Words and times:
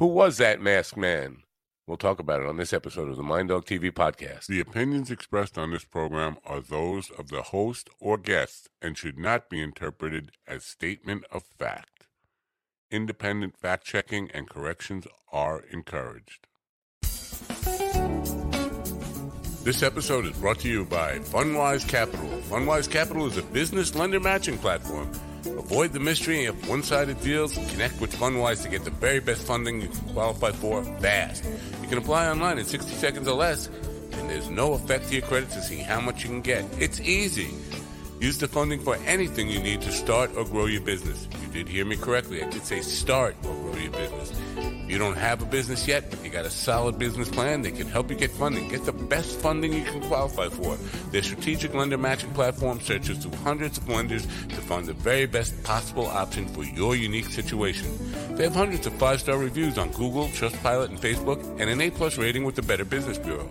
Who 0.00 0.06
was 0.06 0.38
that 0.38 0.62
masked 0.62 0.96
man? 0.96 1.42
We'll 1.86 1.98
talk 1.98 2.20
about 2.20 2.40
it 2.40 2.46
on 2.46 2.56
this 2.56 2.72
episode 2.72 3.10
of 3.10 3.18
the 3.18 3.22
Mind 3.22 3.50
Dog 3.50 3.66
TV 3.66 3.92
podcast. 3.92 4.46
The 4.46 4.58
opinions 4.58 5.10
expressed 5.10 5.58
on 5.58 5.72
this 5.72 5.84
program 5.84 6.38
are 6.42 6.62
those 6.62 7.10
of 7.10 7.28
the 7.28 7.42
host 7.42 7.90
or 8.00 8.16
guest 8.16 8.70
and 8.80 8.96
should 8.96 9.18
not 9.18 9.50
be 9.50 9.60
interpreted 9.60 10.30
as 10.48 10.64
statement 10.64 11.24
of 11.30 11.42
fact. 11.42 12.06
Independent 12.90 13.58
fact 13.58 13.84
checking 13.84 14.30
and 14.30 14.48
corrections 14.48 15.06
are 15.30 15.64
encouraged. 15.70 16.46
This 19.62 19.82
episode 19.82 20.24
is 20.24 20.38
brought 20.38 20.60
to 20.60 20.68
you 20.70 20.86
by 20.86 21.18
Fundwise 21.18 21.86
Capital. 21.86 22.26
Fundwise 22.48 22.90
Capital 22.90 23.26
is 23.26 23.36
a 23.36 23.42
business 23.42 23.94
lender 23.94 24.18
matching 24.18 24.56
platform. 24.56 25.12
Avoid 25.46 25.92
the 25.92 26.00
mystery 26.00 26.46
of 26.46 26.68
one 26.68 26.82
sided 26.82 27.20
deals 27.22 27.56
and 27.56 27.68
connect 27.70 28.00
with 28.00 28.14
Fundwise 28.14 28.62
to 28.62 28.68
get 28.68 28.84
the 28.84 28.90
very 28.90 29.20
best 29.20 29.46
funding 29.46 29.80
you 29.80 29.88
can 29.88 30.00
qualify 30.10 30.52
for 30.52 30.84
fast. 31.00 31.44
You 31.82 31.88
can 31.88 31.98
apply 31.98 32.28
online 32.28 32.58
in 32.58 32.64
60 32.64 32.90
seconds 32.92 33.26
or 33.26 33.36
less, 33.36 33.68
and 34.12 34.28
there's 34.28 34.50
no 34.50 34.74
effect 34.74 35.08
to 35.08 35.14
your 35.14 35.22
credit 35.22 35.50
to 35.50 35.62
see 35.62 35.78
how 35.78 36.00
much 36.00 36.24
you 36.24 36.28
can 36.28 36.42
get. 36.42 36.64
It's 36.78 37.00
easy. 37.00 37.54
Use 38.20 38.36
the 38.36 38.48
funding 38.48 38.80
for 38.80 38.96
anything 39.06 39.48
you 39.48 39.60
need 39.60 39.80
to 39.80 39.90
start 39.90 40.30
or 40.36 40.44
grow 40.44 40.66
your 40.66 40.82
business. 40.82 41.26
You 41.42 41.48
did 41.48 41.68
hear 41.68 41.86
me 41.86 41.96
correctly. 41.96 42.42
I 42.42 42.50
did 42.50 42.64
say 42.64 42.82
start 42.82 43.34
or 43.44 43.54
grow 43.54 43.76
your 43.76 43.92
business 43.92 44.30
you 44.90 44.98
don't 44.98 45.16
have 45.16 45.40
a 45.40 45.46
business 45.46 45.86
yet, 45.86 46.10
but 46.10 46.22
you 46.24 46.30
got 46.30 46.44
a 46.44 46.50
solid 46.50 46.98
business 46.98 47.28
plan, 47.28 47.62
they 47.62 47.70
can 47.70 47.86
help 47.86 48.10
you 48.10 48.16
get 48.16 48.32
funding. 48.32 48.68
Get 48.68 48.84
the 48.84 48.92
best 48.92 49.38
funding 49.38 49.72
you 49.72 49.84
can 49.84 50.00
qualify 50.02 50.48
for. 50.48 50.74
Their 51.12 51.22
strategic 51.22 51.72
lender 51.74 51.96
matching 51.96 52.32
platform 52.32 52.80
searches 52.80 53.18
through 53.18 53.36
hundreds 53.44 53.78
of 53.78 53.88
lenders 53.88 54.26
to 54.26 54.56
find 54.56 54.86
the 54.86 54.92
very 54.94 55.26
best 55.26 55.62
possible 55.62 56.06
option 56.06 56.48
for 56.48 56.64
your 56.64 56.96
unique 56.96 57.26
situation. 57.26 57.86
They 58.36 58.42
have 58.42 58.54
hundreds 58.54 58.84
of 58.88 58.92
five-star 58.94 59.38
reviews 59.38 59.78
on 59.78 59.92
Google, 59.92 60.26
Trustpilot, 60.28 60.88
and 60.88 61.00
Facebook, 61.00 61.40
and 61.60 61.70
an 61.70 61.80
A-plus 61.80 62.18
rating 62.18 62.42
with 62.42 62.56
the 62.56 62.62
Better 62.62 62.84
Business 62.84 63.16
Bureau. 63.16 63.48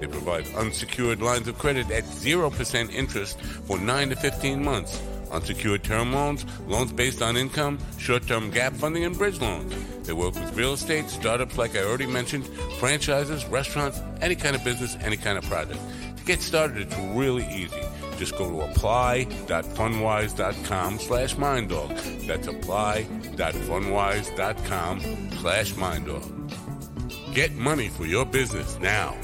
They 0.00 0.06
provide 0.06 0.52
unsecured 0.54 1.22
lines 1.22 1.46
of 1.46 1.58
credit 1.58 1.90
at 1.90 2.04
0% 2.04 2.92
interest 2.92 3.40
for 3.40 3.78
9 3.78 4.08
to 4.08 4.16
15 4.16 4.64
months 4.64 5.00
unsecured 5.30 5.82
term 5.82 6.12
loans, 6.12 6.44
loans 6.66 6.92
based 6.92 7.22
on 7.22 7.34
income, 7.36 7.78
short 7.98 8.26
term 8.26 8.50
gap 8.50 8.74
funding, 8.74 9.04
and 9.04 9.16
bridge 9.16 9.40
loans. 9.40 9.72
They 10.06 10.12
work 10.12 10.34
with 10.34 10.54
real 10.56 10.74
estate, 10.74 11.08
startups 11.08 11.56
like 11.58 11.76
I 11.76 11.84
already 11.84 12.06
mentioned, 12.06 12.46
franchises, 12.78 13.44
restaurants, 13.46 14.00
any 14.20 14.34
kind 14.34 14.56
of 14.56 14.64
business, 14.64 14.96
any 15.00 15.16
kind 15.16 15.38
of 15.38 15.44
project. 15.44 15.78
To 16.16 16.24
get 16.24 16.42
started, 16.42 16.78
it's 16.78 16.96
really 17.14 17.46
easy. 17.52 17.80
Just 18.18 18.36
go 18.36 18.50
to 18.50 18.62
apply.fundwise.com 18.62 20.98
slash 20.98 21.36
minddog. 21.36 22.26
That's 22.26 22.48
apply.fundwise.com 22.48 25.00
slash 25.40 25.72
minddog. 25.72 27.34
Get 27.34 27.54
money 27.54 27.88
for 27.88 28.04
your 28.04 28.26
business 28.26 28.78
now. 28.80 29.16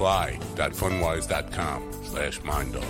Apply.fundwise.com 0.00 1.92
slash 2.04 2.40
minddog. 2.40 2.82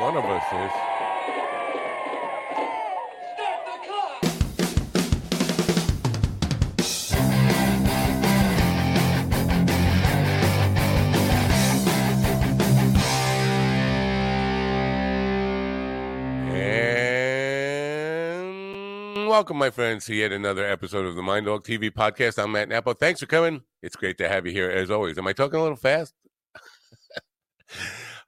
one 0.00 0.16
of 0.16 0.24
us 0.24 0.42
is. 0.52 0.87
Welcome, 19.38 19.56
my 19.56 19.70
friends, 19.70 20.04
to 20.04 20.16
yet 20.16 20.32
another 20.32 20.66
episode 20.66 21.06
of 21.06 21.14
the 21.14 21.22
Mind 21.22 21.46
Dog 21.46 21.62
TV 21.62 21.92
podcast. 21.92 22.42
I'm 22.42 22.50
Matt 22.50 22.68
Napo. 22.68 22.92
Thanks 22.92 23.20
for 23.20 23.26
coming. 23.26 23.62
It's 23.84 23.94
great 23.94 24.18
to 24.18 24.28
have 24.28 24.44
you 24.46 24.52
here 24.52 24.68
as 24.68 24.90
always. 24.90 25.16
Am 25.16 25.28
I 25.28 25.32
talking 25.32 25.60
a 25.60 25.62
little 25.62 25.76
fast? 25.76 26.12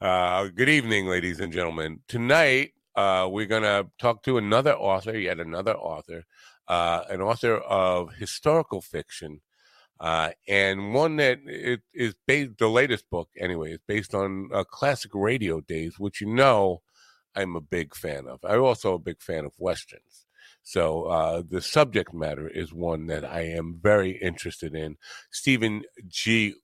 Uh, 0.00 0.48
good 0.54 0.69
evening, 0.69 1.06
ladies 1.06 1.41
and 1.41 1.53
gentlemen. 1.53 1.98
Tonight, 2.09 2.72
uh, 2.94 3.28
we're 3.31 3.44
going 3.44 3.65
to 3.65 3.87
talk 3.98 4.22
to 4.22 4.38
another 4.38 4.72
author, 4.75 5.19
yet 5.19 5.41
another 5.41 5.75
author, 5.75 6.25
uh, 6.69 7.03
an 7.10 7.21
author 7.21 7.56
of 7.56 8.15
historical 8.15 8.81
fiction, 8.81 9.41
uh, 9.98 10.31
and 10.48 10.94
one 10.94 11.16
that 11.16 11.41
it 11.44 11.82
is 11.92 12.15
based, 12.27 12.56
the 12.59 12.69
latest 12.69 13.10
book, 13.10 13.28
anyway, 13.38 13.72
is 13.72 13.81
based 13.87 14.15
on 14.15 14.48
uh, 14.54 14.65
classic 14.65 15.10
radio 15.12 15.60
days, 15.60 15.98
which 15.98 16.21
you 16.21 16.32
know 16.32 16.81
I'm 17.34 17.56
a 17.56 17.60
big 17.60 17.94
fan 17.94 18.27
of. 18.27 18.41
I'm 18.44 18.62
also 18.62 18.94
a 18.94 18.98
big 18.98 19.21
fan 19.21 19.44
of 19.44 19.53
Westerns. 19.59 20.27
So 20.70 21.06
uh, 21.06 21.42
the 21.48 21.60
subject 21.60 22.14
matter 22.14 22.47
is 22.47 22.72
one 22.72 23.06
that 23.06 23.25
I 23.25 23.41
am 23.41 23.81
very 23.82 24.12
interested 24.22 24.72
in. 24.72 24.98
Stephen 25.32 25.82
G. 26.06 26.54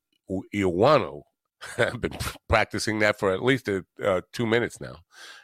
Eoannou 0.54 1.22
I've 1.78 2.00
been 2.00 2.16
practicing 2.48 3.00
that 3.00 3.18
for 3.18 3.32
at 3.32 3.42
least 3.42 3.66
a, 3.66 3.84
uh, 4.00 4.20
two 4.32 4.46
minutes 4.46 4.80
now. 4.80 4.98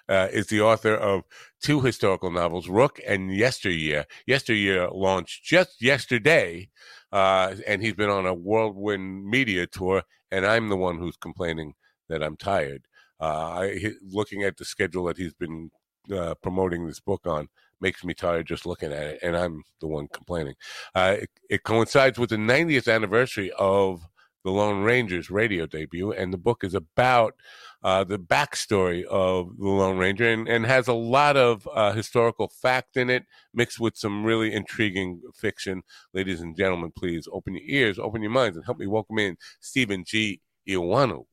Uh, 0.08 0.28
is 0.30 0.46
the 0.46 0.60
author 0.60 0.94
of 0.94 1.22
two 1.60 1.80
historical 1.80 2.30
novels, 2.30 2.68
Rook 2.68 3.00
and 3.04 3.34
Yesteryear. 3.34 4.04
Yesteryear 4.26 4.90
launched 4.90 5.42
just 5.42 5.82
yesterday, 5.82 6.68
uh, 7.10 7.54
and 7.66 7.82
he's 7.82 7.94
been 7.94 8.10
on 8.10 8.26
a 8.26 8.34
whirlwind 8.34 9.26
media 9.26 9.66
tour, 9.66 10.02
and 10.30 10.46
I'm 10.46 10.68
the 10.68 10.76
one 10.76 10.98
who's 10.98 11.16
complaining 11.16 11.74
that 12.08 12.22
I'm 12.22 12.36
tired. 12.36 12.82
Uh, 13.20 13.62
I, 13.62 13.92
looking 14.02 14.44
at 14.44 14.56
the 14.56 14.64
schedule 14.64 15.06
that 15.06 15.16
he's 15.16 15.34
been 15.34 15.70
uh, 16.14 16.34
promoting 16.42 16.86
this 16.86 17.00
book 17.00 17.26
on 17.26 17.48
makes 17.82 18.04
me 18.04 18.14
tired 18.14 18.46
just 18.46 18.64
looking 18.64 18.92
at 18.92 19.02
it, 19.02 19.18
and 19.22 19.36
I'm 19.36 19.62
the 19.80 19.88
one 19.88 20.08
complaining. 20.08 20.54
Uh, 20.94 21.16
it, 21.20 21.30
it 21.50 21.62
coincides 21.64 22.18
with 22.18 22.30
the 22.30 22.36
90th 22.36 22.92
anniversary 22.92 23.52
of 23.58 24.06
the 24.44 24.50
Lone 24.50 24.82
Ranger's 24.82 25.30
radio 25.30 25.66
debut, 25.66 26.12
and 26.12 26.32
the 26.32 26.38
book 26.38 26.64
is 26.64 26.74
about 26.74 27.34
uh, 27.82 28.04
the 28.04 28.18
backstory 28.18 29.04
of 29.04 29.56
the 29.58 29.68
Lone 29.68 29.98
Ranger 29.98 30.28
and, 30.32 30.48
and 30.48 30.64
has 30.66 30.88
a 30.88 30.92
lot 30.92 31.36
of 31.36 31.68
uh, 31.74 31.92
historical 31.92 32.48
fact 32.48 32.96
in 32.96 33.10
it, 33.10 33.24
mixed 33.52 33.80
with 33.80 33.96
some 33.96 34.24
really 34.24 34.52
intriguing 34.52 35.20
fiction. 35.34 35.82
Ladies 36.14 36.40
and 36.40 36.56
gentlemen, 36.56 36.92
please 36.96 37.28
open 37.32 37.54
your 37.54 37.64
ears, 37.66 37.98
open 37.98 38.22
your 38.22 38.30
minds, 38.30 38.56
and 38.56 38.64
help 38.64 38.78
me 38.78 38.86
welcome 38.86 39.18
in 39.18 39.36
Stephen 39.60 40.04
G. 40.04 40.40
Eoannou. 40.68 41.24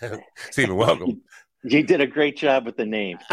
Stephen, 0.50 0.76
welcome. 0.76 1.22
You 1.64 1.82
did 1.82 2.00
a 2.00 2.06
great 2.06 2.36
job 2.36 2.66
with 2.66 2.76
the 2.76 2.86
name. 2.86 3.18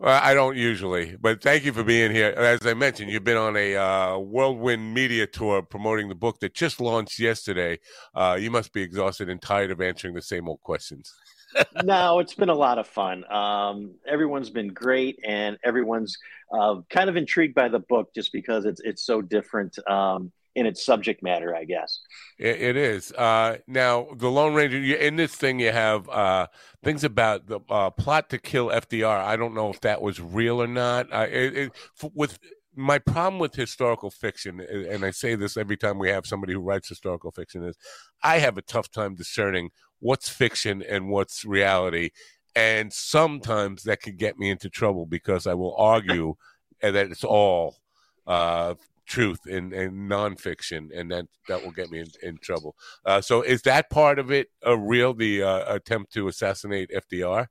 Well, 0.00 0.20
I 0.22 0.32
don't 0.32 0.56
usually, 0.56 1.16
but 1.20 1.42
thank 1.42 1.64
you 1.64 1.72
for 1.72 1.82
being 1.82 2.12
here. 2.12 2.28
As 2.28 2.64
I 2.64 2.74
mentioned, 2.74 3.10
you've 3.10 3.24
been 3.24 3.36
on 3.36 3.56
a 3.56 3.74
uh, 3.74 4.18
whirlwind 4.18 4.94
media 4.94 5.26
tour 5.26 5.60
promoting 5.60 6.08
the 6.08 6.14
book 6.14 6.38
that 6.38 6.54
just 6.54 6.80
launched 6.80 7.18
yesterday. 7.18 7.80
Uh, 8.14 8.38
you 8.40 8.48
must 8.48 8.72
be 8.72 8.80
exhausted 8.80 9.28
and 9.28 9.42
tired 9.42 9.72
of 9.72 9.80
answering 9.80 10.14
the 10.14 10.22
same 10.22 10.48
old 10.48 10.60
questions. 10.62 11.12
no, 11.82 12.20
it's 12.20 12.34
been 12.34 12.48
a 12.48 12.54
lot 12.54 12.78
of 12.78 12.86
fun. 12.86 13.24
Um, 13.32 13.94
everyone's 14.06 14.50
been 14.50 14.68
great, 14.68 15.18
and 15.26 15.58
everyone's 15.64 16.16
uh, 16.52 16.76
kind 16.90 17.10
of 17.10 17.16
intrigued 17.16 17.56
by 17.56 17.68
the 17.68 17.80
book 17.80 18.14
just 18.14 18.32
because 18.32 18.66
it's 18.66 18.80
it's 18.84 19.02
so 19.04 19.20
different. 19.20 19.76
Um, 19.88 20.30
in 20.54 20.66
its 20.66 20.84
subject 20.84 21.22
matter, 21.22 21.54
I 21.54 21.64
guess. 21.64 22.00
it, 22.38 22.60
it 22.60 22.76
is. 22.76 23.12
Uh, 23.12 23.58
now, 23.66 24.08
the 24.16 24.30
Lone 24.30 24.54
Ranger, 24.54 24.78
in 24.96 25.16
this 25.16 25.34
thing, 25.34 25.60
you 25.60 25.72
have 25.72 26.08
uh, 26.08 26.46
things 26.82 27.04
about 27.04 27.46
the 27.46 27.60
uh, 27.68 27.90
plot 27.90 28.30
to 28.30 28.38
kill 28.38 28.68
FDR. 28.68 29.20
I 29.24 29.36
don't 29.36 29.54
know 29.54 29.70
if 29.70 29.80
that 29.82 30.02
was 30.02 30.20
real 30.20 30.60
or 30.62 30.66
not. 30.66 31.06
It, 31.12 31.56
it, 31.56 31.72
with 32.14 32.38
my 32.74 32.98
problem 32.98 33.38
with 33.38 33.54
historical 33.54 34.10
fiction, 34.10 34.60
and 34.60 35.04
I 35.04 35.10
say 35.10 35.34
this 35.34 35.56
every 35.56 35.76
time 35.76 35.98
we 35.98 36.10
have 36.10 36.26
somebody 36.26 36.52
who 36.52 36.60
writes 36.60 36.88
historical 36.88 37.32
fiction, 37.32 37.64
is 37.64 37.76
I 38.22 38.38
have 38.38 38.56
a 38.56 38.62
tough 38.62 38.90
time 38.90 39.14
discerning 39.14 39.70
what's 39.98 40.28
fiction 40.28 40.82
and 40.82 41.08
what's 41.08 41.44
reality. 41.44 42.10
And 42.54 42.92
sometimes 42.92 43.82
that 43.84 44.02
could 44.02 44.16
get 44.16 44.38
me 44.38 44.50
into 44.50 44.68
trouble 44.68 45.06
because 45.06 45.46
I 45.46 45.54
will 45.54 45.76
argue 45.76 46.34
that 46.82 46.94
it's 46.94 47.24
all 47.24 47.76
uh, 48.26 48.74
truth 49.08 49.46
in, 49.46 49.72
in 49.72 50.08
nonfiction, 50.08 50.88
and 50.94 51.10
that 51.10 51.26
that 51.48 51.64
will 51.64 51.72
get 51.72 51.90
me 51.90 52.00
in, 52.00 52.06
in 52.22 52.38
trouble. 52.38 52.76
Uh, 53.04 53.20
so, 53.20 53.42
is 53.42 53.62
that 53.62 53.90
part 53.90 54.18
of 54.18 54.30
it 54.30 54.48
a 54.62 54.76
real 54.76 55.14
the 55.14 55.42
uh, 55.42 55.74
attempt 55.74 56.12
to 56.12 56.28
assassinate 56.28 56.90
FDR? 56.90 57.46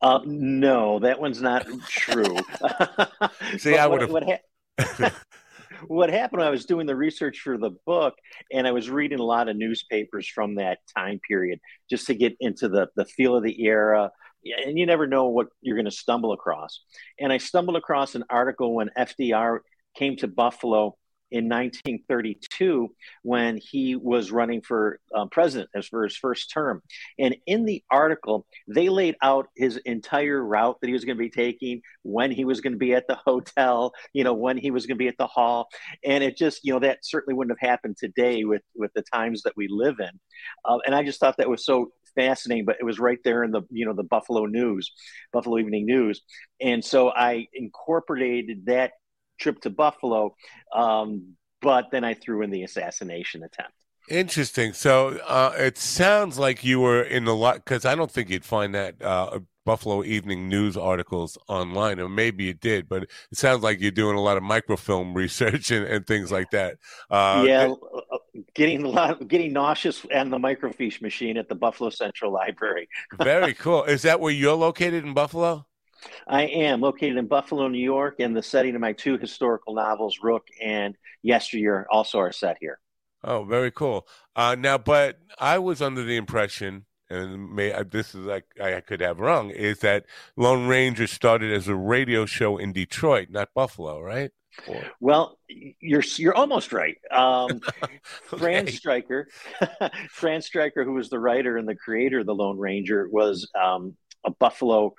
Uh, 0.00 0.20
no, 0.24 0.98
that 0.98 1.20
one's 1.20 1.40
not 1.40 1.66
true. 1.88 2.36
See, 3.58 3.76
I 3.76 3.86
would 3.86 4.02
have. 4.02 4.10
What, 4.10 4.24
ha- 4.24 5.10
what 5.86 6.10
happened 6.10 6.42
I 6.42 6.50
was 6.50 6.64
doing 6.64 6.86
the 6.86 6.96
research 6.96 7.40
for 7.40 7.58
the 7.58 7.70
book 7.86 8.14
and 8.52 8.66
I 8.66 8.72
was 8.72 8.90
reading 8.90 9.18
a 9.18 9.24
lot 9.24 9.48
of 9.48 9.56
newspapers 9.56 10.26
from 10.28 10.56
that 10.56 10.78
time 10.96 11.20
period 11.26 11.60
just 11.88 12.06
to 12.08 12.14
get 12.14 12.36
into 12.40 12.68
the, 12.68 12.88
the 12.96 13.04
feel 13.04 13.36
of 13.36 13.42
the 13.42 13.62
era. 13.64 14.10
And 14.66 14.78
you 14.78 14.84
never 14.84 15.06
know 15.06 15.28
what 15.28 15.48
you're 15.62 15.76
going 15.76 15.86
to 15.86 15.90
stumble 15.90 16.32
across. 16.32 16.80
And 17.18 17.32
I 17.32 17.38
stumbled 17.38 17.76
across 17.76 18.14
an 18.14 18.24
article 18.28 18.74
when 18.74 18.90
FDR 18.96 19.60
came 19.94 20.16
to 20.16 20.28
Buffalo 20.28 20.96
in 21.34 21.48
1932 21.48 22.88
when 23.22 23.58
he 23.58 23.96
was 23.96 24.30
running 24.30 24.62
for 24.62 25.00
um, 25.12 25.28
president 25.28 25.68
as 25.74 25.86
for 25.88 26.04
his 26.04 26.16
first 26.16 26.48
term. 26.52 26.80
And 27.18 27.34
in 27.46 27.64
the 27.64 27.82
article, 27.90 28.46
they 28.68 28.88
laid 28.88 29.16
out 29.20 29.48
his 29.56 29.76
entire 29.78 30.42
route 30.44 30.76
that 30.80 30.86
he 30.86 30.92
was 30.92 31.04
going 31.04 31.16
to 31.16 31.22
be 31.22 31.30
taking, 31.30 31.82
when 32.02 32.30
he 32.30 32.44
was 32.44 32.60
going 32.60 32.74
to 32.74 32.78
be 32.78 32.94
at 32.94 33.08
the 33.08 33.18
hotel, 33.26 33.92
you 34.12 34.22
know, 34.22 34.32
when 34.32 34.56
he 34.56 34.70
was 34.70 34.86
going 34.86 34.96
to 34.96 35.02
be 35.02 35.08
at 35.08 35.18
the 35.18 35.26
hall. 35.26 35.66
And 36.04 36.22
it 36.22 36.36
just, 36.36 36.60
you 36.62 36.72
know, 36.72 36.78
that 36.80 36.98
certainly 37.02 37.36
wouldn't 37.36 37.58
have 37.58 37.68
happened 37.68 37.96
today 37.98 38.44
with 38.44 38.62
with 38.76 38.92
the 38.94 39.02
times 39.12 39.42
that 39.42 39.56
we 39.56 39.66
live 39.68 39.96
in. 39.98 40.20
Uh, 40.64 40.78
and 40.86 40.94
I 40.94 41.02
just 41.02 41.18
thought 41.18 41.36
that 41.38 41.50
was 41.50 41.64
so 41.64 41.88
fascinating 42.14 42.64
but 42.64 42.76
it 42.78 42.84
was 42.84 43.00
right 43.00 43.18
there 43.24 43.42
in 43.42 43.50
the 43.50 43.62
you 43.70 43.84
know 43.84 43.92
the 43.92 44.04
buffalo 44.04 44.46
news 44.46 44.92
buffalo 45.32 45.58
evening 45.58 45.84
news 45.84 46.22
and 46.60 46.84
so 46.84 47.10
i 47.10 47.44
incorporated 47.54 48.64
that 48.66 48.92
trip 49.38 49.60
to 49.62 49.70
Buffalo. 49.70 50.34
Um, 50.74 51.36
but 51.60 51.90
then 51.90 52.04
I 52.04 52.14
threw 52.14 52.42
in 52.42 52.50
the 52.50 52.62
assassination 52.62 53.42
attempt. 53.42 53.72
Interesting. 54.10 54.74
So 54.74 55.18
uh, 55.26 55.54
it 55.56 55.78
sounds 55.78 56.38
like 56.38 56.62
you 56.62 56.80
were 56.80 57.02
in 57.02 57.26
a 57.26 57.32
lot 57.32 57.56
because 57.56 57.86
I 57.86 57.94
don't 57.94 58.10
think 58.10 58.28
you'd 58.28 58.44
find 58.44 58.74
that 58.74 59.00
uh, 59.00 59.40
Buffalo 59.64 60.04
Evening 60.04 60.48
News 60.48 60.76
articles 60.76 61.38
online, 61.48 61.98
or 61.98 62.08
maybe 62.08 62.44
you 62.44 62.54
did, 62.54 62.88
but 62.88 63.04
it 63.04 63.10
sounds 63.32 63.62
like 63.62 63.80
you're 63.80 63.90
doing 63.90 64.16
a 64.16 64.20
lot 64.20 64.36
of 64.36 64.42
microfilm 64.42 65.14
research 65.14 65.70
and, 65.70 65.86
and 65.86 66.06
things 66.06 66.30
like 66.30 66.50
that. 66.50 66.76
Uh, 67.10 67.44
yeah, 67.46 67.72
uh, 68.12 68.18
getting 68.54 68.84
a 68.84 68.88
lot, 68.88 69.26
getting 69.26 69.54
nauseous 69.54 70.04
and 70.10 70.30
the 70.30 70.38
microfiche 70.38 71.00
machine 71.00 71.38
at 71.38 71.48
the 71.48 71.54
Buffalo 71.54 71.88
Central 71.88 72.30
Library. 72.30 72.88
very 73.22 73.54
cool. 73.54 73.84
Is 73.84 74.02
that 74.02 74.20
where 74.20 74.32
you're 74.32 74.54
located 74.54 75.04
in 75.04 75.14
Buffalo? 75.14 75.66
I 76.26 76.42
am 76.42 76.80
located 76.80 77.16
in 77.16 77.26
Buffalo, 77.26 77.68
New 77.68 77.78
York, 77.78 78.16
and 78.20 78.36
the 78.36 78.42
setting 78.42 78.74
of 78.74 78.80
my 78.80 78.92
two 78.92 79.18
historical 79.18 79.74
novels, 79.74 80.18
Rook 80.22 80.46
and 80.62 80.96
Yesteryear, 81.22 81.86
also 81.90 82.18
are 82.18 82.32
set 82.32 82.58
here. 82.60 82.78
Oh, 83.22 83.44
very 83.44 83.70
cool. 83.70 84.06
Uh, 84.36 84.54
now, 84.58 84.76
but 84.76 85.18
I 85.38 85.58
was 85.58 85.80
under 85.80 86.02
the 86.02 86.16
impression, 86.16 86.84
and 87.08 87.54
may, 87.54 87.72
uh, 87.72 87.84
this 87.90 88.14
is 88.14 88.26
like 88.26 88.44
I 88.62 88.80
could 88.80 89.00
have 89.00 89.18
wrong, 89.18 89.50
is 89.50 89.80
that 89.80 90.04
Lone 90.36 90.66
Ranger 90.66 91.06
started 91.06 91.52
as 91.52 91.66
a 91.66 91.74
radio 91.74 92.26
show 92.26 92.58
in 92.58 92.72
Detroit, 92.72 93.28
not 93.30 93.54
Buffalo, 93.54 94.00
right? 94.00 94.30
Or... 94.68 94.82
Well, 95.00 95.38
you're 95.48 96.02
you're 96.16 96.34
almost 96.34 96.72
right. 96.72 96.96
Um, 97.10 97.60
okay. 97.82 98.00
Fran 98.24 98.66
Stryker, 98.68 99.28
Fran 100.10 100.42
Stryker, 100.42 100.84
who 100.84 100.92
was 100.92 101.08
the 101.08 101.18
writer 101.18 101.56
and 101.56 101.68
the 101.68 101.74
creator 101.74 102.20
of 102.20 102.26
the 102.26 102.34
Lone 102.34 102.58
Ranger, 102.58 103.08
was 103.10 103.50
um, 103.60 103.96
a 104.24 104.30
Buffalo 104.30 104.94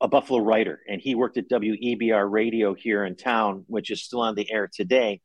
a 0.00 0.08
Buffalo 0.08 0.40
writer, 0.40 0.80
and 0.88 1.00
he 1.00 1.14
worked 1.14 1.38
at 1.38 1.48
WEBR 1.48 2.30
Radio 2.30 2.74
here 2.74 3.04
in 3.04 3.16
town, 3.16 3.64
which 3.66 3.90
is 3.90 4.02
still 4.02 4.20
on 4.20 4.34
the 4.34 4.50
air 4.50 4.68
today. 4.72 5.20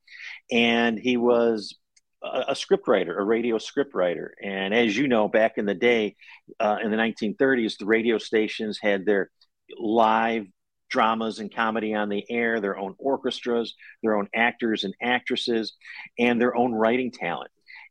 And 0.52 0.98
he 0.98 1.16
was 1.18 1.76
a, 2.24 2.46
a 2.50 2.56
script 2.56 2.88
writer, 2.88 3.18
a 3.18 3.24
radio 3.24 3.58
script 3.60 3.94
writer. 3.94 4.34
And 4.42 4.74
as 4.74 4.98
you 4.98 5.08
know, 5.08 5.28
back 5.28 5.58
in 5.58 5.66
the 5.66 5.76
day, 5.76 6.16
uh, 6.60 6.78
in 6.84 6.90
the 6.90 6.98
1930s, 6.98 7.78
the 7.78 7.86
radio 7.86 8.18
stations 8.18 8.80
had 8.82 9.06
their 9.06 9.30
live 9.78 10.48
dramas 10.90 11.40
and 11.40 11.54
comedy 11.54 11.94
on 11.94 12.10
the 12.10 12.24
air, 12.30 12.60
their 12.60 12.78
own 12.78 12.96
orchestras, 13.00 13.76
their 14.02 14.16
own 14.16 14.28
actors 14.34 14.84
and 14.84 14.94
actresses, 15.02 15.74
and 16.20 16.40
their 16.40 16.56
own 16.56 16.72
writing 16.72 17.12
talent. 17.12 17.50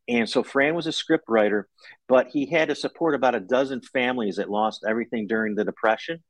And 0.09 0.29
so 0.29 0.43
Fran 0.43 0.75
was 0.75 0.87
a 0.87 0.93
script 0.93 1.25
writer, 1.29 1.69
but 2.09 2.29
he 2.29 2.47
had 2.47 2.69
to 2.69 2.75
support 2.75 3.15
about 3.15 3.35
a 3.35 3.41
dozen 3.41 3.81
families 3.81 4.37
that 4.37 4.51
lost 4.51 4.85
everything 4.89 5.27
during 5.27 5.55
the 5.55 5.65
Depression. 5.65 6.23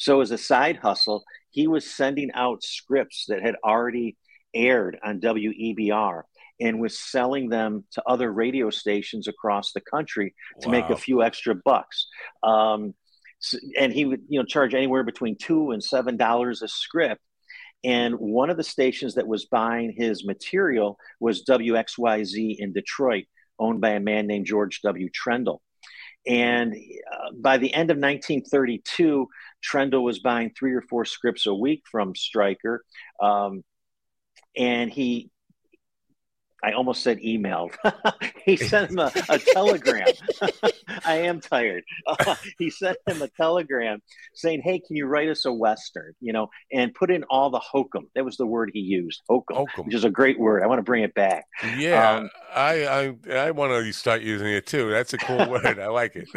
So, 0.00 0.22
as 0.22 0.30
a 0.30 0.38
side 0.38 0.78
hustle, 0.78 1.24
he 1.50 1.66
was 1.66 1.84
sending 1.84 2.30
out 2.32 2.64
scripts 2.64 3.26
that 3.28 3.42
had 3.42 3.56
already 3.62 4.16
aired 4.54 4.98
on 5.04 5.20
WEBR 5.20 6.22
and 6.58 6.80
was 6.80 6.98
selling 6.98 7.50
them 7.50 7.84
to 7.92 8.02
other 8.06 8.32
radio 8.32 8.70
stations 8.70 9.28
across 9.28 9.72
the 9.72 9.82
country 9.82 10.34
to 10.62 10.68
wow. 10.68 10.72
make 10.72 10.88
a 10.88 10.96
few 10.96 11.22
extra 11.22 11.54
bucks. 11.54 12.08
Um, 12.42 12.94
so, 13.40 13.58
and 13.78 13.92
he 13.92 14.06
would, 14.06 14.22
you 14.26 14.40
know, 14.40 14.46
charge 14.46 14.74
anywhere 14.74 15.04
between 15.04 15.36
two 15.36 15.70
and 15.72 15.84
seven 15.84 16.16
dollars 16.16 16.62
a 16.62 16.68
script. 16.68 17.20
And 17.84 18.14
one 18.14 18.48
of 18.48 18.56
the 18.56 18.64
stations 18.64 19.16
that 19.16 19.28
was 19.28 19.44
buying 19.46 19.94
his 19.94 20.24
material 20.24 20.98
was 21.20 21.44
WXYZ 21.44 22.56
in 22.58 22.72
Detroit, 22.72 23.24
owned 23.58 23.82
by 23.82 23.90
a 23.90 24.00
man 24.00 24.26
named 24.26 24.46
George 24.46 24.80
W. 24.80 25.10
Trendle. 25.10 25.60
And 26.30 26.76
uh, 27.12 27.32
by 27.36 27.58
the 27.58 27.74
end 27.74 27.90
of 27.90 27.96
1932, 27.96 29.28
Trendle 29.68 30.04
was 30.04 30.20
buying 30.20 30.52
three 30.56 30.74
or 30.74 30.82
four 30.82 31.04
scripts 31.04 31.46
a 31.46 31.54
week 31.54 31.82
from 31.90 32.14
Stryker. 32.14 32.84
Um, 33.20 33.64
and 34.56 34.92
he 34.92 35.30
I 36.62 36.72
almost 36.72 37.02
said 37.02 37.18
emailed. 37.20 37.74
he 38.44 38.56
sent 38.56 38.90
him 38.90 38.98
a, 38.98 39.12
a 39.28 39.38
telegram. 39.52 40.08
I 41.04 41.16
am 41.16 41.40
tired. 41.40 41.84
Uh, 42.06 42.34
he 42.58 42.70
sent 42.70 42.98
him 43.06 43.22
a 43.22 43.28
telegram 43.28 44.02
saying, 44.34 44.62
"Hey, 44.62 44.80
can 44.80 44.96
you 44.96 45.06
write 45.06 45.28
us 45.28 45.44
a 45.44 45.52
western? 45.52 46.14
You 46.20 46.32
know, 46.32 46.50
and 46.72 46.94
put 46.94 47.10
in 47.10 47.24
all 47.24 47.50
the 47.50 47.58
hokum." 47.58 48.08
That 48.14 48.24
was 48.24 48.36
the 48.36 48.46
word 48.46 48.70
he 48.74 48.80
used, 48.80 49.22
hokum, 49.28 49.56
hokum. 49.56 49.86
which 49.86 49.94
is 49.94 50.04
a 50.04 50.10
great 50.10 50.38
word. 50.38 50.62
I 50.62 50.66
want 50.66 50.78
to 50.78 50.84
bring 50.84 51.02
it 51.02 51.14
back. 51.14 51.46
Yeah, 51.76 52.16
um, 52.16 52.30
I 52.54 53.16
I, 53.28 53.32
I 53.32 53.50
want 53.52 53.72
to 53.72 53.92
start 53.92 54.22
using 54.22 54.48
it 54.48 54.66
too. 54.66 54.90
That's 54.90 55.14
a 55.14 55.18
cool 55.18 55.48
word. 55.48 55.78
I 55.78 55.88
like 55.88 56.16
it. 56.16 56.28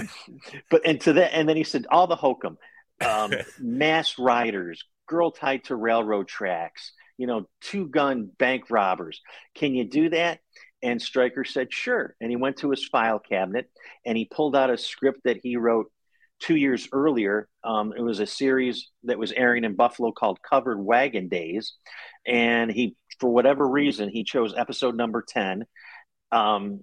But 0.69 0.81
and 0.85 0.99
to 1.01 1.13
that, 1.13 1.33
and 1.33 1.47
then 1.47 1.57
he 1.57 1.63
said 1.63 1.85
all 1.91 2.07
the 2.07 2.15
hokum, 2.15 2.57
um, 3.05 3.33
mass 3.59 4.17
riders, 4.17 4.83
girl 5.07 5.31
tied 5.31 5.65
to 5.65 5.75
railroad 5.75 6.27
tracks 6.27 6.93
you 7.17 7.27
know, 7.27 7.47
two 7.61 7.87
gun 7.87 8.29
bank 8.37 8.69
robbers. 8.69 9.21
Can 9.55 9.75
you 9.75 9.85
do 9.85 10.09
that? 10.09 10.39
And 10.81 11.01
Stryker 11.01 11.45
said, 11.45 11.73
sure. 11.73 12.15
And 12.19 12.29
he 12.29 12.35
went 12.35 12.57
to 12.57 12.69
his 12.69 12.85
file 12.85 13.19
cabinet 13.19 13.69
and 14.05 14.17
he 14.17 14.25
pulled 14.25 14.55
out 14.55 14.69
a 14.69 14.77
script 14.77 15.21
that 15.23 15.39
he 15.41 15.55
wrote 15.55 15.91
two 16.39 16.55
years 16.55 16.89
earlier. 16.91 17.47
Um, 17.63 17.93
it 17.95 18.01
was 18.01 18.19
a 18.19 18.27
series 18.27 18.89
that 19.03 19.17
was 19.17 19.31
airing 19.31 19.63
in 19.63 19.75
Buffalo 19.75 20.11
called 20.11 20.39
Covered 20.41 20.83
Wagon 20.83 21.29
Days. 21.29 21.73
And 22.27 22.69
he, 22.69 22.97
for 23.19 23.29
whatever 23.29 23.67
reason, 23.67 24.09
he 24.09 24.25
chose 24.25 24.53
episode 24.55 24.95
number 24.95 25.23
10. 25.25 25.63
Um, 26.33 26.81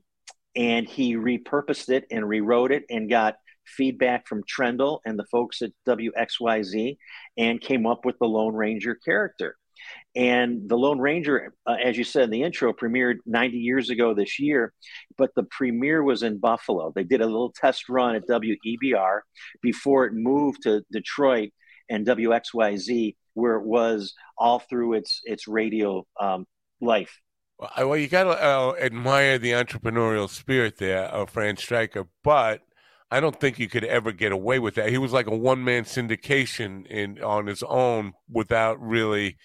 and 0.57 0.89
he 0.89 1.17
repurposed 1.17 1.91
it 1.91 2.07
and 2.11 2.27
rewrote 2.27 2.73
it 2.73 2.85
and 2.89 3.11
got 3.11 3.37
feedback 3.67 4.27
from 4.27 4.43
Trendle 4.45 5.01
and 5.05 5.19
the 5.19 5.27
folks 5.31 5.63
at 5.63 5.71
WXYZ 5.87 6.97
and 7.37 7.61
came 7.61 7.87
up 7.87 8.05
with 8.05 8.19
the 8.19 8.27
Lone 8.27 8.55
Ranger 8.55 8.95
character. 8.95 9.57
And 10.15 10.69
the 10.69 10.77
Lone 10.77 10.99
Ranger, 10.99 11.55
uh, 11.67 11.77
as 11.83 11.97
you 11.97 12.05
said 12.05 12.25
in 12.25 12.31
the 12.31 12.43
intro, 12.43 12.73
premiered 12.73 13.19
90 13.27 13.59
years 13.59 13.91
ago 13.91 14.13
this 14.13 14.41
year, 14.41 14.73
but 15.17 15.31
the 15.37 15.45
premiere 15.45 16.03
was 16.03 16.23
in 16.23 16.39
Buffalo. 16.39 16.93
They 16.95 17.05
did 17.05 17.21
a 17.21 17.27
little 17.27 17.53
test 17.53 17.89
run 17.89 18.17
at 18.17 18.27
WEBR 18.27 19.21
before 19.63 20.07
it 20.07 20.13
moved 20.13 20.63
to 20.63 20.83
Detroit 20.91 21.51
and 21.89 22.07
WXYZ, 22.07 23.15
where 23.35 23.57
it 23.57 23.65
was 23.65 24.15
all 24.37 24.59
through 24.59 24.95
its 24.95 25.21
its 25.25 25.47
radio 25.47 26.05
um, 26.21 26.47
life. 26.81 27.21
Well, 27.77 27.97
you 27.97 28.09
got 28.09 28.25
to 28.25 28.31
uh, 28.31 28.75
admire 28.81 29.39
the 29.39 29.53
entrepreneurial 29.53 30.31
spirit 30.31 30.79
there 30.79 31.05
of 31.05 31.31
Fran 31.31 31.59
Stryker, 31.59 32.07
but 32.25 32.63
I 33.11 33.21
don't 33.21 33.39
think 33.39 33.59
you 33.59 33.69
could 33.69 33.85
ever 33.85 34.13
get 34.13 34.33
away 34.33 34.59
with 34.59 34.77
that. 34.77 34.89
He 34.89 34.99
was 34.99 35.13
like 35.13 35.27
a 35.27 35.37
one 35.37 35.63
man 35.63 35.85
syndication 35.85 36.87
in 36.87 37.23
on 37.23 37.47
his 37.47 37.63
own 37.63 38.15
without 38.31 38.81
really 38.81 39.37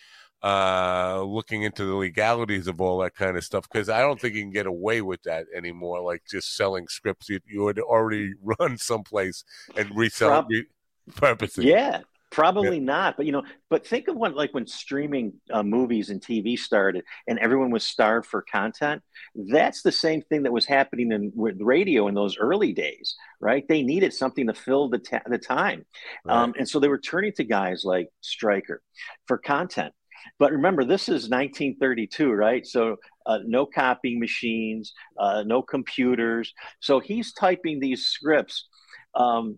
uh, 0.45 1.23
looking 1.23 1.63
into 1.63 1.85
the 1.85 1.95
legalities 1.95 2.67
of 2.67 2.79
all 2.79 2.99
that 2.99 3.15
kind 3.15 3.35
of 3.35 3.43
stuff 3.43 3.67
because 3.67 3.89
I 3.89 4.01
don't 4.01 4.21
think 4.21 4.35
you 4.35 4.43
can 4.43 4.51
get 4.51 4.67
away 4.67 5.01
with 5.01 5.23
that 5.23 5.47
anymore. 5.55 6.01
Like 6.01 6.21
just 6.29 6.55
selling 6.55 6.87
scripts 6.87 7.29
you, 7.29 7.39
you 7.47 7.63
would 7.63 7.79
already 7.79 8.33
run 8.59 8.77
someplace 8.77 9.43
and 9.75 9.89
resell 9.97 10.29
Prob- 10.29 10.51
re- 10.51 10.67
purposely. 11.15 11.67
Yeah, 11.67 12.01
probably 12.29 12.77
yeah. 12.77 12.83
not. 12.83 13.17
But 13.17 13.25
you 13.25 13.31
know, 13.31 13.41
but 13.71 13.87
think 13.87 14.07
of 14.07 14.17
what 14.17 14.35
like 14.35 14.53
when 14.53 14.67
streaming 14.67 15.33
uh, 15.51 15.63
movies 15.63 16.11
and 16.11 16.21
TV 16.21 16.59
started 16.59 17.05
and 17.27 17.39
everyone 17.39 17.71
was 17.71 17.83
starved 17.83 18.27
for 18.27 18.43
content. 18.43 19.01
That's 19.33 19.81
the 19.81 19.91
same 19.91 20.21
thing 20.21 20.43
that 20.43 20.53
was 20.53 20.67
happening 20.67 21.11
in 21.11 21.31
with 21.33 21.59
radio 21.59 22.07
in 22.07 22.13
those 22.13 22.37
early 22.37 22.71
days, 22.71 23.15
right? 23.39 23.67
They 23.67 23.81
needed 23.81 24.13
something 24.13 24.45
to 24.45 24.53
fill 24.53 24.89
the 24.89 24.99
ta- 24.99 25.23
the 25.25 25.39
time, 25.39 25.87
right. 26.23 26.35
um, 26.35 26.53
and 26.55 26.69
so 26.69 26.79
they 26.79 26.87
were 26.87 26.99
turning 26.99 27.31
to 27.37 27.43
guys 27.43 27.81
like 27.83 28.09
Stryker 28.21 28.83
for 29.25 29.39
content 29.39 29.91
but 30.39 30.51
remember, 30.51 30.83
this 30.83 31.03
is 31.03 31.29
1932, 31.29 32.31
right? 32.31 32.65
So 32.65 32.97
uh, 33.25 33.39
no 33.45 33.65
copying 33.65 34.19
machines, 34.19 34.93
uh, 35.19 35.43
no 35.45 35.61
computers. 35.61 36.53
So 36.79 36.99
he's 36.99 37.33
typing 37.33 37.79
these 37.79 38.05
scripts 38.05 38.67
um, 39.15 39.57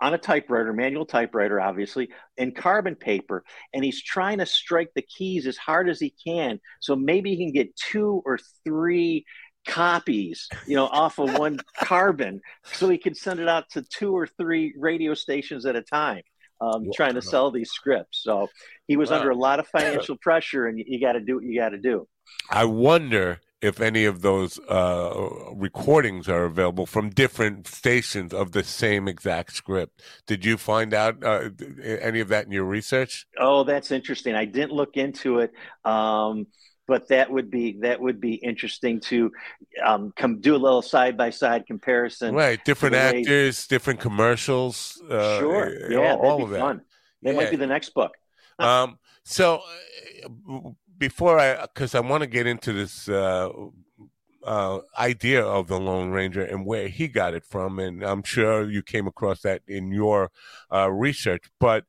on 0.00 0.14
a 0.14 0.18
typewriter, 0.18 0.72
manual 0.72 1.06
typewriter, 1.06 1.60
obviously, 1.60 2.08
in 2.36 2.52
carbon 2.52 2.94
paper, 2.94 3.44
and 3.74 3.84
he's 3.84 4.02
trying 4.02 4.38
to 4.38 4.46
strike 4.46 4.90
the 4.94 5.02
keys 5.02 5.46
as 5.46 5.56
hard 5.56 5.88
as 5.88 6.00
he 6.00 6.14
can. 6.26 6.58
So 6.80 6.96
maybe 6.96 7.30
he 7.30 7.44
can 7.44 7.52
get 7.52 7.76
two 7.76 8.22
or 8.24 8.38
three 8.64 9.24
copies, 9.66 10.48
you 10.66 10.74
know, 10.76 10.86
off 10.86 11.18
of 11.18 11.36
one 11.36 11.60
carbon, 11.82 12.40
so 12.64 12.88
he 12.88 12.96
can 12.96 13.14
send 13.14 13.40
it 13.40 13.48
out 13.48 13.68
to 13.70 13.82
two 13.82 14.16
or 14.16 14.26
three 14.26 14.74
radio 14.78 15.14
stations 15.14 15.66
at 15.66 15.76
a 15.76 15.82
time 15.82 16.22
um, 16.60 16.90
trying 16.94 17.14
to 17.14 17.22
sell 17.22 17.50
these 17.50 17.70
scripts. 17.70 18.22
So 18.22 18.48
he 18.86 18.96
was 18.96 19.10
wow. 19.10 19.18
under 19.18 19.30
a 19.30 19.36
lot 19.36 19.60
of 19.60 19.66
financial 19.68 20.16
pressure, 20.16 20.66
and 20.66 20.78
you, 20.78 20.84
you 20.86 21.00
got 21.00 21.12
to 21.12 21.20
do 21.20 21.36
what 21.36 21.44
you 21.44 21.58
got 21.58 21.70
to 21.70 21.78
do. 21.78 22.06
I 22.50 22.64
wonder 22.64 23.40
if 23.60 23.80
any 23.80 24.06
of 24.06 24.22
those 24.22 24.58
uh, 24.68 25.28
recordings 25.52 26.28
are 26.28 26.44
available 26.44 26.86
from 26.86 27.10
different 27.10 27.66
stations 27.66 28.32
of 28.32 28.52
the 28.52 28.64
same 28.64 29.06
exact 29.06 29.52
script. 29.52 30.02
Did 30.26 30.44
you 30.44 30.56
find 30.56 30.94
out 30.94 31.22
uh, 31.22 31.50
any 31.84 32.20
of 32.20 32.28
that 32.28 32.46
in 32.46 32.52
your 32.52 32.64
research? 32.64 33.26
Oh, 33.38 33.64
that's 33.64 33.90
interesting. 33.90 34.34
I 34.34 34.46
didn't 34.46 34.72
look 34.72 34.96
into 34.96 35.40
it. 35.40 35.52
Um, 35.84 36.46
but 36.90 37.06
that 37.06 37.30
would 37.30 37.52
be 37.52 37.78
that 37.82 38.00
would 38.00 38.20
be 38.20 38.34
interesting 38.34 38.98
to 38.98 39.30
um, 39.84 40.12
come 40.16 40.40
do 40.40 40.56
a 40.56 40.58
little 40.58 40.82
side 40.82 41.16
by 41.16 41.30
side 41.30 41.64
comparison. 41.64 42.34
Right, 42.34 42.62
different 42.64 42.96
actors, 42.96 43.62
way... 43.62 43.66
different 43.76 44.00
commercials. 44.00 45.00
Uh, 45.08 45.38
sure, 45.38 45.88
yeah, 45.88 46.14
all, 46.14 46.18
all 46.18 46.42
of 46.42 46.50
that. 46.50 46.58
Fun. 46.58 46.80
That 47.22 47.34
yeah. 47.34 47.36
might 47.36 47.50
be 47.52 47.56
the 47.56 47.68
next 47.68 47.90
book. 47.90 48.16
um, 48.58 48.98
so 49.22 49.60
uh, 50.24 50.70
before 50.98 51.38
I, 51.38 51.62
because 51.62 51.94
I 51.94 52.00
want 52.00 52.22
to 52.22 52.26
get 52.26 52.48
into 52.48 52.72
this 52.72 53.08
uh, 53.08 53.50
uh, 54.42 54.80
idea 54.98 55.44
of 55.44 55.68
the 55.68 55.78
Lone 55.78 56.10
Ranger 56.10 56.42
and 56.42 56.66
where 56.66 56.88
he 56.88 57.06
got 57.06 57.34
it 57.34 57.44
from, 57.44 57.78
and 57.78 58.02
I'm 58.02 58.24
sure 58.24 58.68
you 58.68 58.82
came 58.82 59.06
across 59.06 59.42
that 59.42 59.62
in 59.68 59.92
your 59.92 60.32
uh, 60.74 60.90
research. 60.90 61.44
But 61.60 61.84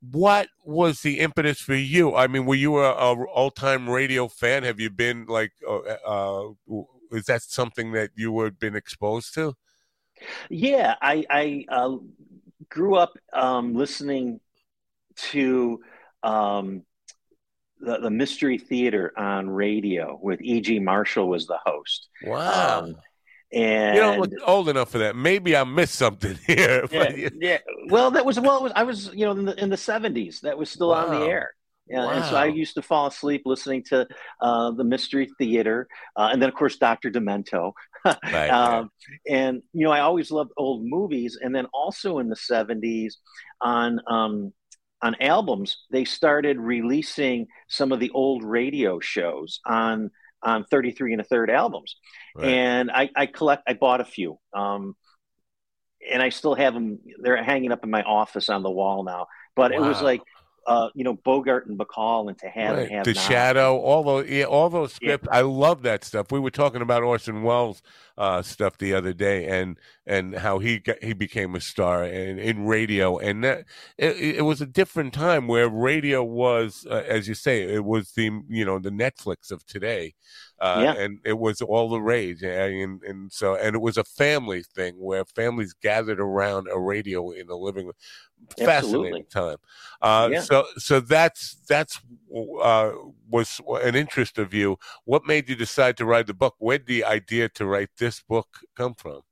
what 0.00 0.48
was 0.64 1.00
the 1.00 1.20
impetus 1.20 1.60
for 1.60 1.74
you? 1.74 2.14
I 2.14 2.26
mean, 2.26 2.46
were 2.46 2.54
you 2.54 2.78
a, 2.78 2.90
a 2.90 3.24
all-time 3.26 3.88
radio 3.88 4.28
fan? 4.28 4.62
Have 4.62 4.80
you 4.80 4.90
been 4.90 5.26
like, 5.26 5.52
uh, 5.66 5.78
uh, 6.06 6.48
is 7.12 7.24
that 7.26 7.42
something 7.42 7.92
that 7.92 8.10
you 8.14 8.38
had 8.40 8.58
been 8.58 8.76
exposed 8.76 9.34
to? 9.34 9.54
Yeah, 10.48 10.94
I, 11.00 11.24
I 11.28 11.64
uh, 11.68 11.96
grew 12.68 12.96
up 12.96 13.14
um, 13.32 13.74
listening 13.74 14.40
to 15.16 15.80
um, 16.22 16.82
the, 17.80 17.98
the 17.98 18.10
Mystery 18.10 18.58
Theater 18.58 19.12
on 19.16 19.48
radio 19.48 20.18
with 20.20 20.40
E.G. 20.42 20.78
Marshall 20.80 21.28
was 21.28 21.46
the 21.46 21.58
host. 21.64 22.08
Wow. 22.24 22.80
Um, 22.80 22.96
and 23.52 23.94
you 23.94 24.00
don't 24.00 24.18
look 24.18 24.32
old 24.46 24.68
enough 24.68 24.90
for 24.90 24.98
that. 24.98 25.14
Maybe 25.14 25.56
I 25.56 25.64
missed 25.64 25.94
something 25.94 26.36
here. 26.46 26.86
Yeah, 26.90 27.28
yeah. 27.34 27.58
Well, 27.88 28.10
that 28.12 28.24
was 28.24 28.40
well. 28.40 28.62
Was, 28.62 28.72
I 28.74 28.82
was 28.82 29.10
you 29.14 29.24
know 29.24 29.32
in 29.32 29.44
the 29.44 29.62
in 29.62 29.70
the 29.70 29.76
seventies. 29.76 30.40
That 30.40 30.58
was 30.58 30.70
still 30.70 30.90
wow. 30.90 31.06
on 31.06 31.20
the 31.20 31.26
air. 31.26 31.54
wow. 31.88 32.10
And 32.10 32.24
so 32.24 32.36
I 32.36 32.46
used 32.46 32.74
to 32.74 32.82
fall 32.82 33.06
asleep 33.06 33.42
listening 33.46 33.84
to 33.84 34.06
uh, 34.40 34.72
the 34.72 34.84
Mystery 34.84 35.30
Theater, 35.38 35.86
uh, 36.16 36.30
and 36.32 36.42
then 36.42 36.48
of 36.48 36.54
course 36.54 36.76
Doctor 36.76 37.10
Demento. 37.10 37.72
right, 38.04 38.48
um, 38.48 38.90
And 39.28 39.62
you 39.72 39.84
know 39.84 39.92
I 39.92 40.00
always 40.00 40.30
loved 40.30 40.52
old 40.56 40.84
movies, 40.84 41.38
and 41.40 41.54
then 41.54 41.66
also 41.72 42.18
in 42.18 42.28
the 42.28 42.36
seventies 42.36 43.18
on 43.60 44.00
um, 44.08 44.52
on 45.02 45.14
albums, 45.20 45.84
they 45.90 46.04
started 46.04 46.58
releasing 46.58 47.46
some 47.68 47.92
of 47.92 48.00
the 48.00 48.10
old 48.10 48.42
radio 48.42 48.98
shows 48.98 49.60
on 49.66 50.10
on 50.42 50.64
33 50.64 51.12
and 51.12 51.20
a 51.20 51.24
third 51.24 51.50
albums. 51.50 51.96
Right. 52.34 52.48
And 52.48 52.90
I, 52.90 53.10
I, 53.16 53.26
collect, 53.26 53.64
I 53.66 53.74
bought 53.74 54.00
a 54.00 54.04
few. 54.04 54.38
Um, 54.52 54.94
and 56.10 56.22
I 56.22 56.28
still 56.28 56.54
have 56.54 56.74
them. 56.74 57.00
They're 57.20 57.42
hanging 57.42 57.72
up 57.72 57.82
in 57.82 57.90
my 57.90 58.02
office 58.02 58.48
on 58.48 58.62
the 58.62 58.70
wall 58.70 59.02
now. 59.02 59.26
But 59.56 59.72
wow. 59.72 59.78
it 59.78 59.80
was 59.80 60.02
like 60.02 60.22
uh, 60.66 60.88
you 60.94 61.04
know, 61.04 61.14
Bogart 61.14 61.66
and 61.66 61.78
Bacall 61.78 62.28
and 62.28 62.38
to 62.38 62.48
have 62.48 62.76
right. 62.76 62.82
and 62.82 62.90
have 62.90 63.04
the 63.04 63.14
not. 63.14 63.22
shadow, 63.22 63.78
all 63.78 64.02
those, 64.02 64.28
yeah, 64.28 64.44
all 64.44 64.68
those 64.68 64.92
scripts. 64.92 65.28
Yeah. 65.30 65.38
I 65.38 65.42
love 65.42 65.82
that 65.82 66.04
stuff. 66.04 66.32
We 66.32 66.40
were 66.40 66.50
talking 66.50 66.82
about 66.82 67.04
Orson 67.04 67.42
Welles 67.42 67.82
uh, 68.18 68.42
stuff 68.42 68.76
the 68.78 68.92
other 68.92 69.12
day, 69.12 69.46
and 69.46 69.78
and 70.06 70.34
how 70.34 70.58
he 70.58 70.80
got, 70.80 71.02
he 71.02 71.12
became 71.12 71.54
a 71.54 71.60
star 71.60 72.04
in, 72.04 72.38
in 72.38 72.66
radio, 72.66 73.16
and 73.18 73.44
that 73.44 73.64
it, 73.96 74.16
it 74.16 74.44
was 74.44 74.60
a 74.60 74.66
different 74.66 75.14
time 75.14 75.46
where 75.46 75.68
radio 75.68 76.24
was, 76.24 76.86
uh, 76.90 77.02
as 77.06 77.28
you 77.28 77.34
say, 77.34 77.62
it 77.62 77.84
was 77.84 78.12
the 78.12 78.42
you 78.48 78.64
know 78.64 78.78
the 78.78 78.90
Netflix 78.90 79.52
of 79.52 79.64
today. 79.66 80.14
Uh, 80.58 80.80
yeah. 80.82 81.02
and 81.02 81.18
it 81.24 81.38
was 81.38 81.60
all 81.60 81.90
the 81.90 82.00
rage, 82.00 82.42
and, 82.42 83.02
and 83.02 83.30
so 83.30 83.56
and 83.56 83.76
it 83.76 83.80
was 83.80 83.98
a 83.98 84.04
family 84.04 84.62
thing 84.62 84.94
where 84.98 85.24
families 85.24 85.74
gathered 85.74 86.18
around 86.18 86.66
a 86.72 86.78
radio 86.78 87.30
in 87.30 87.46
the 87.46 87.56
living 87.56 87.84
room 87.84 87.94
fascinating 88.58 89.26
time. 89.26 89.56
Uh, 90.00 90.28
yeah. 90.32 90.40
So, 90.40 90.66
so 90.78 91.00
that's 91.00 91.56
that's 91.68 92.00
uh, 92.62 92.92
was 93.30 93.60
an 93.68 93.94
interest 93.94 94.38
of 94.38 94.54
you. 94.54 94.78
What 95.04 95.26
made 95.26 95.48
you 95.48 95.56
decide 95.56 95.96
to 95.98 96.04
write 96.04 96.26
the 96.26 96.34
book? 96.34 96.54
Where 96.58 96.78
did 96.78 96.86
the 96.86 97.04
idea 97.04 97.48
to 97.50 97.66
write 97.66 97.90
this 97.98 98.22
book 98.22 98.60
come 98.76 98.94
from? 98.94 99.22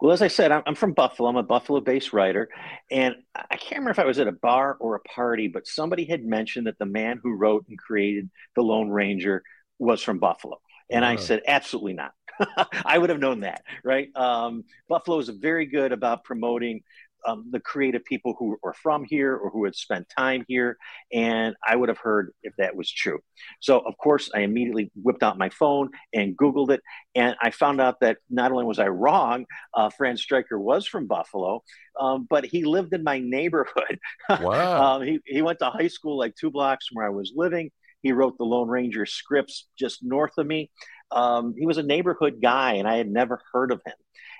Well, 0.00 0.12
as 0.12 0.22
I 0.22 0.28
said, 0.28 0.52
I'm, 0.52 0.74
from 0.74 0.94
Buffalo. 0.94 1.28
I'm 1.28 1.36
a 1.36 1.42
Buffalo-based 1.42 2.14
writer, 2.14 2.48
and 2.90 3.16
I 3.34 3.56
can't 3.56 3.80
remember 3.80 3.90
if 3.90 3.98
I 3.98 4.06
was 4.06 4.18
at 4.18 4.26
a 4.26 4.32
bar 4.32 4.76
or 4.80 4.94
a 4.94 5.00
party, 5.00 5.48
but 5.48 5.66
somebody 5.66 6.06
had 6.06 6.24
mentioned 6.24 6.66
that 6.66 6.78
the 6.78 6.86
man 6.86 7.20
who 7.22 7.36
wrote 7.36 7.66
and 7.68 7.78
created 7.78 8.30
the 8.54 8.62
Lone 8.62 8.88
Ranger 8.88 9.42
was 9.78 10.02
from 10.02 10.18
Buffalo, 10.18 10.60
and. 10.90 11.04
I 11.04 11.16
said, 11.16 11.42
absolutely 11.46 11.94
not. 11.94 12.12
I 12.84 12.98
would 12.98 13.10
have 13.10 13.18
known 13.18 13.40
that, 13.40 13.62
right? 13.84 14.08
Um, 14.14 14.64
Buffalo 14.88 15.18
is 15.18 15.28
very 15.28 15.66
good 15.66 15.92
about 15.92 16.24
promoting 16.24 16.82
um, 17.26 17.46
the 17.50 17.60
creative 17.60 18.04
people 18.04 18.36
who 18.38 18.56
are 18.62 18.74
from 18.74 19.04
here 19.04 19.34
or 19.34 19.50
who 19.50 19.64
had 19.64 19.74
spent 19.74 20.06
time 20.16 20.44
here. 20.46 20.76
And 21.12 21.56
I 21.66 21.76
would 21.76 21.88
have 21.88 21.98
heard 21.98 22.32
if 22.42 22.54
that 22.58 22.76
was 22.76 22.90
true. 22.90 23.18
So, 23.60 23.80
of 23.80 23.96
course, 23.98 24.30
I 24.34 24.40
immediately 24.40 24.90
whipped 24.94 25.22
out 25.22 25.38
my 25.38 25.48
phone 25.48 25.90
and 26.12 26.36
Googled 26.36 26.70
it. 26.70 26.80
And 27.14 27.34
I 27.42 27.50
found 27.50 27.80
out 27.80 28.00
that 28.00 28.18
not 28.30 28.52
only 28.52 28.64
was 28.64 28.78
I 28.78 28.88
wrong, 28.88 29.46
uh, 29.74 29.90
Fran 29.90 30.16
Stryker 30.16 30.58
was 30.58 30.86
from 30.86 31.06
Buffalo, 31.06 31.62
um, 32.00 32.26
but 32.28 32.44
he 32.44 32.64
lived 32.64 32.92
in 32.92 33.02
my 33.02 33.18
neighborhood. 33.18 33.98
Wow. 34.40 34.96
um, 34.96 35.02
he, 35.02 35.18
he 35.24 35.42
went 35.42 35.58
to 35.60 35.70
high 35.70 35.88
school 35.88 36.18
like 36.18 36.34
two 36.36 36.50
blocks 36.50 36.86
from 36.86 36.96
where 36.96 37.06
I 37.06 37.10
was 37.10 37.32
living. 37.34 37.70
He 38.06 38.12
wrote 38.12 38.38
the 38.38 38.44
Lone 38.44 38.68
Ranger 38.68 39.04
scripts 39.04 39.66
just 39.76 40.02
north 40.02 40.38
of 40.38 40.46
me. 40.46 40.70
Um, 41.10 41.54
he 41.58 41.66
was 41.66 41.78
a 41.78 41.82
neighborhood 41.82 42.38
guy, 42.40 42.74
and 42.74 42.86
I 42.86 42.96
had 42.96 43.10
never 43.10 43.40
heard 43.52 43.72
of 43.72 43.80
him. 43.84 43.94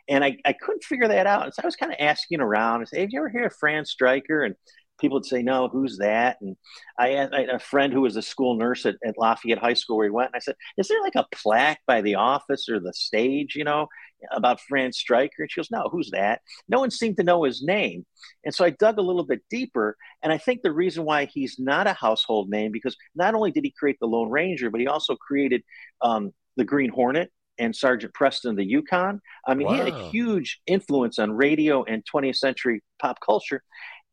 And 0.09 0.25
I, 0.25 0.37
I 0.45 0.53
couldn't 0.53 0.85
figure 0.85 1.09
that 1.09 1.27
out. 1.27 1.45
And 1.45 1.53
so 1.53 1.63
I 1.63 1.67
was 1.67 1.75
kind 1.75 1.93
of 1.93 1.99
asking 1.99 2.41
around 2.41 2.81
and 2.81 2.89
say, 2.89 3.01
Have 3.01 3.09
you 3.11 3.19
ever 3.19 3.29
heard 3.29 3.47
of 3.47 3.57
Fran 3.57 3.85
Stryker? 3.85 4.45
And 4.45 4.55
people 5.01 5.17
would 5.17 5.27
say, 5.27 5.43
No, 5.43 5.69
who's 5.69 5.99
that? 5.99 6.37
And 6.41 6.57
I 6.97 7.09
had, 7.09 7.35
I 7.35 7.41
had 7.41 7.51
a 7.51 7.59
friend 7.59 7.93
who 7.93 8.03
was 8.03 8.17
a 8.17 8.23
school 8.23 8.57
nurse 8.57 8.87
at, 8.87 8.95
at, 9.05 9.19
Lafayette 9.19 9.59
High 9.59 9.75
School 9.75 9.97
where 9.97 10.07
he 10.07 10.11
went. 10.11 10.29
And 10.29 10.37
I 10.37 10.41
said, 10.41 10.55
Is 10.79 10.87
there 10.87 11.03
like 11.03 11.17
a 11.17 11.27
plaque 11.33 11.81
by 11.89 12.03
the 12.03 12.15
office 12.15 12.69
or 12.69 12.79
the 12.79 12.93
stage, 12.93 13.57
you 13.57 13.65
know, 13.65 13.89
about 14.33 14.61
Fran 14.61 14.93
Stryker? 14.93 15.43
And 15.43 15.51
she 15.51 15.61
goes, 15.61 15.71
No, 15.71 15.89
who's 15.91 16.11
that? 16.11 16.41
No 16.69 16.81
one 16.81 16.91
seemed 16.91 17.17
to 17.19 17.25
know 17.25 17.45
his 17.45 17.63
name. 17.63 18.05
And 18.45 18.55
so 18.55 18.65
I 18.65 18.71
dug 18.71 18.99
a 18.99 19.03
little 19.03 19.25
bit 19.25 19.43
deeper. 19.51 19.97
And 20.23 20.33
I 20.33 20.39
think 20.39 20.63
the 20.63 20.73
reason 20.73 21.05
why 21.05 21.27
he's 21.27 21.59
not 21.59 21.87
a 21.87 21.93
household 21.93 22.49
name, 22.49 22.73
because 22.73 22.97
not 23.15 23.35
only 23.35 23.51
did 23.51 23.65
he 23.65 23.75
create 23.77 23.99
the 24.01 24.07
Lone 24.07 24.31
Ranger, 24.31 24.71
but 24.71 24.81
he 24.81 24.87
also 24.87 25.17
created 25.17 25.63
um, 26.01 26.33
the 26.57 26.65
Green 26.65 26.91
Hornet 26.91 27.31
and 27.59 27.75
Sergeant 27.75 28.13
Preston 28.15 28.57
the 28.57 28.65
Yukon. 28.65 29.21
I 29.47 29.55
mean, 29.55 29.67
wow. 29.67 29.73
he 29.73 29.79
had 29.79 29.89
a 29.89 30.09
huge 30.11 30.61
influence 30.67 31.19
on 31.19 31.33
radio 31.33 31.85
and 31.85 32.03
20th 32.05 32.37
century 32.37 32.83
pop 33.01 33.19
culture, 33.25 33.63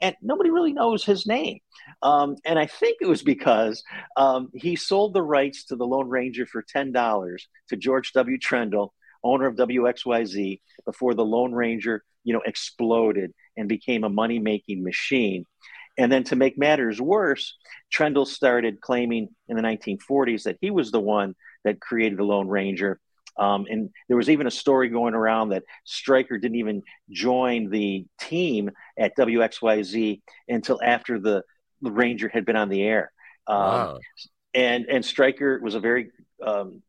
and 0.01 0.15
nobody 0.21 0.49
really 0.49 0.73
knows 0.73 1.03
his 1.03 1.25
name. 1.25 1.59
Um, 2.01 2.35
and 2.45 2.59
I 2.59 2.65
think 2.65 2.97
it 3.01 3.07
was 3.07 3.23
because 3.23 3.83
um, 4.17 4.49
he 4.53 4.75
sold 4.75 5.13
the 5.13 5.21
rights 5.21 5.65
to 5.65 5.75
the 5.75 5.85
Lone 5.85 6.09
Ranger 6.09 6.45
for 6.45 6.63
$10 6.63 7.37
to 7.69 7.77
George 7.77 8.11
W. 8.13 8.37
Trendle, 8.37 8.89
owner 9.23 9.47
of 9.47 9.55
WXYZ, 9.55 10.59
before 10.85 11.13
the 11.13 11.25
Lone 11.25 11.53
Ranger, 11.53 12.03
you 12.23 12.33
know, 12.33 12.41
exploded 12.45 13.33
and 13.57 13.69
became 13.69 14.03
a 14.03 14.09
money 14.09 14.39
making 14.39 14.83
machine. 14.83 15.45
And 15.97 16.11
then 16.11 16.23
to 16.25 16.35
make 16.35 16.57
matters 16.57 16.99
worse, 16.99 17.55
Trendle 17.93 18.25
started 18.25 18.81
claiming 18.81 19.29
in 19.47 19.55
the 19.55 19.61
1940s 19.61 20.43
that 20.43 20.57
he 20.59 20.71
was 20.71 20.91
the 20.91 20.99
one 20.99 21.35
that 21.63 21.79
created 21.79 22.17
the 22.17 22.23
Lone 22.23 22.47
Ranger 22.47 22.99
um, 23.37 23.65
and 23.69 23.89
there 24.07 24.17
was 24.17 24.29
even 24.29 24.47
a 24.47 24.51
story 24.51 24.89
going 24.89 25.13
around 25.13 25.49
that 25.49 25.63
Stryker 25.85 26.37
didn't 26.37 26.57
even 26.57 26.83
join 27.09 27.69
the 27.69 28.05
team 28.19 28.71
at 28.97 29.17
WXYZ 29.17 30.21
until 30.47 30.79
after 30.83 31.19
the, 31.19 31.43
the 31.81 31.91
Ranger 31.91 32.29
had 32.29 32.45
been 32.45 32.55
on 32.55 32.69
the 32.69 32.83
air. 32.83 33.11
Um, 33.47 33.57
wow. 33.57 33.99
And 34.53 34.85
and 34.85 35.03
Stryker 35.03 35.59
was 35.63 35.73
a 35.73 35.79
very 35.79 36.11
um, 36.45 36.83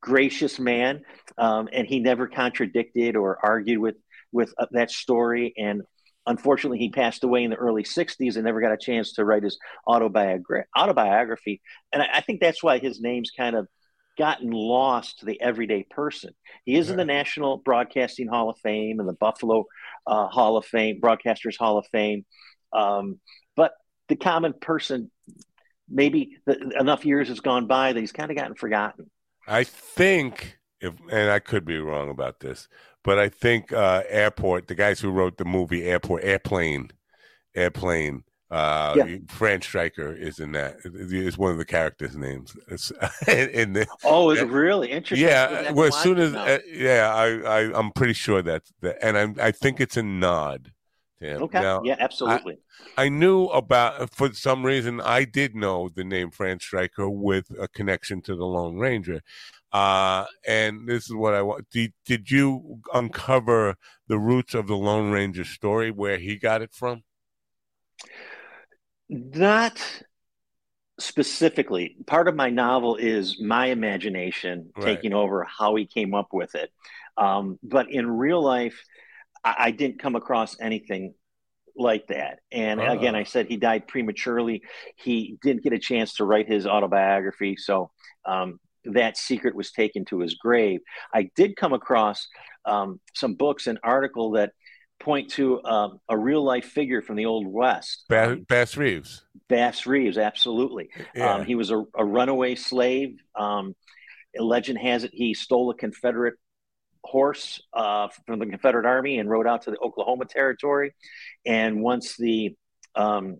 gracious 0.00 0.58
man, 0.58 1.02
um, 1.38 1.68
and 1.72 1.86
he 1.86 2.00
never 2.00 2.28
contradicted 2.28 3.16
or 3.16 3.38
argued 3.42 3.78
with 3.78 3.96
with 4.32 4.54
uh, 4.58 4.66
that 4.72 4.90
story. 4.90 5.54
And 5.56 5.82
unfortunately, 6.26 6.78
he 6.78 6.90
passed 6.90 7.24
away 7.24 7.44
in 7.44 7.50
the 7.50 7.56
early 7.56 7.84
'60s 7.84 8.36
and 8.36 8.44
never 8.44 8.60
got 8.60 8.72
a 8.72 8.78
chance 8.78 9.14
to 9.14 9.24
write 9.24 9.42
his 9.42 9.58
autobiogra- 9.86 10.64
autobiography. 10.76 11.60
And 11.92 12.02
I, 12.02 12.06
I 12.14 12.20
think 12.20 12.40
that's 12.40 12.62
why 12.62 12.78
his 12.78 13.00
name's 13.00 13.30
kind 13.30 13.56
of 13.56 13.66
gotten 14.18 14.50
lost 14.50 15.20
to 15.20 15.24
the 15.24 15.40
everyday 15.40 15.84
person. 15.90 16.34
He 16.64 16.76
is 16.76 16.90
in 16.90 16.96
the 16.96 17.04
National 17.04 17.56
Broadcasting 17.56 18.28
Hall 18.28 18.50
of 18.50 18.58
Fame 18.58 19.00
and 19.00 19.08
the 19.08 19.14
Buffalo 19.14 19.64
uh, 20.06 20.26
Hall 20.26 20.56
of 20.58 20.66
Fame, 20.66 21.00
Broadcasters 21.00 21.56
Hall 21.56 21.78
of 21.78 21.86
Fame. 21.86 22.26
Um, 22.72 23.18
but 23.56 23.72
the 24.08 24.16
common 24.16 24.52
person, 24.52 25.10
maybe 25.88 26.36
the, 26.44 26.72
enough 26.78 27.06
years 27.06 27.28
has 27.28 27.40
gone 27.40 27.66
by 27.66 27.92
that 27.92 28.00
he's 28.00 28.12
kind 28.12 28.30
of 28.30 28.36
gotten 28.36 28.56
forgotten. 28.56 29.10
I 29.50 29.64
think, 29.64 30.58
if, 30.80 30.94
and 31.10 31.30
I 31.30 31.38
could 31.40 31.64
be 31.64 31.78
wrong 31.78 32.08
about 32.08 32.40
this, 32.40 32.68
but 33.04 33.18
I 33.18 33.28
think 33.28 33.72
uh, 33.72 34.02
Airport, 34.08 34.68
the 34.68 34.74
guys 34.74 35.00
who 35.00 35.10
wrote 35.10 35.36
the 35.38 35.44
movie 35.44 35.84
Airport, 35.84 36.24
Airplane, 36.24 36.90
Airplane, 37.54 38.24
Uh, 38.50 38.94
yeah. 38.96 39.16
Fran 39.28 39.62
Stryker 39.62 40.12
is 40.12 40.40
in 40.40 40.50
that. 40.52 40.76
Is 40.84 41.38
one 41.38 41.52
of 41.52 41.58
the 41.58 41.64
characters' 41.64 42.16
names. 42.16 42.56
in, 43.28 43.48
in 43.50 43.72
the, 43.74 43.86
oh, 44.02 44.30
is 44.30 44.40
it 44.40 44.48
really 44.48 44.90
interesting? 44.90 45.28
Yeah. 45.28 45.70
Well, 45.70 45.86
as 45.86 45.96
soon 45.96 46.18
as 46.18 46.34
uh, 46.34 46.58
yeah, 46.66 47.14
I, 47.14 47.26
I 47.60 47.78
I'm 47.78 47.92
pretty 47.92 48.14
sure 48.14 48.42
that's 48.42 48.72
the, 48.80 49.00
and 49.04 49.16
I 49.16 49.46
I 49.46 49.50
think 49.52 49.80
it's 49.80 49.96
a 49.96 50.02
nod. 50.02 50.72
Okay. 51.22 51.60
Now, 51.60 51.82
yeah, 51.84 51.96
absolutely. 51.98 52.58
I, 52.96 53.04
I, 53.04 53.08
knew 53.10 53.44
about 53.46 54.10
for 54.10 54.32
some 54.32 54.64
reason 54.64 55.00
I 55.02 55.24
did 55.24 55.54
know 55.54 55.90
the 55.94 56.04
name 56.04 56.30
Fran 56.30 56.60
Stryker 56.60 57.10
with 57.10 57.50
a 57.60 57.68
connection 57.68 58.22
to 58.22 58.34
the 58.34 58.46
Lone 58.46 58.78
Ranger. 58.78 59.20
Uh, 59.72 60.24
and 60.46 60.88
this 60.88 61.04
is 61.04 61.14
what 61.14 61.34
I 61.34 61.42
want. 61.42 61.68
Did, 61.70 61.92
did 62.06 62.30
you 62.30 62.80
uncover 62.94 63.76
the 64.08 64.18
roots 64.18 64.54
of 64.54 64.66
the 64.66 64.76
Lone 64.76 65.10
Ranger 65.10 65.44
story, 65.44 65.90
where 65.90 66.18
he 66.18 66.36
got 66.36 66.62
it 66.62 66.72
from? 66.72 67.02
Not 69.08 70.02
specifically. 70.98 71.96
Part 72.06 72.28
of 72.28 72.34
my 72.34 72.50
novel 72.50 72.96
is 72.96 73.40
my 73.40 73.66
imagination 73.66 74.70
right. 74.76 74.84
taking 74.84 75.12
over 75.12 75.44
how 75.44 75.74
he 75.76 75.86
came 75.86 76.14
up 76.14 76.28
with 76.32 76.54
it. 76.54 76.70
Um, 77.16 77.58
but 77.62 77.90
in 77.90 78.10
real 78.10 78.42
life, 78.42 78.82
I, 79.44 79.54
I, 79.58 79.70
didn't 79.70 80.00
come 80.00 80.16
across 80.16 80.60
anything 80.60 81.14
like 81.76 82.08
that. 82.08 82.40
And 82.52 82.80
uh-huh. 82.80 82.92
again, 82.92 83.14
I 83.14 83.24
said 83.24 83.46
he 83.46 83.56
died 83.56 83.88
prematurely. 83.88 84.62
He 84.96 85.38
didn't 85.42 85.62
get 85.62 85.72
a 85.72 85.78
chance 85.78 86.14
to 86.14 86.24
write 86.24 86.48
his 86.48 86.66
autobiography. 86.66 87.56
So 87.56 87.90
um, 88.24 88.60
that 88.84 89.16
secret 89.16 89.54
was 89.54 89.72
taken 89.72 90.04
to 90.06 90.20
his 90.20 90.34
grave. 90.34 90.80
I 91.12 91.30
did 91.34 91.56
come 91.56 91.72
across 91.72 92.28
um, 92.64 93.00
some 93.14 93.34
books, 93.34 93.66
an 93.66 93.78
article 93.82 94.32
that 94.32 94.52
point 94.98 95.30
to 95.30 95.62
um, 95.64 95.98
a 96.08 96.16
real 96.16 96.44
life 96.44 96.66
figure 96.66 97.00
from 97.00 97.16
the 97.16 97.26
old 97.26 97.46
west. 97.46 98.04
Bass, 98.08 98.38
Bass 98.48 98.76
Reeves. 98.76 99.24
Bass 99.48 99.86
Reeves, 99.86 100.18
absolutely. 100.18 100.90
Yeah. 101.14 101.34
Um, 101.34 101.44
he 101.44 101.54
was 101.54 101.70
a, 101.70 101.82
a 101.94 102.04
runaway 102.04 102.54
slave. 102.54 103.18
Um, 103.34 103.74
legend 104.38 104.78
has 104.78 105.04
it 105.04 105.10
he 105.12 105.34
stole 105.34 105.70
a 105.70 105.74
Confederate 105.74 106.34
horse 107.04 107.60
uh, 107.72 108.08
from 108.26 108.38
the 108.38 108.46
Confederate 108.46 108.86
Army 108.86 109.18
and 109.18 109.28
rode 109.28 109.46
out 109.46 109.62
to 109.62 109.70
the 109.70 109.78
Oklahoma 109.78 110.24
Territory. 110.26 110.94
And 111.46 111.82
once 111.82 112.16
the 112.16 112.54
um, 112.94 113.38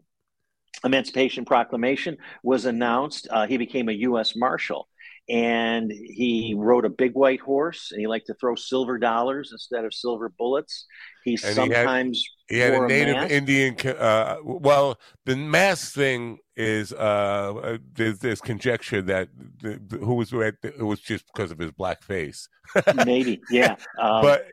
Emancipation 0.85 1.45
Proclamation 1.45 2.17
was 2.43 2.65
announced, 2.65 3.29
uh, 3.31 3.47
he 3.47 3.57
became 3.57 3.89
a 3.89 3.93
U.S. 3.93 4.35
Marshal 4.37 4.89
and 5.29 5.93
he 5.93 6.55
rode 6.57 6.85
a 6.85 6.91
big 6.91 7.13
white 7.15 7.41
horse 7.41 7.93
and 7.93 8.01
he 8.01 8.07
liked 8.07 8.27
to 8.27 8.35
throw 8.35 8.57
silver 8.57 8.99
dollars 8.99 9.51
instead 9.53 9.85
of 9.85 9.95
silver 9.95 10.29
bullets 10.29 10.87
he 11.25 11.33
and 11.33 11.55
sometimes 11.55 12.19
he 12.19 12.25
had, 12.25 12.40
he 12.51 12.59
had 12.59 12.75
a 12.75 12.87
native 12.87 13.17
a 13.17 13.35
indian 13.35 13.77
uh, 13.99 14.37
well 14.43 14.99
the 15.25 15.37
mask 15.37 15.95
thing 15.95 16.39
is 16.57 16.93
uh, 16.93 16.97
uh, 16.97 17.79
there's, 17.95 18.19
there's 18.19 18.41
conjecture 18.41 19.01
that 19.01 19.29
the, 19.63 19.81
the, 19.87 19.97
who 19.99 20.15
was 20.15 20.33
it 20.33 20.83
was 20.85 21.01
just 21.01 21.25
because 21.33 21.51
of 21.51 21.59
his 21.59 21.71
black 21.71 22.03
face 22.03 22.49
maybe 23.07 23.41
yeah 23.51 23.77
um, 24.01 24.23
but 24.23 24.47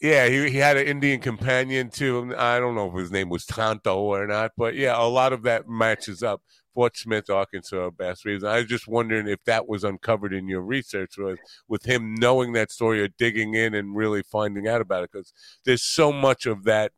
yeah 0.00 0.28
he, 0.28 0.50
he 0.50 0.58
had 0.58 0.76
an 0.76 0.86
indian 0.86 1.20
companion 1.20 1.90
too 1.90 2.32
i 2.38 2.58
don't 2.58 2.74
know 2.74 2.88
if 2.88 2.94
his 2.94 3.10
name 3.10 3.28
was 3.28 3.44
tonto 3.46 3.98
or 3.98 4.26
not 4.26 4.52
but 4.56 4.74
yeah 4.74 4.94
a 4.96 5.08
lot 5.08 5.32
of 5.32 5.42
that 5.42 5.68
matches 5.68 6.22
up 6.22 6.40
Fort 6.74 6.96
Smith, 6.96 7.30
Arkansas, 7.30 7.90
Bass 7.90 8.24
Reeves. 8.24 8.42
I 8.42 8.58
was 8.58 8.66
just 8.66 8.88
wondering 8.88 9.28
if 9.28 9.42
that 9.44 9.68
was 9.68 9.84
uncovered 9.84 10.34
in 10.34 10.48
your 10.48 10.60
research 10.60 11.16
with, 11.16 11.38
with 11.68 11.84
him 11.84 12.14
knowing 12.16 12.52
that 12.52 12.72
story 12.72 13.00
or 13.00 13.08
digging 13.08 13.54
in 13.54 13.74
and 13.74 13.96
really 13.96 14.22
finding 14.22 14.66
out 14.66 14.80
about 14.80 15.04
it 15.04 15.12
because 15.12 15.32
there's 15.64 15.82
so 15.82 16.12
much 16.12 16.46
of 16.46 16.64
that. 16.64 16.92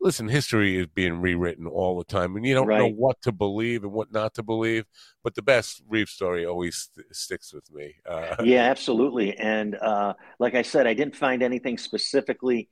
Listen, 0.00 0.28
history 0.28 0.78
is 0.78 0.86
being 0.86 1.20
rewritten 1.20 1.66
all 1.66 1.98
the 1.98 2.04
time, 2.04 2.36
and 2.36 2.46
you 2.46 2.54
don't 2.54 2.66
right. 2.66 2.78
know 2.78 2.90
what 2.90 3.20
to 3.22 3.32
believe 3.32 3.82
and 3.82 3.92
what 3.92 4.12
not 4.12 4.34
to 4.34 4.42
believe. 4.42 4.84
But 5.24 5.34
the 5.34 5.42
Bass 5.42 5.80
Reeve 5.88 6.08
story 6.08 6.44
always 6.44 6.90
st- 6.92 7.16
sticks 7.16 7.52
with 7.52 7.72
me. 7.72 7.96
Uh, 8.08 8.36
yeah, 8.44 8.64
absolutely. 8.64 9.36
And 9.36 9.74
uh, 9.74 10.14
like 10.38 10.54
I 10.54 10.62
said, 10.62 10.86
I 10.86 10.94
didn't 10.94 11.16
find 11.16 11.42
anything 11.42 11.78
specifically 11.78 12.68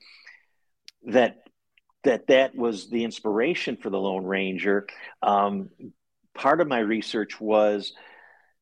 that 1.06 1.38
that 2.04 2.26
that 2.28 2.54
was 2.54 2.90
the 2.90 3.04
inspiration 3.04 3.76
for 3.76 3.90
the 3.90 3.98
Lone 3.98 4.24
Ranger. 4.24 4.86
Um, 5.22 5.70
part 6.34 6.60
of 6.60 6.68
my 6.68 6.80
research 6.80 7.40
was 7.40 7.94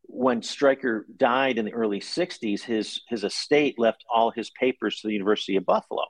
when 0.03 0.43
Stryker 0.43 1.07
died 1.17 1.59
in 1.59 1.65
the 1.65 1.73
early 1.73 2.01
60s, 2.01 2.63
his, 2.63 3.01
his 3.09 3.25
estate 3.25 3.79
left 3.79 4.05
all 4.13 4.31
his 4.31 4.51
papers 4.51 5.01
to 5.01 5.09
the 5.09 5.13
University 5.13 5.57
of 5.57 5.65
Buffalo. 5.65 6.05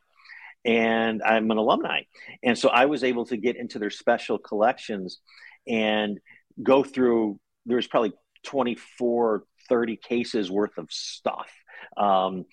And 0.64 1.22
I'm 1.22 1.50
an 1.50 1.58
alumni. 1.58 2.02
And 2.42 2.56
so 2.56 2.68
I 2.68 2.86
was 2.86 3.02
able 3.04 3.26
to 3.26 3.36
get 3.36 3.56
into 3.56 3.78
their 3.78 3.90
special 3.90 4.38
collections 4.38 5.18
and 5.66 6.18
go 6.62 6.84
through, 6.84 7.40
there's 7.66 7.86
probably 7.86 8.12
24, 8.44 9.44
30 9.68 9.96
cases 9.96 10.50
worth 10.50 10.78
of 10.78 10.86
stuff. 10.90 11.50
Um, 11.96 12.44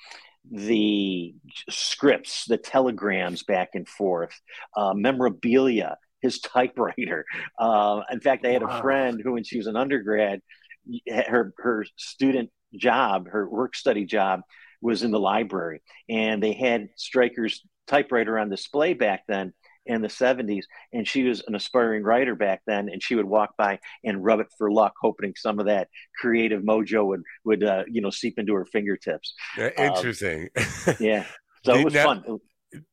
the 0.52 1.36
scripts, 1.70 2.46
the 2.46 2.58
telegrams 2.58 3.44
back 3.44 3.70
and 3.74 3.88
forth, 3.88 4.40
uh, 4.76 4.94
memorabilia, 4.94 5.98
his 6.22 6.40
typewriter. 6.40 7.26
Uh, 7.58 8.04
in 8.10 8.22
fact, 8.22 8.46
I 8.46 8.52
had 8.52 8.64
wow. 8.64 8.78
a 8.78 8.82
friend 8.82 9.22
who, 9.22 9.34
when 9.34 9.44
she 9.44 9.58
was 9.58 9.68
an 9.68 9.76
undergrad, 9.76 10.40
her 11.08 11.54
her 11.58 11.86
student 11.98 12.50
job, 12.74 13.28
her 13.28 13.50
work 13.50 13.76
study 13.76 14.06
job, 14.06 14.42
was 14.82 15.04
in 15.04 15.12
the 15.12 15.20
library, 15.20 15.82
and 16.08 16.42
they 16.42 16.54
had 16.54 16.88
Stryker's 16.96 17.66
typewriter 17.90 18.38
on 18.38 18.50
display 18.50 18.94
back 18.94 19.24
then 19.28 19.54
in 19.86 20.02
the 20.02 20.08
70s 20.08 20.66
and 20.94 21.08
she 21.08 21.24
was 21.24 21.42
an 21.48 21.56
aspiring 21.56 22.04
writer 22.04 22.36
back 22.36 22.62
then 22.68 22.90
and 22.90 23.02
she 23.02 23.16
would 23.16 23.26
walk 23.26 23.56
by 23.58 23.80
and 24.04 24.24
rub 24.24 24.40
it 24.40 24.48
for 24.58 24.72
luck 24.72 24.94
hoping 25.02 25.34
some 25.36 25.60
of 25.60 25.66
that 25.66 25.88
creative 26.16 26.62
mojo 26.62 27.08
would 27.08 27.24
would 27.44 27.64
uh, 27.64 27.84
you 27.90 28.02
know 28.02 28.12
seep 28.12 28.38
into 28.38 28.54
her 28.54 28.66
fingertips. 28.66 29.34
Interesting 29.58 30.50
um, 30.56 30.96
yeah. 31.00 31.26
So 31.66 31.76
it 31.76 31.84
was 31.84 31.96
fun 31.96 32.40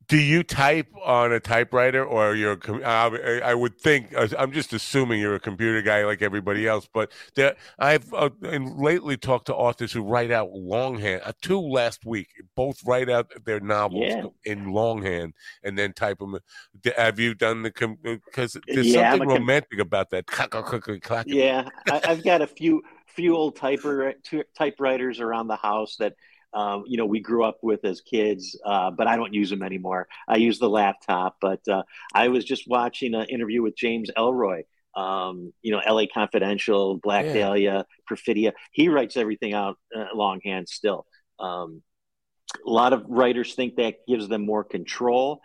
do 0.07 0.17
you 0.17 0.41
type 0.41 0.87
on 1.05 1.31
a 1.31 1.39
typewriter 1.39 2.03
or 2.03 2.35
you're 2.35 2.57
i 2.83 3.53
would 3.53 3.79
think 3.79 4.13
uh, 4.15 4.27
i'm 4.37 4.51
just 4.51 4.73
assuming 4.73 5.19
you're 5.19 5.35
a 5.35 5.39
computer 5.39 5.81
guy 5.81 6.03
like 6.03 6.21
everybody 6.21 6.67
else 6.67 6.87
but 6.91 7.11
there, 7.35 7.55
i've 7.77 8.11
uh, 8.13 8.29
lately 8.41 9.17
talked 9.17 9.45
to 9.45 9.55
authors 9.55 9.91
who 9.91 10.01
write 10.01 10.31
out 10.31 10.51
longhand 10.51 11.21
uh, 11.25 11.31
two 11.41 11.59
last 11.59 12.05
week 12.05 12.29
both 12.55 12.79
write 12.85 13.09
out 13.09 13.31
their 13.45 13.59
novels 13.59 14.05
yeah. 14.07 14.23
in 14.45 14.71
longhand 14.71 15.33
and 15.63 15.77
then 15.77 15.93
type 15.93 16.17
them 16.19 16.37
have 16.95 17.19
you 17.19 17.35
done 17.35 17.61
the 17.61 17.71
because 18.25 18.55
uh, 18.55 18.59
there's 18.67 18.87
yeah, 18.87 19.11
something 19.11 19.29
romantic 19.29 19.71
com- 19.71 19.81
about 19.81 20.09
that 20.09 20.25
yeah 21.27 21.67
I, 21.91 22.01
i've 22.05 22.23
got 22.23 22.41
a 22.41 22.47
few 22.47 22.81
few 23.05 23.35
old 23.35 23.55
typewriters 23.55 25.19
around 25.19 25.47
the 25.47 25.55
house 25.55 25.97
that 25.97 26.13
um, 26.53 26.85
you 26.87 26.97
know, 26.97 27.05
we 27.05 27.19
grew 27.19 27.43
up 27.43 27.57
with 27.61 27.83
as 27.85 28.01
kids, 28.01 28.59
uh, 28.65 28.91
but 28.91 29.07
I 29.07 29.15
don't 29.15 29.33
use 29.33 29.49
them 29.49 29.63
anymore. 29.63 30.07
I 30.27 30.37
use 30.37 30.59
the 30.59 30.69
laptop. 30.69 31.37
But 31.41 31.67
uh, 31.67 31.83
I 32.13 32.29
was 32.29 32.45
just 32.45 32.67
watching 32.67 33.13
an 33.13 33.25
interview 33.25 33.61
with 33.61 33.75
James 33.75 34.09
Ellroy, 34.17 34.63
um, 34.95 35.53
you 35.61 35.71
know, 35.71 35.81
LA 35.87 36.03
Confidential, 36.11 36.97
Black 36.97 37.25
yeah. 37.25 37.33
Dahlia, 37.33 37.85
Perfidia. 38.09 38.53
He 38.71 38.89
writes 38.89 39.17
everything 39.17 39.53
out 39.53 39.77
uh, 39.95 40.05
longhand 40.13 40.69
still. 40.69 41.05
Um, 41.39 41.83
a 42.65 42.69
lot 42.69 42.93
of 42.93 43.03
writers 43.07 43.53
think 43.53 43.75
that 43.75 43.97
gives 44.07 44.27
them 44.27 44.45
more 44.45 44.63
control. 44.63 45.41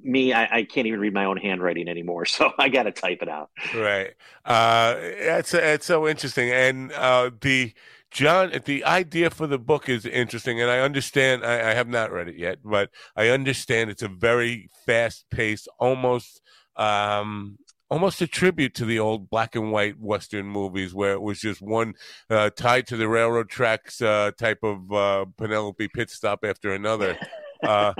me, 0.00 0.32
I, 0.32 0.58
I, 0.58 0.62
can't 0.64 0.88
even 0.88 0.98
read 0.98 1.14
my 1.14 1.26
own 1.26 1.36
handwriting 1.36 1.88
anymore, 1.88 2.24
so 2.26 2.52
I 2.58 2.68
got 2.68 2.82
to 2.82 2.92
type 2.92 3.22
it 3.22 3.28
out. 3.28 3.50
Right. 3.74 4.14
Uh, 4.44 4.96
it's 4.98 5.54
it's 5.54 5.86
so 5.86 6.08
interesting, 6.08 6.50
and 6.50 6.92
uh, 6.92 7.30
the 7.40 7.72
John, 8.12 8.52
the 8.66 8.84
idea 8.84 9.30
for 9.30 9.46
the 9.46 9.58
book 9.58 9.88
is 9.88 10.04
interesting, 10.04 10.60
and 10.60 10.70
I 10.70 10.80
understand. 10.80 11.44
I, 11.44 11.70
I 11.70 11.74
have 11.74 11.88
not 11.88 12.12
read 12.12 12.28
it 12.28 12.36
yet, 12.36 12.58
but 12.62 12.90
I 13.16 13.28
understand 13.28 13.90
it's 13.90 14.02
a 14.02 14.08
very 14.08 14.68
fast-paced, 14.84 15.66
almost, 15.78 16.42
um, 16.76 17.58
almost 17.90 18.20
a 18.20 18.26
tribute 18.26 18.74
to 18.74 18.84
the 18.84 18.98
old 18.98 19.30
black 19.30 19.56
and 19.56 19.72
white 19.72 19.98
Western 19.98 20.46
movies, 20.46 20.92
where 20.94 21.12
it 21.12 21.22
was 21.22 21.40
just 21.40 21.62
one 21.62 21.94
uh, 22.28 22.50
tied 22.50 22.86
to 22.88 22.96
the 22.96 23.08
railroad 23.08 23.48
tracks 23.48 24.02
uh, 24.02 24.30
type 24.38 24.58
of 24.62 24.92
uh, 24.92 25.24
Penelope 25.38 25.88
pit 25.88 26.10
stop 26.10 26.44
after 26.44 26.72
another. 26.72 27.18
Uh, 27.62 27.94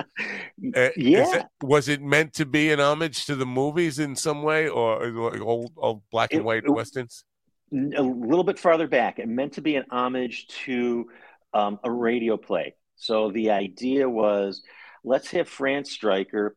eh, 0.74 0.90
yeah. 0.96 1.36
It, 1.36 1.46
was 1.62 1.88
it 1.88 2.02
meant 2.02 2.32
to 2.34 2.44
be 2.44 2.72
an 2.72 2.80
homage 2.80 3.26
to 3.26 3.36
the 3.36 3.46
movies 3.46 4.00
in 4.00 4.16
some 4.16 4.42
way, 4.42 4.68
or, 4.68 5.06
or 5.06 5.40
old, 5.40 5.70
old 5.76 6.02
black 6.10 6.32
and 6.32 6.44
white 6.44 6.64
it, 6.64 6.70
westerns? 6.70 7.24
A 7.72 8.02
little 8.02 8.44
bit 8.44 8.58
farther 8.58 8.86
back 8.86 9.18
and 9.18 9.34
meant 9.34 9.54
to 9.54 9.62
be 9.62 9.76
an 9.76 9.86
homage 9.90 10.46
to 10.64 11.08
um, 11.54 11.78
a 11.82 11.90
radio 11.90 12.36
play. 12.36 12.74
So 12.96 13.30
the 13.30 13.50
idea 13.50 14.08
was 14.08 14.62
let's 15.04 15.30
have 15.30 15.48
Fran 15.48 15.84
Stryker 15.84 16.56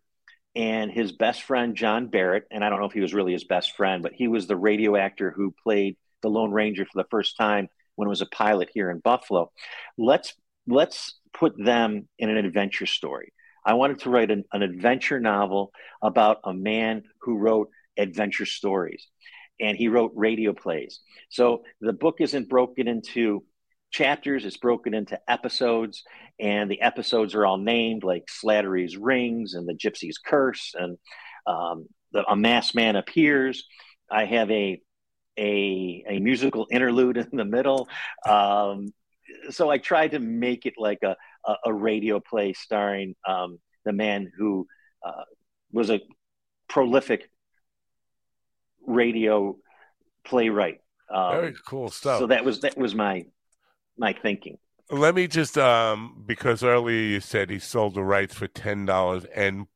and 0.56 0.92
his 0.92 1.12
best 1.12 1.44
friend 1.44 1.76
John 1.76 2.08
Barrett, 2.08 2.46
and 2.52 2.64
I 2.64 2.70
don't 2.70 2.80
know 2.80 2.86
if 2.86 2.94
he 2.94 3.02
was 3.02 3.14
really 3.14 3.34
his 3.34 3.44
best 3.44 3.76
friend, 3.76 4.04
but 4.04 4.14
he 4.14 4.28
was 4.28 4.48
the 4.48 4.56
radio 4.56 4.96
actor 4.96 5.32
who 5.32 5.54
played 5.64 5.98
the 6.22 6.30
Lone 6.30 6.52
Ranger 6.52 6.86
for 6.86 7.02
the 7.02 7.08
first 7.10 7.38
time 7.38 7.68
when 7.96 8.08
it 8.08 8.10
was 8.10 8.22
a 8.22 8.28
pilot 8.28 8.70
here 8.74 8.90
in 8.90 9.00
Buffalo. 9.00 9.52
Let's 9.98 10.34
let's 10.68 11.20
put 11.34 11.54
them 11.58 12.08
in 12.18 12.30
an 12.30 12.38
adventure 12.38 12.86
story. 12.86 13.34
I 13.66 13.74
wanted 13.74 14.00
to 14.02 14.10
write 14.10 14.32
an, 14.32 14.44
an 14.54 14.62
adventure 14.62 15.20
novel 15.20 15.72
about 16.02 16.40
a 16.44 16.54
man 16.54 17.04
who 17.22 17.38
wrote 17.38 17.70
adventure 17.98 18.46
stories. 18.46 19.08
And 19.60 19.78
he 19.78 19.88
wrote 19.88 20.12
radio 20.16 20.54
plays. 20.54 21.00
So 21.30 21.64
the 21.80 21.94
book 21.94 22.18
isn't 22.20 22.50
broken 22.50 22.88
into 22.88 23.44
chapters, 23.92 24.44
it's 24.46 24.58
broken 24.58 24.94
into 24.94 25.20
episodes, 25.30 26.04
and 26.40 26.70
the 26.70 26.82
episodes 26.82 27.34
are 27.36 27.46
all 27.46 27.58
named 27.58 28.04
like 28.04 28.26
Slattery's 28.28 28.98
Rings 28.98 29.54
and 29.54 29.68
the 29.68 29.74
Gypsy's 29.74 30.18
Curse 30.18 30.74
and 30.76 30.98
um, 31.48 31.88
the, 32.12 32.26
a 32.30 32.36
masked 32.36 32.76
man 32.76 32.96
appears. 32.96 33.66
I 34.12 34.26
have 34.26 34.52
a 34.52 34.82
a, 35.38 36.04
a 36.08 36.20
musical 36.20 36.68
interlude 36.72 37.18
in 37.18 37.38
the 37.38 37.46
middle. 37.46 37.90
Um, 38.26 38.94
so 39.50 39.70
I 39.70 39.78
tried 39.78 40.12
to 40.12 40.20
make 40.20 40.66
it 40.66 40.76
like 40.78 41.00
a, 41.04 41.16
a, 41.46 41.56
a 41.66 41.74
radio 41.74 42.20
play 42.20 42.54
starring 42.54 43.16
um, 43.28 43.60
the 43.84 43.94
man 43.94 44.32
who 44.38 44.68
uh, 45.06 45.24
was 45.72 45.90
a 45.90 46.00
prolific 46.70 47.30
radio 48.88 49.58
playwright. 50.26 50.82
Um, 51.14 51.32
Very 51.32 51.56
cool 51.68 51.90
stuff. 51.90 52.20
So 52.20 52.28
that 52.28 52.44
was 52.44 52.62
that 52.62 52.78
was 52.78 52.96
my 52.96 53.26
my 53.98 54.14
thinking. 54.14 54.58
Let 54.90 55.16
me 55.16 55.28
just 55.28 55.58
um 55.58 56.24
because 56.26 56.64
earlier 56.64 56.98
you 56.98 57.20
said 57.20 57.50
he 57.50 57.60
sold 57.60 57.96
the 57.96 58.04
rights 58.04 58.36
for 58.36 58.48
ten 58.48 58.86
dollars, 58.86 59.26
and 59.36 59.68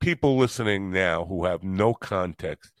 people 0.00 0.36
listening 0.36 0.90
now 0.90 1.24
who 1.24 1.44
have 1.44 1.62
no 1.62 1.94
context 1.94 2.72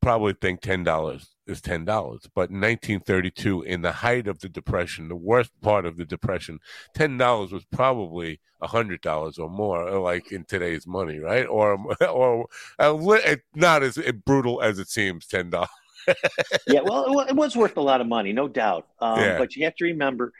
probably 0.00 0.34
think 0.34 0.60
ten 0.60 0.84
dollars 0.84 1.33
is 1.46 1.60
ten 1.60 1.84
dollars. 1.84 2.28
But 2.34 2.50
in 2.50 2.60
1932, 2.60 3.62
in 3.62 3.82
the 3.82 3.92
height 3.92 4.26
of 4.26 4.40
the 4.40 4.48
depression, 4.48 5.08
the 5.08 5.16
worst 5.16 5.52
part 5.60 5.86
of 5.86 5.96
the 5.96 6.04
depression, 6.04 6.60
ten 6.94 7.16
dollars 7.18 7.52
was 7.52 7.64
probably 7.64 8.40
a 8.60 8.66
hundred 8.66 9.00
dollars 9.00 9.38
or 9.38 9.48
more, 9.48 9.98
like 10.00 10.32
in 10.32 10.44
today's 10.44 10.86
money, 10.86 11.18
right? 11.18 11.46
Or 11.46 11.78
or 12.08 12.46
uh, 12.78 13.36
not 13.54 13.82
as 13.82 13.98
brutal 14.24 14.62
as 14.62 14.78
it 14.78 14.88
seems, 14.88 15.26
ten 15.26 15.50
dollars. 15.50 15.68
yeah, 16.66 16.80
well, 16.82 17.20
it 17.20 17.34
was 17.34 17.56
worth 17.56 17.76
a 17.76 17.82
lot 17.82 18.00
of 18.00 18.06
money, 18.06 18.32
no 18.32 18.48
doubt. 18.48 18.88
Um, 19.00 19.18
yeah. 19.18 19.38
But 19.38 19.56
you 19.56 19.64
have 19.64 19.76
to 19.76 19.84
remember, 19.84 20.32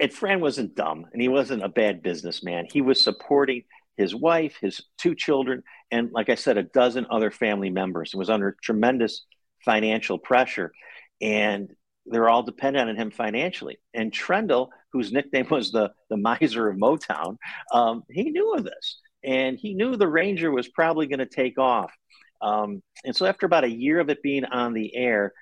and 0.00 0.12
Fran 0.12 0.40
wasn't 0.40 0.74
dumb, 0.74 1.06
and 1.12 1.20
he 1.20 1.28
wasn't 1.28 1.62
a 1.62 1.68
bad 1.68 2.02
businessman. 2.02 2.66
He 2.70 2.80
was 2.80 3.02
supporting 3.02 3.64
his 3.96 4.14
wife, 4.14 4.56
his 4.60 4.82
two 4.98 5.14
children, 5.14 5.62
and 5.90 6.10
like 6.12 6.28
I 6.28 6.34
said, 6.34 6.58
a 6.58 6.62
dozen 6.62 7.06
other 7.10 7.30
family 7.30 7.70
members. 7.70 8.12
He 8.12 8.18
was 8.18 8.30
under 8.30 8.56
tremendous 8.62 9.24
financial 9.66 10.18
pressure, 10.18 10.72
and 11.20 11.70
they're 12.06 12.30
all 12.30 12.42
dependent 12.42 12.88
on 12.88 12.96
him 12.96 13.10
financially. 13.10 13.78
And 13.92 14.12
Trendle, 14.12 14.68
whose 14.92 15.12
nickname 15.12 15.48
was 15.50 15.72
the 15.72 15.90
the 16.08 16.16
miser 16.16 16.68
of 16.68 16.78
Motown, 16.78 17.36
um, 17.72 18.04
he 18.08 18.30
knew 18.30 18.54
of 18.54 18.64
this, 18.64 19.00
and 19.22 19.58
he 19.58 19.74
knew 19.74 19.96
the 19.96 20.08
Ranger 20.08 20.50
was 20.50 20.68
probably 20.68 21.06
going 21.06 21.18
to 21.18 21.26
take 21.26 21.58
off. 21.58 21.92
Um, 22.40 22.82
and 23.04 23.14
so, 23.14 23.26
after 23.26 23.44
about 23.44 23.64
a 23.64 23.70
year 23.70 24.00
of 24.00 24.08
it 24.08 24.22
being 24.22 24.44
on 24.44 24.72
the 24.72 24.94
air, 24.94 25.32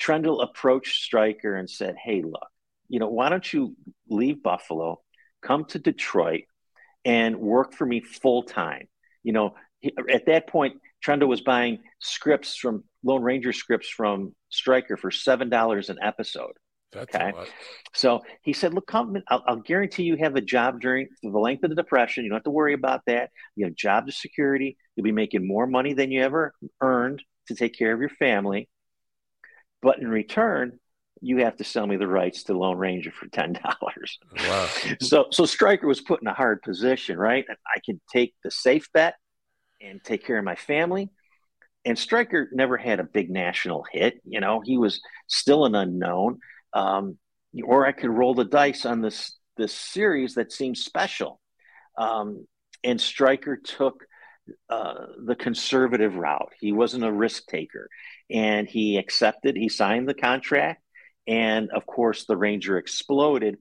Trendle 0.00 0.42
approached 0.42 1.02
Stryker 1.02 1.54
and 1.54 1.70
said, 1.70 1.96
"Hey, 2.02 2.22
look, 2.22 2.48
you 2.88 2.98
know, 2.98 3.08
why 3.08 3.28
don't 3.28 3.52
you 3.52 3.76
leave 4.08 4.42
Buffalo, 4.42 5.00
come 5.42 5.66
to 5.66 5.78
Detroit, 5.78 6.44
and 7.04 7.36
work 7.38 7.74
for 7.74 7.86
me 7.86 8.00
full 8.00 8.42
time?" 8.42 8.88
You 9.22 9.32
know, 9.32 9.54
at 10.10 10.26
that 10.26 10.46
point, 10.46 10.80
Trendle 11.04 11.28
was 11.28 11.40
buying 11.40 11.80
scripts 12.00 12.56
from 12.56 12.84
Lone 13.02 13.22
Ranger 13.22 13.52
scripts 13.52 13.88
from 13.88 14.34
Stryker 14.48 14.96
for 14.96 15.10
seven 15.10 15.48
dollars 15.48 15.90
an 15.90 15.98
episode. 16.02 16.52
That's 16.92 17.14
okay. 17.14 17.32
So 17.94 18.22
he 18.42 18.52
said, 18.52 18.74
"Look, 18.74 18.86
come. 18.86 19.16
I'll, 19.28 19.44
I'll, 19.46 19.56
guarantee 19.56 20.04
you 20.04 20.16
have 20.16 20.36
a 20.36 20.40
job 20.40 20.80
during 20.80 21.08
the 21.22 21.38
length 21.38 21.64
of 21.64 21.70
the 21.70 21.76
depression. 21.76 22.24
You 22.24 22.30
don't 22.30 22.36
have 22.36 22.44
to 22.44 22.50
worry 22.50 22.74
about 22.74 23.02
that. 23.06 23.30
You 23.54 23.66
have 23.66 23.74
job 23.74 24.10
security. 24.10 24.76
You'll 24.94 25.04
be 25.04 25.12
making 25.12 25.46
more 25.46 25.66
money 25.66 25.94
than 25.94 26.10
you 26.10 26.22
ever 26.22 26.54
earned 26.80 27.22
to 27.48 27.54
take 27.54 27.76
care 27.76 27.92
of 27.92 28.00
your 28.00 28.08
family. 28.08 28.68
But 29.82 29.98
in 29.98 30.08
return, 30.08 30.78
you 31.20 31.38
have 31.38 31.56
to 31.56 31.64
sell 31.64 31.86
me 31.86 31.96
the 31.96 32.08
rights 32.08 32.44
to 32.44 32.58
Lone 32.58 32.78
Ranger 32.78 33.12
for 33.12 33.28
ten 33.28 33.52
dollars." 33.52 34.18
Wow. 34.38 34.68
so, 35.00 35.26
so 35.30 35.44
Stryker 35.44 35.86
was 35.86 36.00
put 36.00 36.22
in 36.22 36.28
a 36.28 36.34
hard 36.34 36.62
position, 36.62 37.18
right? 37.18 37.44
I 37.50 37.80
can 37.84 38.00
take 38.12 38.34
the 38.42 38.50
safe 38.50 38.88
bet 38.92 39.16
and 39.80 40.02
take 40.02 40.24
care 40.24 40.38
of 40.38 40.44
my 40.44 40.56
family. 40.56 41.10
And 41.84 41.98
Stryker 41.98 42.48
never 42.52 42.76
had 42.76 42.98
a 42.98 43.04
big 43.04 43.30
national 43.30 43.84
hit. 43.92 44.20
You 44.24 44.40
know, 44.40 44.60
he 44.64 44.76
was 44.76 45.00
still 45.28 45.66
an 45.66 45.74
unknown. 45.74 46.38
Um, 46.72 47.18
or 47.64 47.86
I 47.86 47.92
could 47.92 48.10
roll 48.10 48.34
the 48.34 48.44
dice 48.44 48.84
on 48.84 49.00
this 49.00 49.36
this 49.56 49.72
series 49.72 50.34
that 50.34 50.52
seemed 50.52 50.76
special. 50.76 51.40
Um, 51.96 52.46
and 52.84 53.00
Stryker 53.00 53.56
took 53.56 54.04
uh, 54.68 55.06
the 55.24 55.34
conservative 55.34 56.16
route. 56.16 56.52
He 56.60 56.72
wasn't 56.72 57.04
a 57.04 57.12
risk 57.12 57.46
taker, 57.46 57.88
and 58.30 58.68
he 58.68 58.98
accepted. 58.98 59.56
He 59.56 59.68
signed 59.68 60.08
the 60.08 60.14
contract, 60.14 60.82
and 61.26 61.70
of 61.70 61.86
course, 61.86 62.26
the 62.26 62.36
Ranger 62.36 62.78
exploded. 62.78 63.56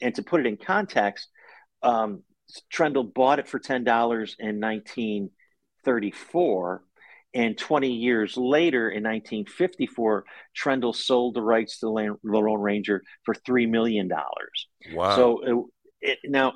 And 0.00 0.14
to 0.16 0.22
put 0.22 0.40
it 0.40 0.46
in 0.46 0.56
context, 0.56 1.28
um, 1.82 2.22
Trendle 2.72 3.12
bought 3.12 3.38
it 3.38 3.48
for 3.48 3.58
ten 3.58 3.84
dollars 3.84 4.36
in 4.38 4.58
nineteen 4.58 5.30
1934. 5.84 6.82
And 7.34 7.58
20 7.58 7.92
years 7.92 8.36
later, 8.36 8.88
in 8.88 9.04
1954, 9.04 10.24
Trendle 10.56 10.94
sold 10.94 11.34
the 11.34 11.42
rights 11.42 11.78
to 11.80 11.86
the 11.86 12.16
Lone 12.24 12.60
Ranger 12.60 13.02
for 13.24 13.34
$3 13.34 13.68
million. 13.68 14.10
Wow. 14.94 15.16
So 15.16 15.68
it, 16.00 16.10
it, 16.10 16.18
now 16.24 16.54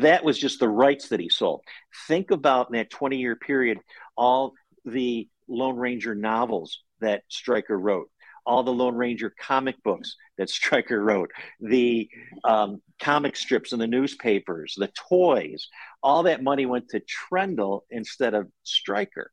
that 0.00 0.24
was 0.24 0.38
just 0.38 0.60
the 0.60 0.68
rights 0.68 1.08
that 1.08 1.18
he 1.18 1.28
sold. 1.28 1.62
Think 2.06 2.30
about 2.30 2.68
in 2.68 2.74
that 2.74 2.90
20 2.90 3.16
year 3.16 3.34
period, 3.34 3.78
all 4.16 4.52
the 4.84 5.28
Lone 5.48 5.76
Ranger 5.76 6.14
novels 6.14 6.78
that 7.00 7.24
Stryker 7.28 7.76
wrote, 7.76 8.08
all 8.44 8.62
the 8.62 8.72
Lone 8.72 8.94
Ranger 8.94 9.32
comic 9.40 9.82
books 9.82 10.16
that 10.38 10.50
Stryker 10.50 11.02
wrote, 11.02 11.30
the 11.60 12.08
um, 12.44 12.80
comic 13.00 13.36
strips 13.36 13.72
in 13.72 13.78
the 13.78 13.86
newspapers, 13.86 14.74
the 14.76 14.90
toys, 15.08 15.68
all 16.02 16.24
that 16.24 16.42
money 16.42 16.66
went 16.66 16.88
to 16.90 17.00
Trendle 17.00 17.82
instead 17.90 18.34
of 18.34 18.48
Stryker. 18.62 19.30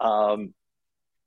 Um, 0.00 0.54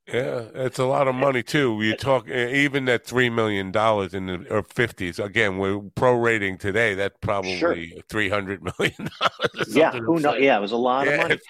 yeah, 0.06 0.48
it's 0.54 0.78
a 0.78 0.84
lot 0.84 1.08
of 1.08 1.14
money 1.14 1.42
too. 1.42 1.80
You 1.80 1.96
talk 1.96 2.28
even 2.28 2.84
that 2.84 3.06
three 3.06 3.30
million 3.30 3.72
dollars 3.72 4.12
in 4.12 4.26
the 4.26 4.46
or 4.50 4.62
fifties. 4.62 5.18
Again, 5.18 5.56
we're 5.56 5.78
prorating 5.80 6.58
today. 6.58 6.92
That's 6.94 7.16
probably 7.22 7.56
sure. 7.56 7.74
three 8.10 8.28
hundred 8.28 8.62
million 8.62 9.08
dollars. 9.18 9.74
Yeah, 9.74 9.92
who 9.92 10.20
knows? 10.20 10.40
Yeah, 10.40 10.58
it 10.58 10.60
was 10.60 10.72
a 10.72 10.76
lot 10.76 11.06
yeah. 11.06 11.12
of 11.12 11.20
money. 11.22 11.40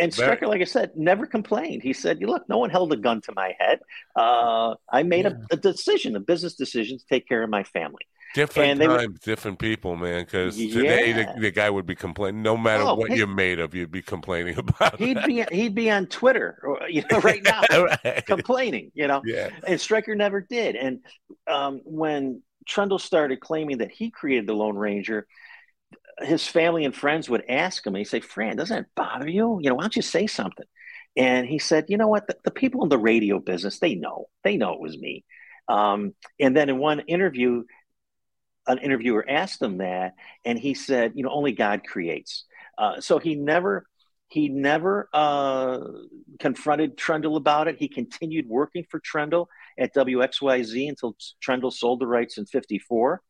And 0.00 0.14
Stryker, 0.14 0.46
like 0.46 0.60
I 0.60 0.64
said, 0.64 0.96
never 0.96 1.26
complained. 1.26 1.82
He 1.82 1.92
said, 1.92 2.20
You 2.20 2.26
"Look, 2.26 2.48
no 2.48 2.58
one 2.58 2.70
held 2.70 2.92
a 2.92 2.96
gun 2.96 3.20
to 3.22 3.32
my 3.34 3.54
head. 3.58 3.80
Uh, 4.16 4.74
I 4.90 5.02
made 5.02 5.24
yeah. 5.24 5.32
a, 5.50 5.54
a, 5.54 5.56
decision, 5.56 6.16
a 6.16 6.20
business 6.20 6.54
decision, 6.54 6.98
to 6.98 7.06
take 7.06 7.28
care 7.28 7.42
of 7.42 7.50
my 7.50 7.64
family." 7.64 8.06
Different 8.32 8.80
times, 8.80 9.08
were, 9.08 9.14
different 9.24 9.58
people, 9.58 9.96
man. 9.96 10.24
Because 10.24 10.56
today 10.56 11.10
yeah. 11.10 11.34
the, 11.34 11.40
the, 11.40 11.50
guy 11.50 11.68
would 11.68 11.86
be 11.86 11.96
complaining. 11.96 12.42
No 12.42 12.56
matter 12.56 12.84
oh, 12.84 12.94
what 12.94 13.10
hey, 13.10 13.16
you're 13.16 13.26
made 13.26 13.58
of, 13.58 13.74
you'd 13.74 13.90
be 13.90 14.02
complaining 14.02 14.56
about. 14.58 14.98
He'd 14.98 15.16
that. 15.16 15.26
be 15.26 15.44
he'd 15.50 15.74
be 15.74 15.90
on 15.90 16.06
Twitter, 16.06 16.62
you 16.88 17.02
know, 17.10 17.20
right 17.20 17.42
now, 17.42 17.62
right. 18.04 18.24
complaining. 18.26 18.92
You 18.94 19.08
know, 19.08 19.22
yeah. 19.24 19.50
And 19.66 19.80
Stryker 19.80 20.14
never 20.14 20.40
did. 20.40 20.76
And 20.76 21.00
um, 21.48 21.80
when 21.84 22.42
Trendle 22.68 23.00
started 23.00 23.40
claiming 23.40 23.78
that 23.78 23.90
he 23.90 24.10
created 24.10 24.46
the 24.46 24.54
Lone 24.54 24.76
Ranger, 24.76 25.26
his 26.20 26.46
family 26.46 26.84
and 26.84 26.94
friends 26.94 27.30
would 27.30 27.44
ask 27.48 27.86
him, 27.86 27.94
and 27.94 28.00
he'd 28.00 28.08
say, 28.08 28.20
Fran, 28.20 28.56
doesn't 28.56 28.76
it 28.76 28.86
bother 28.94 29.28
you? 29.28 29.58
You 29.62 29.70
know, 29.70 29.76
why 29.76 29.82
don't 29.82 29.96
you 29.96 30.02
say 30.02 30.26
something? 30.26 30.66
And 31.16 31.46
he 31.46 31.58
said, 31.58 31.86
you 31.88 31.96
know 31.96 32.08
what? 32.08 32.26
The, 32.26 32.36
the 32.44 32.50
people 32.50 32.82
in 32.82 32.88
the 32.88 32.98
radio 32.98 33.40
business, 33.40 33.78
they 33.78 33.94
know. 33.94 34.28
They 34.44 34.56
know 34.56 34.74
it 34.74 34.80
was 34.80 34.96
me. 34.96 35.24
Um, 35.68 36.14
and 36.38 36.56
then 36.56 36.68
in 36.68 36.78
one 36.78 37.00
interview, 37.00 37.64
an 38.66 38.78
interviewer 38.78 39.24
asked 39.28 39.62
him 39.62 39.78
that, 39.78 40.14
and 40.44 40.58
he 40.58 40.74
said, 40.74 41.12
you 41.14 41.24
know, 41.24 41.30
only 41.30 41.52
God 41.52 41.82
creates. 41.84 42.44
Uh, 42.76 43.00
so 43.00 43.18
he 43.18 43.34
never 43.34 43.86
he 44.28 44.48
never 44.48 45.08
uh, 45.12 45.80
confronted 46.38 46.96
Trendle 46.96 47.36
about 47.36 47.66
it. 47.66 47.76
He 47.78 47.88
continued 47.88 48.46
working 48.48 48.84
for 48.88 49.00
Trendle 49.00 49.46
at 49.76 49.92
WXYZ 49.92 50.88
until 50.88 51.16
Trendle 51.40 51.72
sold 51.72 52.00
the 52.00 52.06
rights 52.06 52.38
in 52.38 52.46
54. 52.46 53.20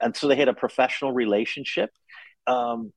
And 0.00 0.16
so 0.16 0.28
they 0.28 0.36
had 0.36 0.48
a 0.48 0.54
professional 0.54 1.12
relationship. 1.12 1.90
Um, 2.46 2.92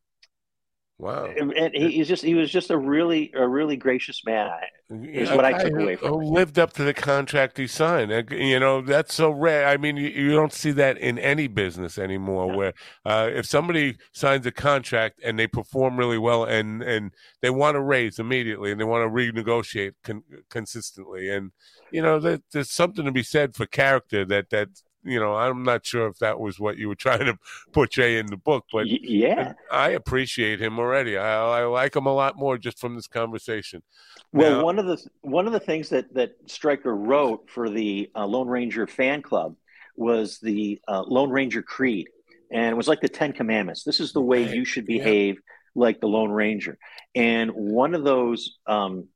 wow! 0.98 1.26
And 1.26 1.74
he, 1.74 1.92
he's 1.92 2.08
just 2.08 2.24
he 2.24 2.34
was 2.34 2.50
just 2.52 2.70
a 2.70 2.78
really 2.78 3.32
a 3.36 3.48
really 3.48 3.76
gracious 3.76 4.22
man. 4.26 4.50
Is 4.89 5.30
what 5.30 5.44
I, 5.44 5.58
I 5.58 5.63
took 5.63 5.74
away 5.74 5.96
from. 5.96 6.22
Lived 6.22 6.60
up 6.60 6.74
to 6.74 6.84
the 6.84 6.94
contract 6.94 7.58
he 7.58 7.68
signed. 7.68 8.30
You 8.32 8.60
know 8.60 8.82
that's 8.82 9.13
so 9.13 9.32
rare. 9.32 9.68
I 9.68 9.76
mean, 9.78 9.98
you, 9.98 10.08
you 10.08 10.32
don't 10.32 10.54
see 10.54 10.72
that 10.72 10.98
in 10.98 11.18
any 11.18 11.48
business 11.48 11.98
anymore. 11.98 12.48
No. 12.48 12.58
Where 12.58 12.74
uh, 13.06 13.30
if 13.34 13.46
somebody 13.46 13.98
signs 14.12 14.46
a 14.46 14.52
contract 14.52 15.20
and 15.24 15.39
they 15.39 15.48
perform 15.48 15.98
really 15.98 16.20
well 16.20 16.44
and 16.44 16.84
and 16.84 17.12
they 17.42 17.50
want 17.50 17.76
to 17.76 17.82
raise 17.82 18.20
immediately 18.20 18.72
and 18.72 18.80
they 18.80 18.86
want 18.86 19.04
to 19.04 19.10
renegotiate 19.10 19.94
con- 20.04 20.24
consistently, 20.50 21.30
and 21.30 21.52
you 21.92 22.02
know 22.02 22.20
there's 22.20 22.72
something 22.72 23.06
to 23.06 23.12
be 23.12 23.24
said 23.24 23.56
for 23.56 23.66
character 23.66 24.24
that 24.26 24.52
that 24.52 24.70
you 25.04 25.20
know, 25.20 25.36
I'm 25.36 25.63
not 25.63 25.86
sure 25.86 26.08
if 26.08 26.18
that 26.20 26.39
was 26.39 26.60
what 26.60 26.78
you 26.78 26.88
were 26.88 26.96
trying 27.04 27.26
to 27.26 27.38
portray 27.72 28.18
in 28.18 28.28
the 28.28 28.38
book, 28.38 28.66
but 28.72 28.88
yeah, 28.88 29.54
I 29.72 29.89
appreciate 29.89 30.62
him 30.62 30.80
already. 30.80 31.18
I, 31.18 31.62
I 31.62 31.66
like 31.66 31.96
him 31.96 32.06
a 32.06 32.13
lot 32.13 32.38
more 32.38 32.58
just 32.58 32.80
from 32.80 32.96
this 32.96 33.08
conversation. 33.08 33.84
Well, 34.32 34.58
now, 34.58 34.63
one 34.63 34.80
of 34.80 34.86
the 34.86 34.98
one 35.22 35.48
of 35.48 35.54
the 35.54 35.60
things 35.60 35.89
that 35.89 36.13
that 36.13 36.36
Stryker 36.48 36.96
wrote 36.96 37.50
for 37.50 37.70
the 37.70 38.10
uh, 38.16 38.26
Lone 38.26 38.48
Ranger 38.48 38.88
fan 38.88 39.22
club 39.22 39.56
was 39.96 40.39
the 40.39 40.80
uh, 40.88 41.04
Lone 41.04 41.30
Ranger 41.30 41.62
Creed, 41.62 42.08
and 42.52 42.72
it 42.72 42.76
was 42.76 42.88
like 42.88 43.02
the 43.02 43.10
Ten 43.10 43.34
Commandments. 43.34 43.84
This 43.84 44.00
is 44.00 44.13
the 44.13 44.22
way 44.22 44.52
you 44.54 44.66
should 44.66 44.86
behave 44.86 45.36
yeah. 45.36 45.42
like 45.76 46.00
the 46.00 46.08
Lone 46.08 46.32
Ranger. 46.32 46.78
And 47.16 47.52
one 47.52 47.94
of 47.94 48.04
those 48.04 48.58
um, 48.66 49.08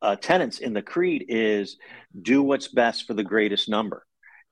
uh, 0.00 0.16
tenets 0.16 0.58
in 0.58 0.72
the 0.72 0.82
creed 0.82 1.26
is 1.28 1.76
do 2.22 2.42
what's 2.42 2.68
best 2.68 3.06
for 3.06 3.14
the 3.14 3.24
greatest 3.24 3.68
number. 3.68 4.05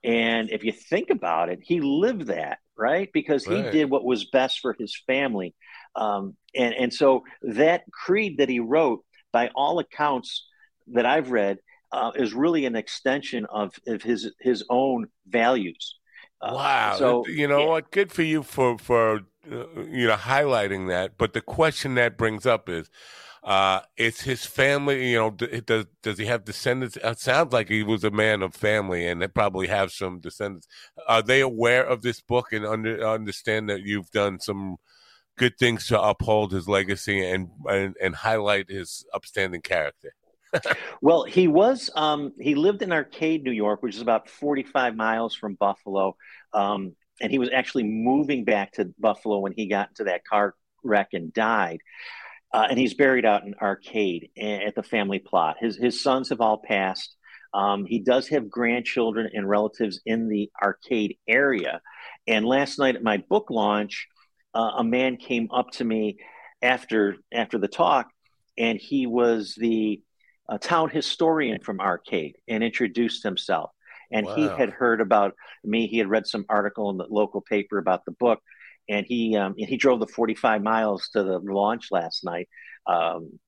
And 0.04 0.50
if 0.50 0.62
you 0.64 0.72
think 0.72 1.08
about 1.08 1.48
it, 1.48 1.60
he 1.62 1.80
lived 1.80 2.26
that, 2.26 2.58
right? 2.76 3.08
Because 3.12 3.44
he 3.44 3.62
did 3.62 3.88
what 3.90 4.04
was 4.04 4.26
best 4.26 4.60
for 4.60 4.76
his 4.78 4.94
family. 5.06 5.54
Um, 5.96 6.36
and, 6.54 6.74
and 6.74 6.92
so 6.92 7.22
that 7.42 7.84
creed 7.90 8.38
that 8.38 8.50
he 8.50 8.60
wrote, 8.60 9.02
by 9.32 9.50
all 9.54 9.78
accounts 9.78 10.46
that 10.88 11.06
I've 11.06 11.30
read, 11.30 11.58
uh, 11.90 12.10
is 12.14 12.34
really 12.34 12.66
an 12.66 12.76
extension 12.76 13.46
of, 13.46 13.72
of 13.86 14.02
his 14.02 14.30
his 14.40 14.64
own 14.68 15.06
values. 15.26 15.96
Uh, 16.40 16.52
wow! 16.54 16.96
So 16.98 17.26
you 17.28 17.48
know 17.48 17.66
what? 17.66 17.90
Good 17.90 18.12
for 18.12 18.22
you 18.22 18.42
for 18.42 18.76
for 18.78 19.22
uh, 19.50 19.64
you 19.88 20.08
know 20.08 20.16
highlighting 20.16 20.88
that. 20.88 21.16
But 21.16 21.32
the 21.32 21.40
question 21.40 21.94
that 21.94 22.18
brings 22.18 22.46
up 22.46 22.68
is, 22.68 22.90
uh, 23.44 23.80
it's 23.98 24.22
his 24.22 24.46
family. 24.46 25.10
You 25.10 25.18
know, 25.18 25.30
does 25.30 25.84
does 26.02 26.18
he 26.18 26.24
have 26.24 26.44
descendants? 26.44 26.96
It 26.96 27.18
sounds 27.18 27.52
like 27.52 27.68
he 27.68 27.82
was 27.82 28.02
a 28.02 28.10
man 28.10 28.42
of 28.42 28.54
family, 28.54 29.06
and 29.06 29.20
they 29.20 29.28
probably 29.28 29.66
have 29.66 29.92
some 29.92 30.18
descendants. 30.18 30.66
Are 31.06 31.22
they 31.22 31.42
aware 31.42 31.84
of 31.84 32.00
this 32.00 32.22
book 32.22 32.52
and 32.52 32.64
under, 32.64 33.06
understand 33.06 33.68
that 33.68 33.82
you've 33.82 34.10
done 34.10 34.40
some 34.40 34.76
good 35.36 35.58
things 35.58 35.86
to 35.88 36.00
uphold 36.00 36.52
his 36.52 36.68
legacy 36.68 37.22
and 37.22 37.50
and, 37.68 37.94
and 38.00 38.14
highlight 38.14 38.70
his 38.70 39.04
upstanding 39.12 39.60
character? 39.60 40.14
well, 41.02 41.24
he 41.24 41.46
was 41.46 41.90
um, 41.96 42.32
he 42.40 42.54
lived 42.54 42.80
in 42.80 42.92
Arcade, 42.92 43.44
New 43.44 43.52
York, 43.52 43.82
which 43.82 43.94
is 43.94 44.00
about 44.00 44.30
forty 44.30 44.62
five 44.62 44.96
miles 44.96 45.34
from 45.34 45.54
Buffalo. 45.54 46.16
Um, 46.54 46.96
and 47.20 47.30
he 47.30 47.38
was 47.38 47.50
actually 47.52 47.84
moving 47.84 48.44
back 48.44 48.72
to 48.72 48.92
Buffalo 48.98 49.38
when 49.38 49.52
he 49.52 49.66
got 49.66 49.90
into 49.90 50.04
that 50.04 50.24
car 50.24 50.54
wreck 50.82 51.08
and 51.12 51.32
died. 51.32 51.80
Uh, 52.54 52.68
and 52.70 52.78
he's 52.78 52.94
buried 52.94 53.24
out 53.24 53.44
in 53.44 53.52
Arcade 53.60 54.30
at 54.40 54.76
the 54.76 54.82
family 54.84 55.18
plot. 55.18 55.56
His 55.58 55.76
his 55.76 56.00
sons 56.00 56.28
have 56.28 56.40
all 56.40 56.58
passed. 56.58 57.16
Um, 57.52 57.84
he 57.84 57.98
does 57.98 58.28
have 58.28 58.48
grandchildren 58.48 59.28
and 59.34 59.48
relatives 59.48 60.00
in 60.06 60.28
the 60.28 60.52
Arcade 60.62 61.18
area. 61.26 61.80
And 62.28 62.46
last 62.46 62.78
night 62.78 62.94
at 62.94 63.02
my 63.02 63.16
book 63.16 63.50
launch, 63.50 64.06
uh, 64.54 64.70
a 64.78 64.84
man 64.84 65.16
came 65.16 65.48
up 65.50 65.72
to 65.72 65.84
me 65.84 66.18
after 66.62 67.16
after 67.32 67.58
the 67.58 67.66
talk, 67.66 68.06
and 68.56 68.78
he 68.78 69.08
was 69.08 69.56
the 69.58 70.00
uh, 70.48 70.58
town 70.58 70.90
historian 70.90 71.60
from 71.60 71.80
Arcade 71.80 72.36
and 72.46 72.62
introduced 72.62 73.24
himself. 73.24 73.72
And 74.12 74.26
wow. 74.26 74.36
he 74.36 74.42
had 74.46 74.70
heard 74.70 75.00
about 75.00 75.34
me. 75.64 75.88
He 75.88 75.98
had 75.98 76.08
read 76.08 76.28
some 76.28 76.44
article 76.48 76.90
in 76.90 76.98
the 76.98 77.06
local 77.10 77.40
paper 77.40 77.78
about 77.78 78.04
the 78.04 78.12
book, 78.12 78.40
and 78.88 79.06
he 79.06 79.36
um, 79.36 79.54
he 79.56 79.76
drove 79.76 80.00
the 80.00 80.06
45 80.06 80.62
miles 80.62 81.08
to 81.12 81.22
the 81.22 81.38
launch 81.38 81.88
last 81.90 82.24
night, 82.24 82.48
um, 82.86 83.38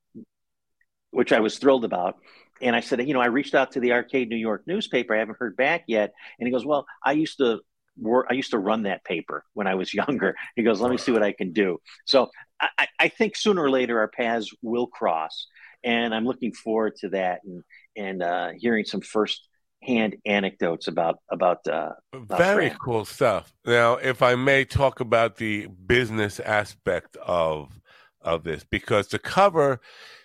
which 1.10 1.32
I 1.32 1.40
was 1.40 1.58
thrilled 1.58 1.84
about. 1.84 2.16
And 2.62 2.74
I 2.74 2.80
said, 2.80 3.06
you 3.06 3.12
know, 3.12 3.20
I 3.20 3.26
reached 3.26 3.54
out 3.54 3.72
to 3.72 3.80
the 3.80 3.92
Arcade 3.92 4.28
New 4.30 4.36
York 4.36 4.62
newspaper. 4.66 5.14
I 5.14 5.18
haven't 5.18 5.38
heard 5.38 5.56
back 5.56 5.84
yet. 5.86 6.14
And 6.38 6.46
he 6.46 6.52
goes, 6.52 6.64
well, 6.64 6.86
I 7.04 7.12
used 7.12 7.38
to 7.38 7.60
work. 7.98 8.26
I 8.30 8.34
used 8.34 8.52
to 8.52 8.58
run 8.58 8.84
that 8.84 9.04
paper 9.04 9.44
when 9.52 9.66
I 9.66 9.74
was 9.74 9.92
younger. 9.94 10.34
He 10.54 10.62
goes, 10.62 10.80
let 10.80 10.90
me 10.90 10.96
see 10.96 11.12
what 11.12 11.22
I 11.22 11.32
can 11.32 11.52
do. 11.52 11.78
So 12.06 12.30
I, 12.60 12.88
I 12.98 13.08
think 13.08 13.36
sooner 13.36 13.62
or 13.62 13.70
later 13.70 13.98
our 13.98 14.08
paths 14.08 14.50
will 14.62 14.86
cross, 14.86 15.46
and 15.84 16.14
I'm 16.14 16.24
looking 16.24 16.52
forward 16.52 16.96
to 17.00 17.10
that 17.10 17.40
and 17.44 17.62
and 17.96 18.22
uh, 18.22 18.50
hearing 18.56 18.84
some 18.84 19.00
first 19.00 19.46
hand 19.86 20.16
anecdotes 20.26 20.88
about 20.88 21.20
about, 21.30 21.66
uh, 21.66 21.92
about 22.12 22.38
very 22.38 22.68
Fran. 22.68 22.78
cool 22.78 23.04
stuff. 23.04 23.52
Now, 23.64 23.94
if 23.94 24.22
I 24.22 24.34
may 24.34 24.64
talk 24.64 25.00
about 25.00 25.36
the 25.36 25.68
business 25.86 26.40
aspect 26.40 27.16
of 27.24 27.80
of 28.20 28.44
this, 28.44 28.64
because 28.64 29.08
the 29.08 29.18
cover 29.18 29.80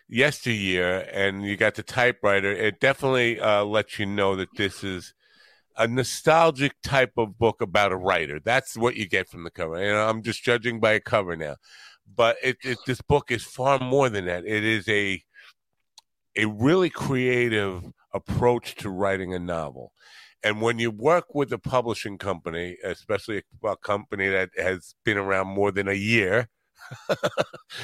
yesteryear 0.08 1.08
and 1.14 1.46
you 1.46 1.56
got 1.56 1.76
the 1.76 1.84
typewriter, 1.84 2.52
it 2.52 2.80
definitely 2.80 3.40
uh, 3.40 3.64
lets 3.64 4.00
you 4.00 4.06
know 4.06 4.36
that 4.36 4.50
this 4.58 4.84
is 4.84 5.14
a 5.78 5.88
nostalgic 5.88 6.74
type 6.84 7.14
of 7.18 7.38
book 7.38 7.62
about 7.62 7.92
a 7.92 7.98
writer. 7.98 8.40
That's 8.44 8.76
what 8.76 8.96
you 8.96 9.08
get 9.08 9.30
from 9.30 9.44
the 9.44 9.52
cover. 9.52 9.76
And 9.76 9.98
I'm 9.98 10.22
just 10.22 10.44
judging 10.44 10.80
by 10.80 10.94
a 10.94 11.00
cover 11.00 11.36
now, 11.36 11.56
but 12.14 12.36
it, 12.44 12.58
it, 12.64 12.78
this 12.86 13.02
book 13.02 13.32
is 13.32 13.44
far 13.44 13.80
more 13.80 14.10
than 14.10 14.26
that. 14.26 14.46
It 14.46 14.64
is 14.64 14.88
a 14.90 15.24
a 16.38 16.46
really 16.46 16.90
creative 16.90 17.84
approach 18.14 18.76
to 18.76 18.90
writing 18.90 19.34
a 19.34 19.40
novel. 19.40 19.94
And 20.44 20.62
when 20.62 20.80
you 20.80 20.90
work 20.90 21.36
with 21.36 21.54
a 21.54 21.60
publishing 21.60 22.18
company, 22.18 22.78
especially 22.84 23.44
a 23.64 23.78
company 23.78 24.28
that 24.30 24.50
has 24.58 24.96
been 25.06 25.18
around 25.18 25.48
more 25.48 25.72
than 25.72 25.88
a 25.88 25.94
year, 25.94 26.50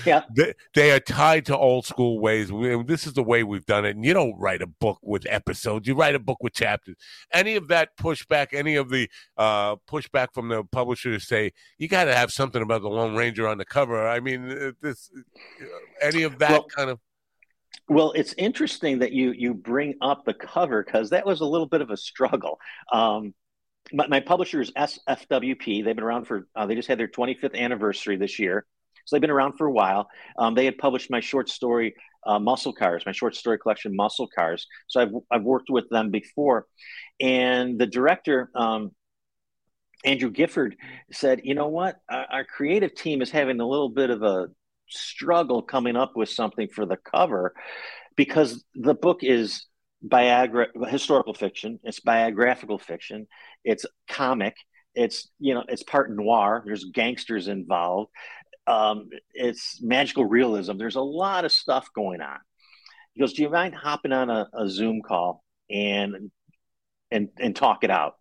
yeah, 0.05 0.23
they, 0.35 0.53
they, 0.73 0.91
are 0.91 0.99
tied 0.99 1.45
to 1.45 1.57
old 1.57 1.85
school 1.85 2.19
ways. 2.19 2.49
This 2.85 3.07
is 3.07 3.13
the 3.13 3.23
way 3.23 3.43
we've 3.43 3.65
done 3.65 3.85
it. 3.85 3.95
And 3.95 4.05
you 4.05 4.13
don't 4.13 4.37
write 4.37 4.61
a 4.61 4.67
book 4.67 4.99
with 5.01 5.25
episodes; 5.29 5.87
you 5.87 5.95
write 5.95 6.15
a 6.15 6.19
book 6.19 6.37
with 6.41 6.53
chapters. 6.53 6.95
Any 7.31 7.55
of 7.55 7.67
that 7.69 7.89
pushback, 7.97 8.47
any 8.53 8.75
of 8.75 8.89
the 8.89 9.09
uh, 9.37 9.75
pushback 9.89 10.29
from 10.33 10.49
the 10.49 10.63
publisher 10.63 11.13
to 11.13 11.19
say 11.19 11.51
you 11.77 11.87
got 11.87 12.05
to 12.05 12.15
have 12.15 12.31
something 12.31 12.61
about 12.61 12.81
the 12.81 12.89
Lone 12.89 13.15
Ranger 13.15 13.47
on 13.47 13.57
the 13.57 13.65
cover. 13.65 14.07
I 14.07 14.19
mean, 14.19 14.51
uh, 14.51 14.71
this, 14.81 15.09
any 16.01 16.23
of 16.23 16.39
that 16.39 16.51
well, 16.51 16.65
kind 16.75 16.89
of 16.89 16.99
well, 17.89 18.11
it's 18.13 18.33
interesting 18.37 18.99
that 18.99 19.11
you 19.11 19.31
you 19.31 19.53
bring 19.53 19.95
up 20.01 20.25
the 20.25 20.33
cover 20.33 20.83
because 20.83 21.11
that 21.11 21.25
was 21.25 21.41
a 21.41 21.45
little 21.45 21.67
bit 21.67 21.81
of 21.81 21.89
a 21.89 21.97
struggle. 21.97 22.59
Um, 22.91 23.33
my, 23.93 24.07
my 24.07 24.19
publisher 24.19 24.59
is 24.61 24.71
SFWP. 24.71 25.83
They've 25.83 25.95
been 25.95 26.03
around 26.03 26.25
for 26.25 26.47
uh, 26.55 26.65
they 26.65 26.75
just 26.75 26.87
had 26.87 26.99
their 26.99 27.07
25th 27.07 27.55
anniversary 27.55 28.17
this 28.17 28.39
year, 28.39 28.65
so 29.05 29.15
they've 29.15 29.21
been 29.21 29.29
around 29.29 29.53
for 29.57 29.67
a 29.67 29.71
while. 29.71 30.09
Um, 30.37 30.55
they 30.55 30.65
had 30.65 30.77
published 30.77 31.09
my 31.09 31.21
short 31.21 31.49
story 31.49 31.95
uh, 32.25 32.39
Muscle 32.39 32.73
Cars, 32.73 33.03
my 33.05 33.13
short 33.13 33.35
story 33.35 33.57
collection 33.57 33.95
Muscle 33.95 34.27
Cars. 34.33 34.67
So 34.87 35.01
I've 35.01 35.11
I've 35.31 35.43
worked 35.43 35.69
with 35.69 35.89
them 35.89 36.11
before, 36.11 36.65
and 37.19 37.79
the 37.79 37.87
director. 37.87 38.49
Um, 38.53 38.91
Andrew 40.03 40.29
Gifford 40.29 40.75
said, 41.11 41.41
"You 41.43 41.55
know 41.55 41.69
what? 41.69 41.97
Our, 42.09 42.25
our 42.31 42.43
creative 42.43 42.93
team 42.93 43.21
is 43.21 43.31
having 43.31 43.59
a 43.59 43.67
little 43.67 43.89
bit 43.89 44.09
of 44.09 44.23
a 44.23 44.49
struggle 44.89 45.61
coming 45.61 45.95
up 45.95 46.15
with 46.15 46.29
something 46.29 46.67
for 46.67 46.85
the 46.85 46.97
cover 46.97 47.53
because 48.15 48.63
the 48.75 48.93
book 48.93 49.19
is 49.23 49.65
biogra- 50.07 50.89
historical 50.89 51.33
fiction 51.33 51.79
it's 51.83 51.99
biographical 51.99 52.77
fiction 52.77 53.27
it's 53.63 53.85
comic 54.07 54.55
it's 54.93 55.29
you 55.39 55.53
know 55.53 55.63
it's 55.67 55.83
part 55.83 56.11
noir 56.11 56.63
there's 56.65 56.85
gangsters 56.85 57.47
involved 57.47 58.11
um, 58.67 59.09
it's 59.33 59.81
magical 59.81 60.25
realism 60.25 60.77
there's 60.77 60.97
a 60.97 61.01
lot 61.01 61.45
of 61.45 61.51
stuff 61.51 61.87
going 61.95 62.21
on. 62.21 62.37
He 63.13 63.21
goes 63.21 63.33
do 63.33 63.41
you 63.41 63.49
mind 63.49 63.73
hopping 63.73 64.11
on 64.11 64.29
a, 64.29 64.47
a 64.53 64.69
zoom 64.69 65.01
call 65.01 65.43
and 65.69 66.29
and 67.09 67.29
and 67.39 67.55
talk 67.55 67.83
it 67.83 67.89
out? 67.89 68.15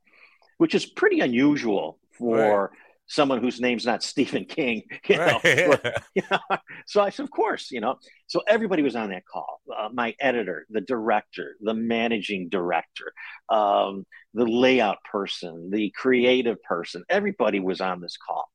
Which 0.58 0.74
is 0.74 0.86
pretty 0.86 1.20
unusual 1.20 1.98
for 2.12 2.38
right 2.38 2.70
someone 3.06 3.40
whose 3.40 3.60
name's 3.60 3.86
not 3.86 4.02
Stephen 4.02 4.44
King. 4.44 4.82
You 5.08 5.16
know? 5.16 5.40
Right. 5.44 5.80
you 6.14 6.22
know? 6.30 6.56
So 6.86 7.00
I 7.00 7.10
said, 7.10 7.24
of 7.24 7.30
course, 7.30 7.70
you 7.70 7.80
know. 7.80 7.96
So 8.26 8.42
everybody 8.48 8.82
was 8.82 8.96
on 8.96 9.10
that 9.10 9.24
call. 9.24 9.60
Uh, 9.76 9.88
my 9.92 10.14
editor, 10.20 10.66
the 10.70 10.80
director, 10.80 11.56
the 11.60 11.74
managing 11.74 12.48
director, 12.48 13.12
um, 13.48 14.04
the 14.34 14.46
layout 14.46 14.98
person, 15.10 15.70
the 15.70 15.92
creative 15.96 16.60
person. 16.62 17.04
Everybody 17.08 17.60
was 17.60 17.80
on 17.80 18.00
this 18.00 18.16
call. 18.16 18.48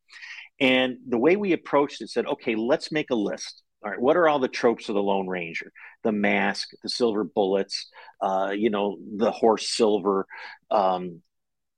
And 0.60 0.98
the 1.08 1.18
way 1.18 1.38
we 1.38 1.54
approached 1.54 2.02
it 2.02 2.10
said, 2.10 2.26
okay, 2.28 2.56
let's 2.56 2.92
make 2.92 3.10
a 3.10 3.16
list. 3.16 3.64
All 3.84 3.90
right, 3.90 4.00
what 4.00 4.16
are 4.16 4.30
all 4.30 4.38
the 4.38 4.48
tropes 4.48 4.90
of 4.90 4.96
the 4.96 5.02
Lone 5.02 5.28
Ranger? 5.28 5.72
The 6.04 6.12
mask, 6.12 6.70
the 6.84 6.90
silver 6.90 7.24
bullets, 7.24 7.90
uh, 8.22 8.54
you 8.56 8.70
know, 8.70 8.98
the 9.18 9.32
horse 9.32 9.70
silver, 9.70 10.28
um, 10.70 11.24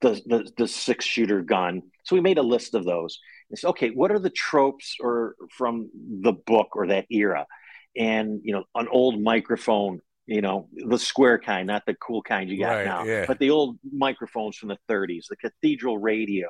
the, 0.04 0.22
the, 0.26 0.52
the 0.58 0.68
six 0.68 1.06
shooter 1.06 1.42
gun. 1.42 1.82
So 2.04 2.16
we 2.16 2.22
made 2.22 2.38
a 2.38 2.44
list 2.44 2.76
of 2.76 2.86
those. 2.86 3.20
Said, 3.56 3.70
okay, 3.70 3.90
what 3.90 4.12
are 4.12 4.20
the 4.20 4.32
tropes 4.32 4.98
or 5.00 5.36
from 5.52 5.90
the 5.94 6.34
book 6.34 6.76
or 6.76 6.88
that 6.88 7.06
era? 7.10 7.46
And 7.96 8.42
you 8.44 8.54
know, 8.54 8.64
an 8.74 8.88
old 8.92 9.22
microphone, 9.22 10.02
you 10.26 10.42
know, 10.42 10.70
the 10.74 10.98
square 10.98 11.38
kind, 11.38 11.68
not 11.68 11.84
the 11.86 11.94
cool 11.94 12.24
kind 12.24 12.50
you 12.50 12.58
got 12.58 12.74
right, 12.74 12.86
now, 12.86 13.04
yeah. 13.04 13.26
but 13.28 13.38
the 13.38 13.52
old 13.52 13.78
microphones 13.92 14.58
from 14.58 14.70
the 14.70 14.78
30s, 14.90 15.26
the 15.30 15.36
cathedral 15.36 16.00
radio, 16.00 16.48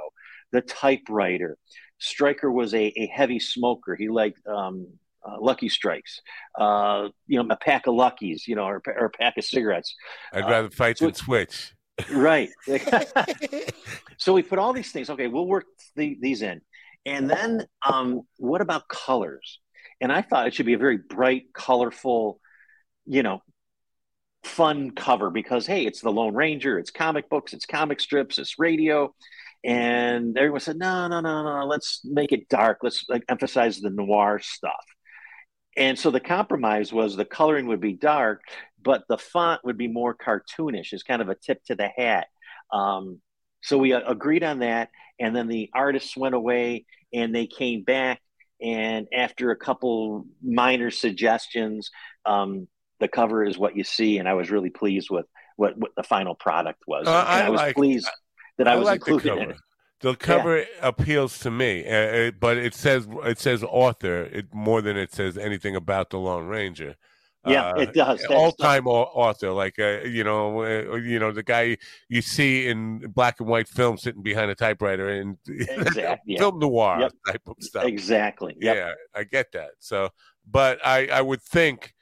the 0.54 0.62
typewriter. 0.62 1.58
Stryker 2.00 2.50
was 2.50 2.74
a, 2.74 2.86
a 2.86 3.08
heavy 3.08 3.40
smoker. 3.40 3.96
He 3.96 4.08
liked 4.08 4.40
um, 4.48 4.88
uh, 5.26 5.42
Lucky 5.42 5.68
Strikes, 5.68 6.22
uh, 6.58 7.10
you 7.28 7.42
know, 7.42 7.48
a 7.54 7.58
pack 7.58 7.86
of 7.88 7.96
Luckies, 7.96 8.48
you 8.48 8.56
know, 8.56 8.64
or, 8.64 8.82
or, 8.88 9.06
a 9.06 9.10
pack 9.10 9.38
of 9.38 9.44
cigarettes. 9.44 9.94
I'd 10.32 10.46
rather 10.46 10.68
uh, 10.68 10.72
fight 10.72 10.98
so 10.98 11.06
than 11.06 11.16
switch 11.16 11.74
right. 12.12 12.50
so 14.18 14.34
we 14.34 14.44
put 14.44 14.60
all 14.60 14.74
these 14.74 14.92
things. 14.92 15.10
Okay, 15.10 15.28
we'll 15.28 15.48
work 15.48 15.66
the, 15.96 16.18
these 16.20 16.42
in, 16.42 16.62
and 17.06 17.30
then 17.30 17.66
um, 17.88 18.22
what 18.38 18.62
about 18.62 18.88
colors? 18.88 19.60
And 20.02 20.12
I 20.12 20.22
thought 20.22 20.48
it 20.48 20.54
should 20.54 20.66
be 20.66 20.74
a 20.74 20.78
very 20.78 20.98
bright, 20.98 21.54
colorful, 21.54 22.40
you 23.06 23.24
know, 23.24 23.42
fun 24.44 24.92
cover 24.92 25.30
because 25.30 25.66
hey, 25.66 25.86
it's 25.86 26.02
the 26.02 26.12
Lone 26.12 26.36
Ranger, 26.36 26.78
it's 26.78 26.92
comic 26.92 27.30
books, 27.30 27.54
it's 27.54 27.66
comic 27.66 28.00
strips, 28.00 28.38
it's 28.38 28.60
radio. 28.60 29.14
And 29.64 30.38
everyone 30.38 30.60
said, 30.60 30.78
no, 30.78 31.08
no, 31.08 31.22
no, 31.22 31.44
no, 31.44 31.66
let's 31.66 32.02
make 32.04 32.34
it 32.34 32.50
dark. 32.50 32.80
Let's 32.84 33.06
like, 33.08 33.24
emphasize 33.30 33.80
the 33.80 33.90
noir 33.90 34.40
stuff. 34.42 34.84
And 35.78 35.98
so 35.98 36.12
the 36.12 36.20
compromise 36.20 36.92
was 36.92 37.16
the 37.16 37.26
coloring 37.26 37.68
would 37.68 37.80
be 37.80 37.94
dark, 37.94 38.42
but 38.84 39.04
the 39.08 39.18
font 39.18 39.62
would 39.64 39.78
be 39.78 39.88
more 39.88 40.16
cartoonish, 40.16 40.94
as 40.94 41.04
kind 41.04 41.22
of 41.22 41.30
a 41.30 41.36
tip 41.36 41.64
to 41.66 41.76
the 41.76 41.88
hat. 41.88 42.28
Um, 42.72 43.22
so 43.62 43.78
we 43.78 43.94
uh, 43.94 44.02
agreed 44.06 44.44
on 44.44 44.60
that. 44.60 44.90
And 45.20 45.36
then 45.36 45.48
the 45.48 45.70
artists 45.74 46.18
went 46.18 46.36
away 46.36 46.86
and 47.14 47.34
they 47.34 47.48
came 47.48 47.84
back. 47.84 48.22
And 48.62 49.08
after 49.14 49.52
a 49.52 49.56
couple 49.56 50.26
minor 50.42 50.92
suggestions, 50.92 51.92
um, 52.26 52.68
the 53.00 53.08
cover 53.08 53.44
is 53.44 53.58
what 53.58 53.76
you 53.76 53.84
see. 53.84 54.18
And 54.18 54.28
I 54.28 54.34
was 54.34 54.52
really 54.52 54.70
pleased 54.70 55.10
with 55.10 55.26
what, 55.56 55.78
what 55.78 55.92
the 55.96 56.04
final 56.04 56.36
product 56.36 56.84
was. 56.88 57.08
Uh, 57.08 57.12
I, 57.12 57.42
I, 57.42 57.50
was 57.50 57.60
like, 57.60 57.76
pleased 57.76 58.10
that 58.58 58.68
I, 58.68 58.74
I 58.74 58.76
was 58.76 58.86
like 58.86 59.08
included 59.08 59.38
in 59.38 59.52
it. 59.52 59.58
The 60.02 60.16
cover 60.16 60.60
yeah. 60.60 60.66
appeals 60.82 61.40
to 61.40 61.52
me, 61.52 61.86
uh, 61.88 62.32
but 62.38 62.58
it 62.58 62.74
says 62.74 63.08
it 63.24 63.40
says 63.40 63.64
author 63.64 64.24
it, 64.24 64.54
more 64.54 64.82
than 64.82 64.98
it 64.98 65.14
says 65.14 65.38
anything 65.38 65.78
about 65.78 66.10
the 66.10 66.18
Lone 66.18 66.48
Ranger. 66.48 66.96
Yeah, 67.46 67.70
uh, 67.70 67.80
it 67.82 67.94
does. 67.94 68.24
All 68.26 68.52
time 68.54 68.88
author, 68.88 69.52
like 69.52 69.78
uh, 69.78 70.02
you 70.02 70.24
know, 70.24 70.64
uh, 70.64 70.96
you 70.96 71.20
know 71.20 71.32
the 71.32 71.44
guy 71.44 71.78
you 72.08 72.22
see 72.22 72.68
in 72.68 73.00
black 73.10 73.40
and 73.40 73.50
white 73.50 73.68
film 73.68 73.98
sitting 73.98 74.22
behind 74.22 74.50
a 74.50 74.56
typewriter 74.56 75.10
and 75.10 75.38
exactly, 75.48 76.36
film 76.38 76.60
noir 76.60 77.02
yep. 77.02 77.12
type 77.28 77.42
of 77.48 77.56
stuff. 77.60 77.84
Exactly. 77.84 78.56
Yep. 78.62 78.76
Yeah, 78.76 78.94
I 79.14 79.24
get 79.26 79.52
that. 79.52 79.72
So, 79.80 80.10
but 80.50 80.80
I 80.86 81.08
I 81.08 81.22
would 81.22 81.42
think 81.42 81.93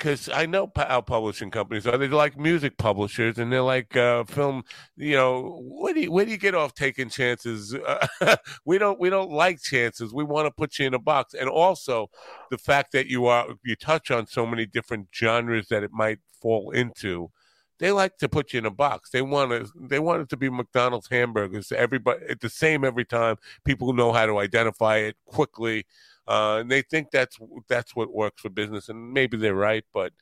because 0.00 0.30
I 0.30 0.46
know 0.46 0.72
how 0.74 1.02
publishing 1.02 1.50
companies 1.50 1.86
are. 1.86 1.98
They're 1.98 2.08
like 2.08 2.38
music 2.38 2.78
publishers, 2.78 3.36
and 3.38 3.52
they're 3.52 3.60
like 3.60 3.94
uh, 3.96 4.24
film. 4.24 4.64
You 4.96 5.14
know, 5.14 5.60
where 5.62 5.92
do 5.92 6.00
you, 6.00 6.10
where 6.10 6.24
do 6.24 6.30
you 6.30 6.38
get 6.38 6.54
off 6.54 6.74
taking 6.74 7.10
chances? 7.10 7.74
Uh, 7.74 8.36
we 8.64 8.78
don't 8.78 8.98
we 8.98 9.10
don't 9.10 9.30
like 9.30 9.60
chances. 9.60 10.14
We 10.14 10.24
want 10.24 10.46
to 10.46 10.50
put 10.50 10.78
you 10.78 10.86
in 10.86 10.94
a 10.94 10.98
box, 10.98 11.34
and 11.34 11.50
also 11.50 12.08
the 12.50 12.56
fact 12.56 12.92
that 12.92 13.08
you 13.08 13.26
are 13.26 13.48
you 13.62 13.76
touch 13.76 14.10
on 14.10 14.26
so 14.26 14.46
many 14.46 14.64
different 14.64 15.08
genres 15.14 15.68
that 15.68 15.82
it 15.82 15.92
might 15.92 16.18
fall 16.40 16.70
into. 16.70 17.30
They 17.78 17.92
like 17.92 18.16
to 18.18 18.28
put 18.28 18.52
you 18.52 18.58
in 18.58 18.66
a 18.66 18.70
box. 18.70 19.10
They 19.10 19.22
want 19.22 19.50
to. 19.50 19.70
They 19.78 19.98
want 19.98 20.22
it 20.22 20.30
to 20.30 20.36
be 20.38 20.48
McDonald's 20.48 21.08
hamburgers. 21.10 21.72
Everybody, 21.72 22.20
the 22.40 22.48
same 22.48 22.84
every 22.84 23.04
time. 23.04 23.36
People 23.64 23.92
know 23.92 24.12
how 24.12 24.24
to 24.24 24.38
identify 24.38 24.96
it 24.96 25.16
quickly 25.26 25.84
uh, 26.30 26.58
and 26.60 26.70
they 26.70 26.80
think 26.80 27.10
that's 27.10 27.38
that's 27.68 27.96
what 27.96 28.14
works 28.14 28.40
for 28.40 28.50
business, 28.50 28.88
and 28.88 29.12
maybe 29.12 29.36
they're 29.36 29.52
right, 29.52 29.84
but 29.92 30.12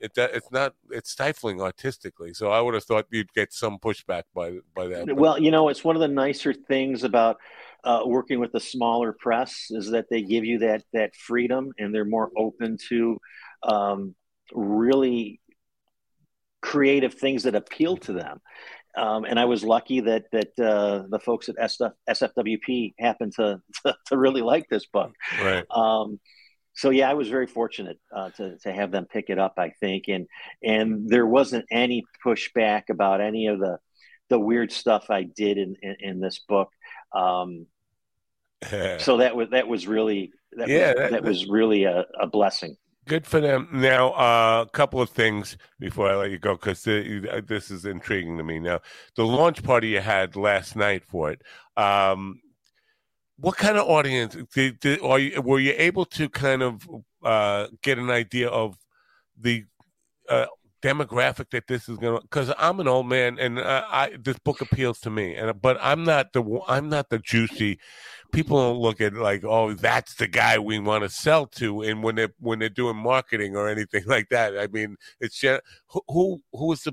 it 0.00 0.12
it's 0.16 0.50
not 0.50 0.74
it's 0.90 1.10
stifling 1.10 1.60
artistically. 1.60 2.32
So 2.32 2.50
I 2.50 2.62
would 2.62 2.72
have 2.72 2.84
thought 2.84 3.06
you'd 3.10 3.34
get 3.34 3.52
some 3.52 3.78
pushback 3.78 4.22
by 4.34 4.60
by 4.74 4.86
that. 4.86 5.14
Well, 5.14 5.38
you 5.38 5.50
know, 5.50 5.68
it's 5.68 5.84
one 5.84 5.94
of 5.94 6.00
the 6.00 6.08
nicer 6.08 6.54
things 6.54 7.04
about 7.04 7.36
uh, 7.84 8.00
working 8.06 8.40
with 8.40 8.54
a 8.54 8.60
smaller 8.60 9.12
press 9.12 9.66
is 9.68 9.90
that 9.90 10.06
they 10.08 10.22
give 10.22 10.46
you 10.46 10.60
that 10.60 10.84
that 10.94 11.14
freedom, 11.14 11.72
and 11.78 11.94
they're 11.94 12.06
more 12.06 12.30
open 12.34 12.78
to 12.88 13.18
um, 13.62 14.14
really 14.54 15.38
creative 16.62 17.12
things 17.12 17.42
that 17.42 17.54
appeal 17.54 17.98
to 17.98 18.14
them. 18.14 18.40
Um, 18.98 19.24
and 19.24 19.38
I 19.38 19.44
was 19.44 19.62
lucky 19.62 20.00
that 20.00 20.24
that 20.32 20.58
uh, 20.58 21.04
the 21.08 21.20
folks 21.20 21.48
at 21.48 21.56
SF, 21.56 21.92
SFWP 22.08 22.94
happened 22.98 23.32
to, 23.36 23.60
to, 23.86 23.96
to 24.06 24.16
really 24.16 24.42
like 24.42 24.68
this 24.68 24.86
book. 24.86 25.12
Right. 25.40 25.64
Um, 25.70 26.18
so 26.74 26.90
yeah, 26.90 27.10
I 27.10 27.14
was 27.14 27.28
very 27.28 27.46
fortunate 27.46 27.98
uh, 28.14 28.30
to 28.30 28.58
to 28.58 28.72
have 28.72 28.90
them 28.90 29.06
pick 29.06 29.30
it 29.30 29.38
up. 29.38 29.54
I 29.58 29.70
think, 29.80 30.04
and 30.08 30.26
and 30.62 31.08
there 31.08 31.26
wasn't 31.26 31.66
any 31.70 32.04
pushback 32.24 32.84
about 32.90 33.20
any 33.20 33.46
of 33.46 33.58
the 33.58 33.78
the 34.28 34.38
weird 34.38 34.72
stuff 34.72 35.10
I 35.10 35.22
did 35.22 35.58
in 35.58 35.76
in, 35.82 35.96
in 36.00 36.20
this 36.20 36.40
book. 36.48 36.70
Um, 37.12 37.66
so 38.98 39.18
that 39.18 39.36
was 39.36 39.50
that 39.50 39.68
was 39.68 39.86
really 39.86 40.32
that 40.52 40.68
yeah, 40.68 40.88
was, 40.88 40.96
that, 40.96 41.10
that 41.10 41.24
was 41.24 41.46
really 41.48 41.84
a, 41.84 42.04
a 42.18 42.26
blessing. 42.26 42.76
Good 43.08 43.26
for 43.26 43.40
them. 43.40 43.68
Now, 43.72 44.10
uh, 44.10 44.66
a 44.68 44.70
couple 44.70 45.00
of 45.00 45.08
things 45.08 45.56
before 45.80 46.10
I 46.10 46.14
let 46.16 46.30
you 46.30 46.38
go, 46.38 46.52
because 46.52 46.86
uh, 46.86 47.40
this 47.46 47.70
is 47.70 47.86
intriguing 47.86 48.36
to 48.36 48.44
me. 48.44 48.58
Now, 48.58 48.80
the 49.16 49.24
launch 49.24 49.62
party 49.62 49.88
you 49.88 50.00
had 50.00 50.36
last 50.36 50.76
night 50.76 51.04
for 51.06 51.30
it. 51.30 51.40
Um, 51.78 52.42
what 53.38 53.56
kind 53.56 53.78
of 53.78 53.88
audience 53.88 54.36
did, 54.52 54.78
did, 54.80 55.00
are 55.00 55.18
you, 55.18 55.40
were 55.40 55.58
you 55.58 55.72
able 55.78 56.04
to 56.04 56.28
kind 56.28 56.62
of 56.62 56.86
uh, 57.24 57.68
get 57.82 57.98
an 57.98 58.10
idea 58.10 58.48
of 58.50 58.76
the 59.40 59.64
uh, 60.28 60.46
demographic 60.82 61.50
that 61.50 61.66
this 61.66 61.88
is 61.88 61.98
going 61.98 62.16
to? 62.16 62.22
Because 62.22 62.52
I'm 62.58 62.80
an 62.80 62.88
old 62.88 63.08
man, 63.08 63.38
and 63.38 63.58
uh, 63.58 63.84
I, 63.88 64.16
this 64.18 64.38
book 64.38 64.60
appeals 64.60 65.00
to 65.00 65.10
me, 65.10 65.34
and 65.34 65.60
but 65.60 65.78
I'm 65.80 66.04
not 66.04 66.32
the 66.32 66.60
I'm 66.68 66.88
not 66.88 67.08
the 67.10 67.18
juicy 67.18 67.78
people 68.32 68.58
don't 68.58 68.80
look 68.80 69.00
at 69.00 69.14
like, 69.14 69.44
oh, 69.44 69.74
that's 69.74 70.14
the 70.14 70.26
guy 70.26 70.58
we 70.58 70.78
want 70.78 71.02
to 71.04 71.08
sell 71.08 71.46
to, 71.46 71.82
and 71.82 72.02
when 72.02 72.14
they're 72.14 72.32
when 72.38 72.58
they're 72.58 72.68
doing 72.68 72.96
marketing 72.96 73.56
or 73.56 73.68
anything 73.68 74.04
like 74.06 74.28
that. 74.30 74.58
I 74.58 74.66
mean, 74.68 74.96
it's 75.20 75.38
just, 75.38 75.62
who 75.86 76.40
who 76.52 76.72
is 76.72 76.86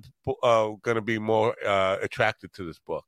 uh, 0.44 0.70
going 0.82 0.96
to 0.96 1.02
be 1.02 1.20
more 1.20 1.56
uh, 1.66 1.98
attracted 2.02 2.54
to 2.54 2.64
this 2.64 2.80
book? 2.80 3.06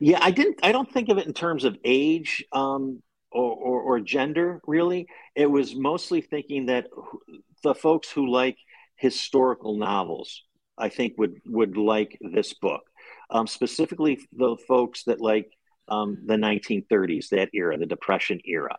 Yeah, 0.00 0.18
I 0.20 0.30
didn't. 0.30 0.60
I 0.62 0.72
don't 0.72 0.90
think 0.90 1.08
of 1.08 1.18
it 1.18 1.26
in 1.26 1.32
terms 1.32 1.64
of 1.64 1.76
age 1.84 2.44
um, 2.52 3.02
or, 3.30 3.52
or, 3.52 3.80
or 3.82 4.00
gender. 4.00 4.60
Really, 4.66 5.06
it 5.34 5.50
was 5.50 5.74
mostly 5.74 6.20
thinking 6.20 6.66
that 6.66 6.88
the 7.62 7.74
folks 7.74 8.10
who 8.10 8.30
like 8.30 8.58
historical 8.96 9.76
novels, 9.76 10.42
I 10.78 10.88
think, 10.88 11.14
would 11.18 11.40
would 11.46 11.76
like 11.76 12.18
this 12.20 12.54
book. 12.54 12.82
Um, 13.30 13.46
specifically, 13.46 14.20
the 14.32 14.56
folks 14.68 15.04
that 15.04 15.20
like 15.20 15.50
um, 15.88 16.18
the 16.24 16.34
1930s, 16.34 17.28
that 17.30 17.50
era, 17.52 17.76
the 17.78 17.86
Depression 17.86 18.40
era. 18.44 18.76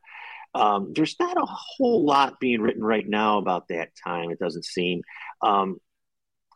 Um, 0.54 0.94
there's 0.96 1.18
not 1.20 1.38
a 1.38 1.46
whole 1.46 2.06
lot 2.06 2.40
being 2.40 2.62
written 2.62 2.84
right 2.84 3.08
now 3.08 3.40
about 3.40 3.68
that 3.68 3.90
time, 4.02 4.32
it 4.32 4.40
doesn't 4.40 4.66
seem. 4.66 5.02
Um, 5.42 5.78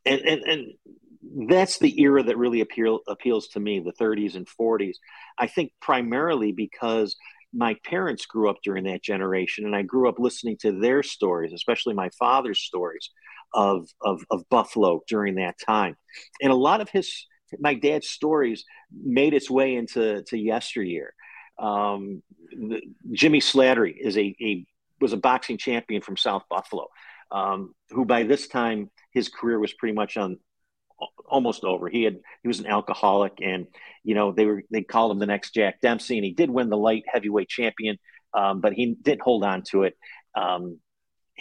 and, 0.05 0.21
and, 0.21 0.41
and 0.43 1.49
that's 1.49 1.79
the 1.79 2.01
era 2.01 2.23
that 2.23 2.37
really 2.37 2.61
appeal, 2.61 3.01
appeals 3.07 3.49
to 3.49 3.59
me, 3.59 3.79
the 3.79 3.91
30s 3.91 4.35
and 4.35 4.47
40s. 4.47 4.95
I 5.37 5.47
think 5.47 5.73
primarily 5.81 6.53
because 6.53 7.17
my 7.53 7.75
parents 7.85 8.25
grew 8.25 8.49
up 8.49 8.57
during 8.63 8.85
that 8.85 9.03
generation, 9.03 9.65
and 9.65 9.75
I 9.75 9.81
grew 9.81 10.07
up 10.07 10.17
listening 10.17 10.57
to 10.61 10.79
their 10.79 11.03
stories, 11.03 11.51
especially 11.51 11.93
my 11.93 12.09
father's 12.17 12.61
stories 12.61 13.09
of, 13.53 13.89
of, 14.01 14.21
of 14.29 14.47
Buffalo 14.49 15.01
during 15.07 15.35
that 15.35 15.55
time. 15.59 15.95
And 16.41 16.51
a 16.51 16.55
lot 16.55 16.81
of 16.81 16.89
his 16.89 17.25
my 17.59 17.73
dad's 17.73 18.07
stories 18.07 18.65
made 18.91 19.33
its 19.33 19.49
way 19.49 19.75
into 19.75 20.23
to 20.23 20.37
yesteryear. 20.37 21.13
Um, 21.57 22.21
the, 22.51 22.81
Jimmy 23.11 23.39
Slattery 23.39 23.95
is 23.99 24.17
a, 24.17 24.35
a, 24.41 24.65
was 25.01 25.13
a 25.13 25.17
boxing 25.17 25.57
champion 25.57 26.01
from 26.01 26.17
South 26.17 26.43
Buffalo, 26.49 26.87
um, 27.31 27.73
who 27.89 28.05
by 28.05 28.23
this 28.23 28.47
time 28.47 28.89
his 29.11 29.29
career 29.29 29.59
was 29.59 29.73
pretty 29.73 29.93
much 29.93 30.17
on 30.17 30.37
almost 31.27 31.63
over. 31.63 31.89
He 31.89 32.03
had 32.03 32.19
he 32.41 32.47
was 32.47 32.59
an 32.59 32.67
alcoholic, 32.67 33.33
and 33.41 33.67
you 34.03 34.15
know 34.15 34.31
they 34.31 34.45
were 34.45 34.63
they 34.71 34.81
called 34.81 35.11
him 35.11 35.19
the 35.19 35.25
next 35.25 35.53
Jack 35.53 35.81
Dempsey, 35.81 36.17
and 36.17 36.25
he 36.25 36.33
did 36.33 36.49
win 36.49 36.69
the 36.69 36.77
light 36.77 37.03
heavyweight 37.07 37.49
champion, 37.49 37.97
um, 38.33 38.61
but 38.61 38.73
he 38.73 38.95
didn't 39.01 39.21
hold 39.21 39.43
on 39.43 39.63
to 39.71 39.83
it. 39.83 39.97
Um, 40.35 40.79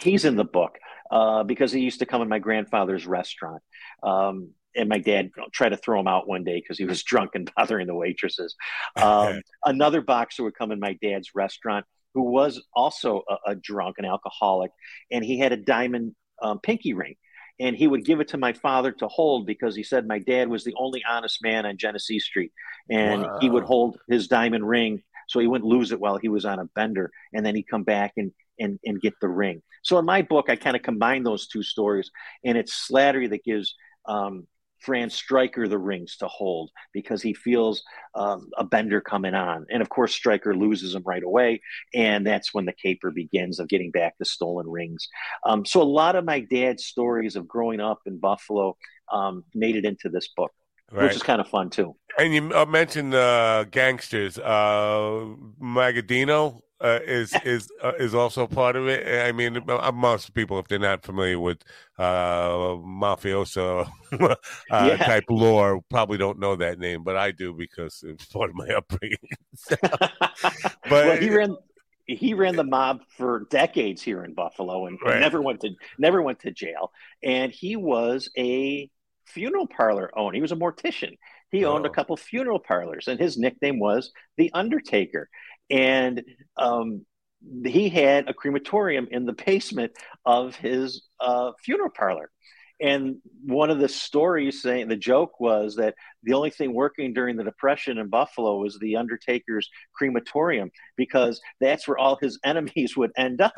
he's 0.01 0.25
in 0.25 0.35
the 0.35 0.43
book 0.43 0.77
uh, 1.11 1.43
because 1.43 1.71
he 1.71 1.81
used 1.81 1.99
to 1.99 2.05
come 2.05 2.21
in 2.21 2.29
my 2.29 2.39
grandfather's 2.39 3.05
restaurant. 3.05 3.61
Um, 4.03 4.51
and 4.75 4.87
my 4.87 4.99
dad 4.99 5.31
tried 5.51 5.69
to 5.69 5.77
throw 5.77 5.99
him 5.99 6.07
out 6.07 6.27
one 6.27 6.43
day 6.43 6.59
because 6.61 6.77
he 6.77 6.85
was 6.85 7.03
drunk 7.03 7.31
and 7.33 7.51
bothering 7.57 7.87
the 7.87 7.95
waitresses. 7.95 8.55
Um, 8.95 9.41
another 9.65 10.01
boxer 10.01 10.43
would 10.43 10.55
come 10.55 10.71
in 10.71 10.79
my 10.79 10.97
dad's 11.01 11.33
restaurant 11.33 11.85
who 12.13 12.23
was 12.23 12.61
also 12.73 13.23
a, 13.29 13.51
a 13.51 13.55
drunk 13.55 13.95
and 13.97 14.07
alcoholic, 14.07 14.71
and 15.11 15.23
he 15.23 15.39
had 15.39 15.51
a 15.51 15.57
diamond 15.57 16.15
um, 16.41 16.59
pinky 16.59 16.93
ring. 16.93 17.15
And 17.61 17.75
he 17.75 17.87
would 17.87 18.05
give 18.05 18.21
it 18.21 18.29
to 18.29 18.37
my 18.37 18.53
father 18.53 18.93
to 18.93 19.07
hold 19.09 19.45
because 19.45 19.75
he 19.75 19.83
said 19.83 20.07
my 20.07 20.19
dad 20.19 20.47
was 20.47 20.63
the 20.63 20.73
only 20.77 21.03
honest 21.07 21.39
man 21.43 21.65
on 21.65 21.77
Genesee 21.77 22.19
Street. 22.19 22.53
And 22.89 23.23
wow. 23.23 23.37
he 23.41 23.49
would 23.49 23.65
hold 23.65 23.99
his 24.07 24.29
diamond 24.29 24.65
ring 24.65 25.03
so 25.27 25.39
he 25.39 25.47
wouldn't 25.47 25.69
lose 25.69 25.91
it 25.91 25.99
while 25.99 26.17
he 26.17 26.29
was 26.29 26.45
on 26.45 26.59
a 26.59 26.65
bender. 26.73 27.11
And 27.33 27.45
then 27.45 27.55
he'd 27.55 27.67
come 27.67 27.83
back 27.83 28.13
and, 28.15 28.31
and, 28.59 28.79
and 28.85 29.01
get 29.01 29.13
the 29.21 29.27
ring. 29.27 29.61
So 29.83 29.97
in 29.97 30.05
my 30.05 30.21
book, 30.21 30.49
I 30.49 30.55
kind 30.55 30.75
of 30.75 30.81
combine 30.81 31.23
those 31.23 31.47
two 31.47 31.63
stories. 31.63 32.11
And 32.43 32.57
it's 32.57 32.87
Slattery 32.89 33.29
that 33.29 33.43
gives 33.43 33.75
um, 34.05 34.47
Fran 34.79 35.09
Stryker 35.09 35.67
the 35.67 35.77
rings 35.77 36.17
to 36.17 36.27
hold 36.27 36.71
because 36.93 37.21
he 37.21 37.33
feels 37.33 37.83
um, 38.15 38.49
a 38.57 38.63
bender 38.63 39.01
coming 39.01 39.33
on. 39.33 39.65
And 39.69 39.81
of 39.81 39.89
course, 39.89 40.13
Stryker 40.13 40.55
loses 40.55 40.93
them 40.93 41.03
right 41.05 41.23
away. 41.23 41.61
And 41.93 42.25
that's 42.25 42.53
when 42.53 42.65
the 42.65 42.73
caper 42.73 43.11
begins 43.11 43.59
of 43.59 43.67
getting 43.67 43.91
back 43.91 44.15
the 44.17 44.25
stolen 44.25 44.67
rings. 44.69 45.07
Um, 45.45 45.65
so 45.65 45.81
a 45.81 45.83
lot 45.83 46.15
of 46.15 46.25
my 46.25 46.39
dad's 46.39 46.85
stories 46.85 47.35
of 47.35 47.47
growing 47.47 47.79
up 47.79 47.99
in 48.05 48.19
Buffalo 48.19 48.77
um, 49.11 49.43
made 49.53 49.75
it 49.75 49.85
into 49.85 50.09
this 50.09 50.29
book. 50.35 50.51
right. 50.91 51.03
which 51.03 51.15
is 51.15 51.23
kind 51.23 51.41
of 51.41 51.47
fun 51.47 51.69
too. 51.69 51.95
And 52.17 52.33
you 52.33 52.51
uh, 52.53 52.65
mentioned 52.65 53.13
uh, 53.13 53.65
gangsters. 53.65 54.37
Uh, 54.37 55.25
Magaddino 55.61 56.61
uh, 56.81 56.99
is 57.05 57.35
is 57.43 57.69
uh, 57.83 57.93
is 57.99 58.15
also 58.15 58.47
part 58.47 58.75
of 58.75 58.87
it. 58.87 59.25
I 59.25 59.31
mean, 59.31 59.61
uh, 59.69 59.91
most 59.93 60.33
people, 60.33 60.59
if 60.59 60.67
they're 60.67 60.79
not 60.79 61.03
familiar 61.03 61.39
with 61.39 61.63
uh, 61.97 62.49
mafioso 62.77 63.89
uh, 64.19 64.35
yeah. 64.71 64.97
type 64.97 65.25
lore, 65.29 65.81
probably 65.89 66.17
don't 66.17 66.39
know 66.39 66.55
that 66.55 66.79
name, 66.79 67.03
but 67.03 67.17
I 67.17 67.31
do 67.31 67.53
because 67.53 68.03
it's 68.05 68.25
part 68.25 68.49
of 68.49 68.55
my 68.55 68.67
upbringing. 68.77 69.17
but 69.69 70.11
well, 70.89 71.17
he 71.17 71.29
ran 71.29 71.55
he 72.07 72.33
ran 72.33 72.55
the 72.55 72.63
mob 72.63 73.01
for 73.09 73.45
decades 73.51 74.01
here 74.01 74.23
in 74.23 74.33
Buffalo 74.33 74.87
and 74.87 74.97
right. 75.03 75.19
never 75.19 75.41
went 75.41 75.61
to 75.61 75.69
never 75.97 76.21
went 76.21 76.39
to 76.39 76.51
jail. 76.51 76.91
And 77.21 77.51
he 77.51 77.75
was 77.75 78.29
a 78.37 78.89
funeral 79.25 79.67
parlor 79.67 80.09
owner. 80.17 80.33
He 80.33 80.41
was 80.41 80.51
a 80.51 80.55
mortician. 80.55 81.17
He 81.51 81.65
owned 81.65 81.85
oh. 81.85 81.89
a 81.89 81.93
couple 81.93 82.15
funeral 82.17 82.59
parlors, 82.59 83.07
and 83.07 83.19
his 83.19 83.37
nickname 83.37 83.79
was 83.79 84.11
the 84.37 84.51
Undertaker. 84.53 85.29
And 85.69 86.23
um, 86.57 87.05
he 87.65 87.89
had 87.89 88.29
a 88.29 88.33
crematorium 88.33 89.07
in 89.11 89.25
the 89.25 89.33
basement 89.33 89.91
of 90.25 90.55
his 90.55 91.03
uh, 91.19 91.51
funeral 91.63 91.89
parlor. 91.89 92.29
And 92.81 93.17
one 93.43 93.69
of 93.69 93.79
the 93.79 93.89
stories 93.89 94.61
saying 94.61 94.87
the 94.87 94.95
joke 94.95 95.39
was 95.39 95.75
that 95.75 95.95
the 96.23 96.33
only 96.33 96.49
thing 96.49 96.73
working 96.73 97.13
during 97.13 97.35
the 97.35 97.43
Depression 97.43 97.97
in 97.97 98.07
Buffalo 98.07 98.57
was 98.57 98.79
the 98.79 98.95
Undertaker's 98.95 99.69
crematorium 99.93 100.71
because 100.95 101.41
that's 101.59 101.87
where 101.87 101.97
all 101.97 102.17
his 102.21 102.39
enemies 102.45 102.95
would 102.95 103.11
end 103.17 103.41
up. 103.41 103.53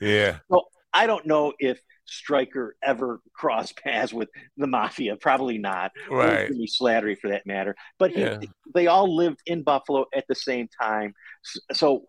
yeah. 0.00 0.38
So 0.50 0.64
I 0.96 1.06
don't 1.06 1.26
know 1.26 1.52
if 1.58 1.78
Stryker 2.06 2.74
ever 2.82 3.20
crossed 3.34 3.76
paths 3.84 4.14
with 4.14 4.30
the 4.56 4.66
mafia. 4.66 5.16
Probably 5.16 5.58
not. 5.58 5.92
Right. 6.10 6.48
Jimmy 6.48 6.66
Slattery, 6.66 7.18
for 7.18 7.28
that 7.28 7.46
matter. 7.46 7.76
But 7.98 8.12
he, 8.12 8.20
yeah. 8.20 8.38
they 8.74 8.86
all 8.86 9.14
lived 9.14 9.40
in 9.46 9.62
Buffalo 9.62 10.06
at 10.14 10.24
the 10.26 10.34
same 10.34 10.68
time. 10.80 11.14
So, 11.72 12.04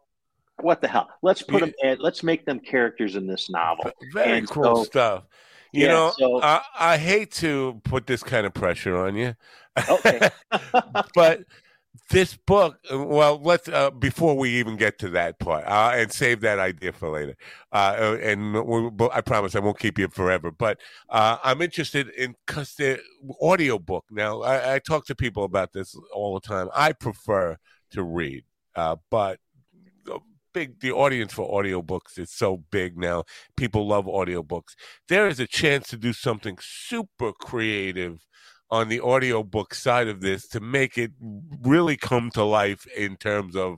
what 0.62 0.82
the 0.82 0.88
hell? 0.88 1.10
Let's 1.22 1.42
put 1.42 1.60
yeah. 1.62 1.66
them. 1.66 1.74
At, 1.84 2.00
let's 2.00 2.24
make 2.24 2.46
them 2.46 2.60
characters 2.60 3.16
in 3.16 3.28
this 3.28 3.50
novel. 3.50 3.92
Very 4.14 4.40
and 4.40 4.50
cool 4.50 4.78
so, 4.78 4.84
stuff. 4.86 5.24
You 5.74 5.88
yeah, 5.88 5.92
know, 5.92 6.14
so, 6.18 6.42
I, 6.42 6.62
I 6.80 6.98
hate 6.98 7.32
to 7.34 7.82
put 7.84 8.08
this 8.08 8.24
kind 8.24 8.46
of 8.46 8.54
pressure 8.54 8.98
on 8.98 9.18
you. 9.18 9.36
Okay. 9.90 10.30
but 11.14 11.42
this 12.10 12.36
book 12.36 12.78
well 12.92 13.40
let's 13.42 13.68
uh, 13.68 13.90
before 13.92 14.38
we 14.38 14.50
even 14.50 14.76
get 14.76 15.00
to 15.00 15.10
that 15.10 15.40
part 15.40 15.64
uh, 15.66 15.92
and 15.94 16.12
save 16.12 16.42
that 16.42 16.60
idea 16.60 16.92
for 16.92 17.10
later 17.10 17.36
uh, 17.72 18.18
and 18.22 18.58
i 19.14 19.22
promise 19.22 19.56
i 19.56 19.60
won't 19.60 19.80
keep 19.80 19.98
you 19.98 20.08
forever 20.08 20.52
but 20.52 20.80
uh, 21.10 21.38
i'm 21.44 21.62
interested 21.62 22.10
in 22.10 22.36
because 22.46 22.76
the 22.76 23.00
audio 23.42 23.78
book 23.80 24.06
now 24.12 24.42
I, 24.42 24.76
I, 24.76 24.80
talk 24.80 25.06
to 25.08 25.16
people 25.16 25.44
about 25.44 25.74
this 25.74 25.96
all 26.14 26.34
the 26.34 26.48
time. 26.48 26.70
I 26.76 26.94
prefer 26.94 27.58
to 27.92 28.04
read 28.04 28.44
uh, 28.76 28.98
but 29.10 29.40
big 30.58 30.80
the 30.80 30.92
audience 30.92 31.34
for 31.34 31.46
audiobooks 31.52 32.18
is 32.18 32.32
so 32.32 32.64
big 32.72 32.98
now. 32.98 33.24
People 33.56 33.88
love 33.88 34.06
audiobooks. 34.06 34.74
There 35.08 35.28
is 35.28 35.40
a 35.40 35.46
chance 35.46 35.88
to 35.90 35.98
do 35.98 36.14
something 36.14 36.58
super 36.60 37.32
creative 37.32 38.26
on 38.70 38.90
the 38.90 39.02
audiobook 39.02 39.74
side 39.74 40.08
of 40.08 40.22
this 40.22 40.48
to 40.50 40.60
make 40.60 40.98
it 40.98 41.12
really 41.62 41.98
come 41.98 42.30
to 42.32 42.44
life 42.44 42.86
in 42.88 43.16
terms 43.16 43.56
of 43.56 43.78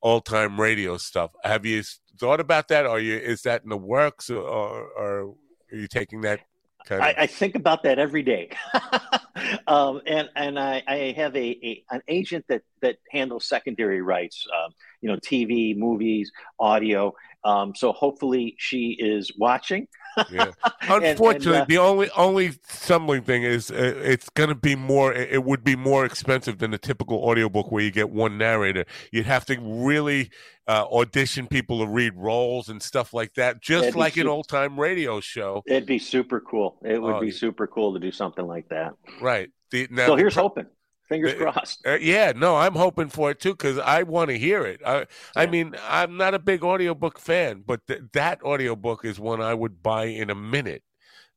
all 0.00 0.20
time 0.20 0.60
radio 0.60 0.96
stuff. 0.96 1.32
Have 1.42 1.66
you 1.66 1.82
thought 2.18 2.40
about 2.40 2.68
that? 2.68 2.86
Are 2.86 3.00
you 3.00 3.16
is 3.16 3.42
that 3.42 3.62
in 3.62 3.70
the 3.70 3.76
works 3.76 4.30
or, 4.30 4.42
or 4.42 5.34
are 5.72 5.76
you 5.76 5.88
taking 5.88 6.20
that 6.22 6.40
kind 6.86 7.00
of 7.00 7.06
I, 7.06 7.22
I 7.22 7.26
think 7.26 7.54
about 7.54 7.82
that 7.82 7.98
every 7.98 8.22
day. 8.22 8.50
um, 9.66 10.00
and 10.06 10.28
and 10.36 10.58
I, 10.58 10.82
I 10.86 11.14
have 11.16 11.34
a, 11.36 11.38
a, 11.40 11.84
an 11.90 12.02
agent 12.08 12.44
that 12.48 12.62
that 12.82 12.96
handles 13.10 13.46
secondary 13.46 14.02
rights, 14.02 14.46
um, 14.54 14.72
you 15.00 15.08
know, 15.08 15.16
TV, 15.16 15.76
movies, 15.76 16.30
audio. 16.58 17.14
Um, 17.44 17.74
so 17.74 17.92
hopefully 17.92 18.56
she 18.58 18.96
is 18.98 19.32
watching 19.38 19.88
yeah. 20.30 20.52
Unfortunately, 20.82 21.34
and, 21.34 21.46
and, 21.46 21.62
uh, 21.62 21.64
the 21.66 21.78
only 21.78 22.10
only 22.16 22.52
stumbling 22.68 23.22
thing 23.22 23.42
is 23.42 23.70
uh, 23.70 23.94
it's 24.02 24.28
going 24.30 24.48
to 24.48 24.54
be 24.54 24.74
more. 24.74 25.12
It 25.12 25.44
would 25.44 25.64
be 25.64 25.76
more 25.76 26.04
expensive 26.04 26.58
than 26.58 26.74
a 26.74 26.78
typical 26.78 27.18
audiobook 27.18 27.70
where 27.70 27.82
you 27.82 27.90
get 27.90 28.10
one 28.10 28.38
narrator. 28.38 28.84
You'd 29.12 29.26
have 29.26 29.44
to 29.46 29.58
really 29.60 30.30
uh, 30.66 30.84
audition 30.92 31.46
people 31.46 31.80
to 31.80 31.86
read 31.86 32.14
roles 32.16 32.68
and 32.68 32.82
stuff 32.82 33.14
like 33.14 33.34
that, 33.34 33.62
just 33.62 33.96
like 33.96 34.16
an 34.16 34.26
old 34.26 34.48
time 34.48 34.78
radio 34.78 35.20
show. 35.20 35.62
It'd 35.66 35.86
be 35.86 35.98
super 35.98 36.40
cool. 36.40 36.78
It 36.84 37.00
would 37.00 37.20
be 37.20 37.28
oh, 37.28 37.30
super 37.30 37.66
cool 37.66 37.94
to 37.94 38.00
do 38.00 38.12
something 38.12 38.46
like 38.46 38.68
that. 38.68 38.94
Right. 39.20 39.27
The, 39.70 39.88
now, 39.90 40.06
so 40.06 40.16
here's 40.16 40.34
hoping. 40.34 40.66
Fingers 41.08 41.34
crossed. 41.34 41.86
Uh, 41.86 41.96
yeah, 42.00 42.32
no, 42.36 42.56
I'm 42.56 42.74
hoping 42.74 43.08
for 43.08 43.30
it 43.30 43.40
too 43.40 43.52
because 43.52 43.78
I 43.78 44.02
want 44.02 44.28
to 44.28 44.38
hear 44.38 44.66
it. 44.66 44.80
I, 44.84 44.98
yeah. 44.98 45.04
I 45.36 45.46
mean, 45.46 45.74
I'm 45.88 46.18
not 46.18 46.34
a 46.34 46.38
big 46.38 46.62
audiobook 46.62 47.18
fan, 47.18 47.62
but 47.66 47.86
th- 47.86 48.02
that 48.12 48.42
audiobook 48.42 49.04
is 49.06 49.18
one 49.18 49.40
I 49.40 49.54
would 49.54 49.82
buy 49.82 50.04
in 50.04 50.28
a 50.28 50.34
minute. 50.34 50.82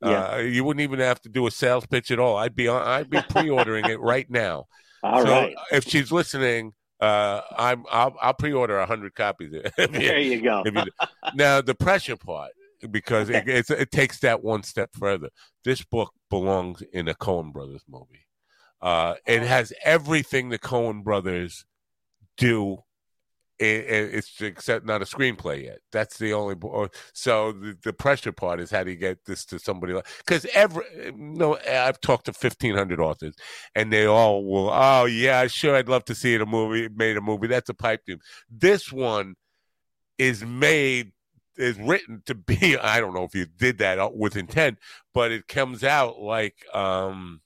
Yeah. 0.03 0.33
Uh, 0.33 0.37
you 0.39 0.63
wouldn't 0.63 0.81
even 0.81 0.99
have 0.99 1.21
to 1.21 1.29
do 1.29 1.47
a 1.47 1.51
sales 1.51 1.85
pitch 1.85 2.11
at 2.11 2.19
all. 2.19 2.35
I'd 2.35 2.55
be 2.55 2.67
on, 2.67 2.81
I'd 2.85 3.09
be 3.09 3.21
pre-ordering 3.29 3.85
it 3.85 3.99
right 3.99 4.29
now. 4.29 4.67
All 5.03 5.23
so 5.23 5.31
right. 5.31 5.55
If 5.71 5.87
she's 5.87 6.11
listening, 6.11 6.73
uh, 6.99 7.41
I'm 7.57 7.85
I'll, 7.89 8.15
I'll 8.21 8.33
pre-order 8.33 8.77
a 8.77 8.85
hundred 8.85 9.15
copies. 9.15 9.51
there 9.77 10.19
you 10.19 10.41
go. 10.41 10.63
you, 10.65 10.83
now 11.33 11.61
the 11.61 11.73
pressure 11.73 12.17
part 12.17 12.51
because 12.89 13.29
okay. 13.29 13.43
it, 13.45 13.69
it 13.69 13.91
takes 13.91 14.19
that 14.19 14.43
one 14.43 14.63
step 14.63 14.89
further. 14.97 15.29
This 15.63 15.83
book 15.83 16.13
belongs 16.29 16.81
in 16.93 17.07
a 17.07 17.13
Coen 17.13 17.53
Brothers 17.53 17.83
movie. 17.87 18.25
Uh, 18.81 19.15
it 19.27 19.43
has 19.43 19.71
everything 19.83 20.49
the 20.49 20.57
Coen 20.57 21.03
brothers 21.03 21.65
do. 22.37 22.79
it's 23.59 24.41
except 24.41 24.87
not 24.87 25.03
a 25.03 25.05
screenplay 25.05 25.65
yet. 25.65 25.79
That's 25.91 26.17
the 26.17 26.33
only. 26.33 26.55
So 27.13 27.51
the, 27.51 27.77
the 27.83 27.93
pressure 27.93 28.31
part 28.31 28.59
is 28.59 28.71
how 28.71 28.83
do 28.83 28.89
you 28.89 28.97
get 28.97 29.23
this 29.25 29.45
to 29.45 29.59
somebody 29.59 29.93
like? 29.93 30.07
Because 30.17 30.47
every 30.55 30.83
no, 31.15 31.59
I've 31.59 32.01
talked 32.01 32.25
to 32.25 32.33
fifteen 32.33 32.75
hundred 32.75 32.99
authors, 32.99 33.35
and 33.75 33.93
they 33.93 34.07
all 34.07 34.43
will. 34.43 34.71
Oh 34.73 35.05
yeah, 35.05 35.45
sure, 35.45 35.75
I'd 35.75 35.89
love 35.89 36.05
to 36.05 36.15
see 36.15 36.33
it 36.33 36.41
a 36.41 36.45
movie 36.47 36.89
made 36.89 37.17
a 37.17 37.21
movie. 37.21 37.47
That's 37.47 37.69
a 37.69 37.75
pipe 37.75 38.03
dream. 38.05 38.19
This 38.49 38.91
one 38.91 39.35
is 40.17 40.43
made 40.43 41.11
is 41.57 41.77
written 41.77 42.23
to 42.25 42.35
be. 42.35 42.77
I 42.77 42.99
don't 42.99 43.13
know 43.13 43.23
if 43.23 43.35
you 43.35 43.45
did 43.45 43.77
that 43.79 44.15
with 44.15 44.35
intent, 44.35 44.79
but 45.13 45.31
it 45.31 45.47
comes 45.47 45.83
out 45.83 46.19
like. 46.19 46.65
um 46.73 47.41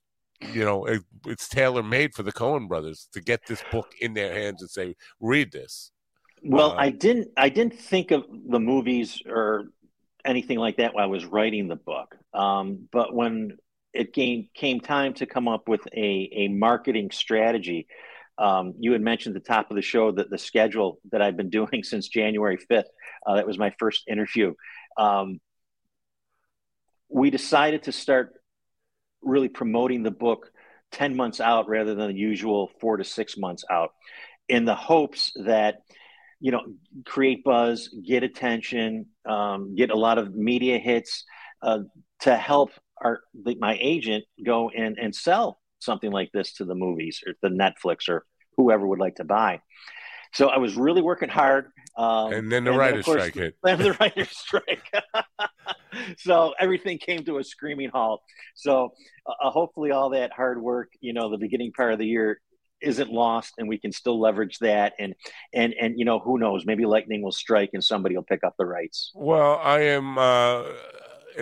you 0.54 0.66
know, 0.66 0.86
it, 0.86 1.02
it's 1.26 1.48
tailor 1.48 1.82
made 1.82 2.14
for 2.14 2.22
the 2.22 2.34
Coen 2.34 2.68
brothers 2.68 3.08
to 3.14 3.22
get 3.22 3.48
this 3.48 3.64
book 3.72 3.88
in 4.02 4.14
their 4.14 4.34
hands 4.34 4.62
and 4.62 4.70
say, 4.70 4.96
read 5.20 5.52
this. 5.52 5.92
Well, 6.44 6.72
uh, 6.72 6.76
I 6.76 6.90
didn't. 6.90 7.30
I 7.38 7.50
didn't 7.50 7.80
think 7.80 8.12
of 8.12 8.26
the 8.50 8.60
movies 8.60 9.22
or 9.26 9.66
anything 10.24 10.60
like 10.60 10.78
that 10.78 10.94
while 10.94 11.06
I 11.06 11.08
was 11.08 11.26
writing 11.26 11.68
the 11.68 11.76
book. 11.76 12.16
Um, 12.34 12.88
but 12.92 13.14
when 13.14 13.58
it 13.94 14.14
came 14.14 14.50
came 14.54 14.80
time 14.80 15.14
to 15.16 15.26
come 15.26 15.48
up 15.48 15.68
with 15.68 15.82
a 15.96 16.30
a 16.34 16.48
marketing 16.50 17.10
strategy, 17.12 17.88
um, 18.38 18.74
you 18.78 18.92
had 18.92 19.02
mentioned 19.02 19.36
at 19.36 19.44
the 19.44 19.48
top 19.48 19.72
of 19.72 19.76
the 19.76 19.82
show 19.82 20.12
that 20.12 20.30
the 20.30 20.38
schedule 20.38 21.00
that 21.12 21.22
I've 21.22 21.38
been 21.38 21.50
doing 21.62 21.84
since 21.84 22.08
January 22.08 22.58
fifth. 22.58 22.90
Uh, 23.26 23.36
that 23.36 23.48
was 23.48 23.58
my 23.58 23.74
first 23.80 24.04
interview. 24.08 24.54
Um, 24.98 25.40
we 27.10 27.30
decided 27.30 27.84
to 27.84 27.92
start 27.92 28.34
really 29.22 29.50
promoting 29.50 30.04
the 30.04 30.12
book 30.12 30.52
10 30.92 31.16
months 31.16 31.42
out 31.42 31.68
rather 31.68 31.96
than 31.96 32.08
the 32.08 32.18
usual 32.18 32.70
four 32.80 32.98
to 32.98 33.04
six 33.04 33.38
months 33.38 33.64
out 33.70 33.92
in 34.48 34.66
the 34.66 34.76
hopes 34.76 35.32
that 35.46 35.78
you 36.40 36.52
know 36.52 36.62
create 37.06 37.44
buzz 37.44 37.90
get 38.06 38.24
attention 38.24 39.08
um, 39.28 39.76
get 39.76 39.90
a 39.90 39.96
lot 39.96 40.18
of 40.18 40.36
media 40.36 40.78
hits 40.78 41.24
uh, 41.62 41.80
to 42.22 42.36
help 42.36 42.72
our 43.02 43.20
my 43.60 43.78
agent 43.82 44.24
go 44.46 44.70
and 44.70 44.98
and 45.00 45.16
sell 45.16 45.60
something 45.80 46.12
like 46.12 46.32
this 46.34 46.54
to 46.54 46.66
the 46.66 46.76
movies 46.76 47.22
or 47.26 47.34
the 47.42 47.50
netflix 47.50 48.08
or 48.08 48.26
whoever 48.58 48.88
would 48.88 49.00
like 49.00 49.16
to 49.16 49.24
buy 49.24 49.60
so 50.34 50.48
i 50.48 50.58
was 50.58 50.76
really 50.76 51.02
working 51.02 51.30
hard 51.30 51.68
um, 51.98 52.34
and 52.34 52.52
then 52.52 52.64
the 52.64 52.72
writer's 52.72 53.06
strike 53.06 53.34
hit 53.34 53.56
then 53.64 53.78
the 53.82 53.94
writer's 53.94 54.30
strike 54.30 54.92
so 56.18 56.54
everything 56.60 56.98
came 56.98 57.24
to 57.26 57.38
a 57.38 57.44
screaming 57.44 57.90
halt. 57.90 58.22
So 58.56 58.94
uh, 59.26 59.50
hopefully, 59.50 59.92
all 59.92 60.12
that 60.12 60.32
hard 60.32 60.62
work, 60.62 60.92
you 61.02 61.14
know, 61.14 61.30
the 61.30 61.38
beginning 61.38 61.72
part 61.72 61.94
of 61.94 62.00
the 62.00 62.06
year 62.06 62.42
isn't 62.82 63.10
lost, 63.10 63.54
and 63.58 63.68
we 63.68 63.78
can 63.78 63.92
still 63.92 64.20
leverage 64.20 64.60
that. 64.60 64.94
And 65.00 65.16
and 65.54 65.74
and 65.80 65.98
you 65.98 66.06
know, 66.06 66.20
who 66.20 66.38
knows? 66.38 66.66
Maybe 66.66 66.86
lightning 66.86 67.22
will 67.22 67.32
strike, 67.32 67.72
and 67.74 67.84
somebody 67.84 68.16
will 68.16 68.24
pick 68.24 68.44
up 68.44 68.56
the 68.58 68.66
rights. 68.66 69.12
Well, 69.16 69.60
I 69.64 69.82
am. 69.82 70.18
Uh 70.18 70.64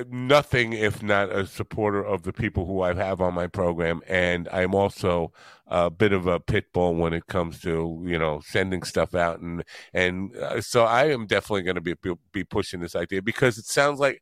nothing 0.09 0.73
if 0.73 1.01
not 1.03 1.31
a 1.31 1.45
supporter 1.45 2.03
of 2.03 2.23
the 2.23 2.33
people 2.33 2.65
who 2.65 2.81
I 2.81 2.93
have 2.93 3.21
on 3.21 3.33
my 3.33 3.47
program, 3.47 4.01
and 4.07 4.47
I'm 4.51 4.75
also 4.75 5.31
a 5.67 5.89
bit 5.89 6.13
of 6.13 6.27
a 6.27 6.39
pit 6.39 6.71
bull 6.73 6.95
when 6.95 7.13
it 7.13 7.27
comes 7.27 7.59
to 7.61 8.03
you 8.05 8.17
know 8.17 8.41
sending 8.45 8.83
stuff 8.83 9.15
out, 9.15 9.39
and 9.39 9.63
and 9.93 10.35
uh, 10.35 10.61
so 10.61 10.83
I 10.83 11.05
am 11.05 11.25
definitely 11.25 11.63
going 11.63 11.75
to 11.75 11.81
be 11.81 11.95
be 12.31 12.43
pushing 12.43 12.79
this 12.79 12.95
idea 12.95 13.21
because 13.21 13.57
it 13.57 13.65
sounds 13.65 13.99
like 13.99 14.21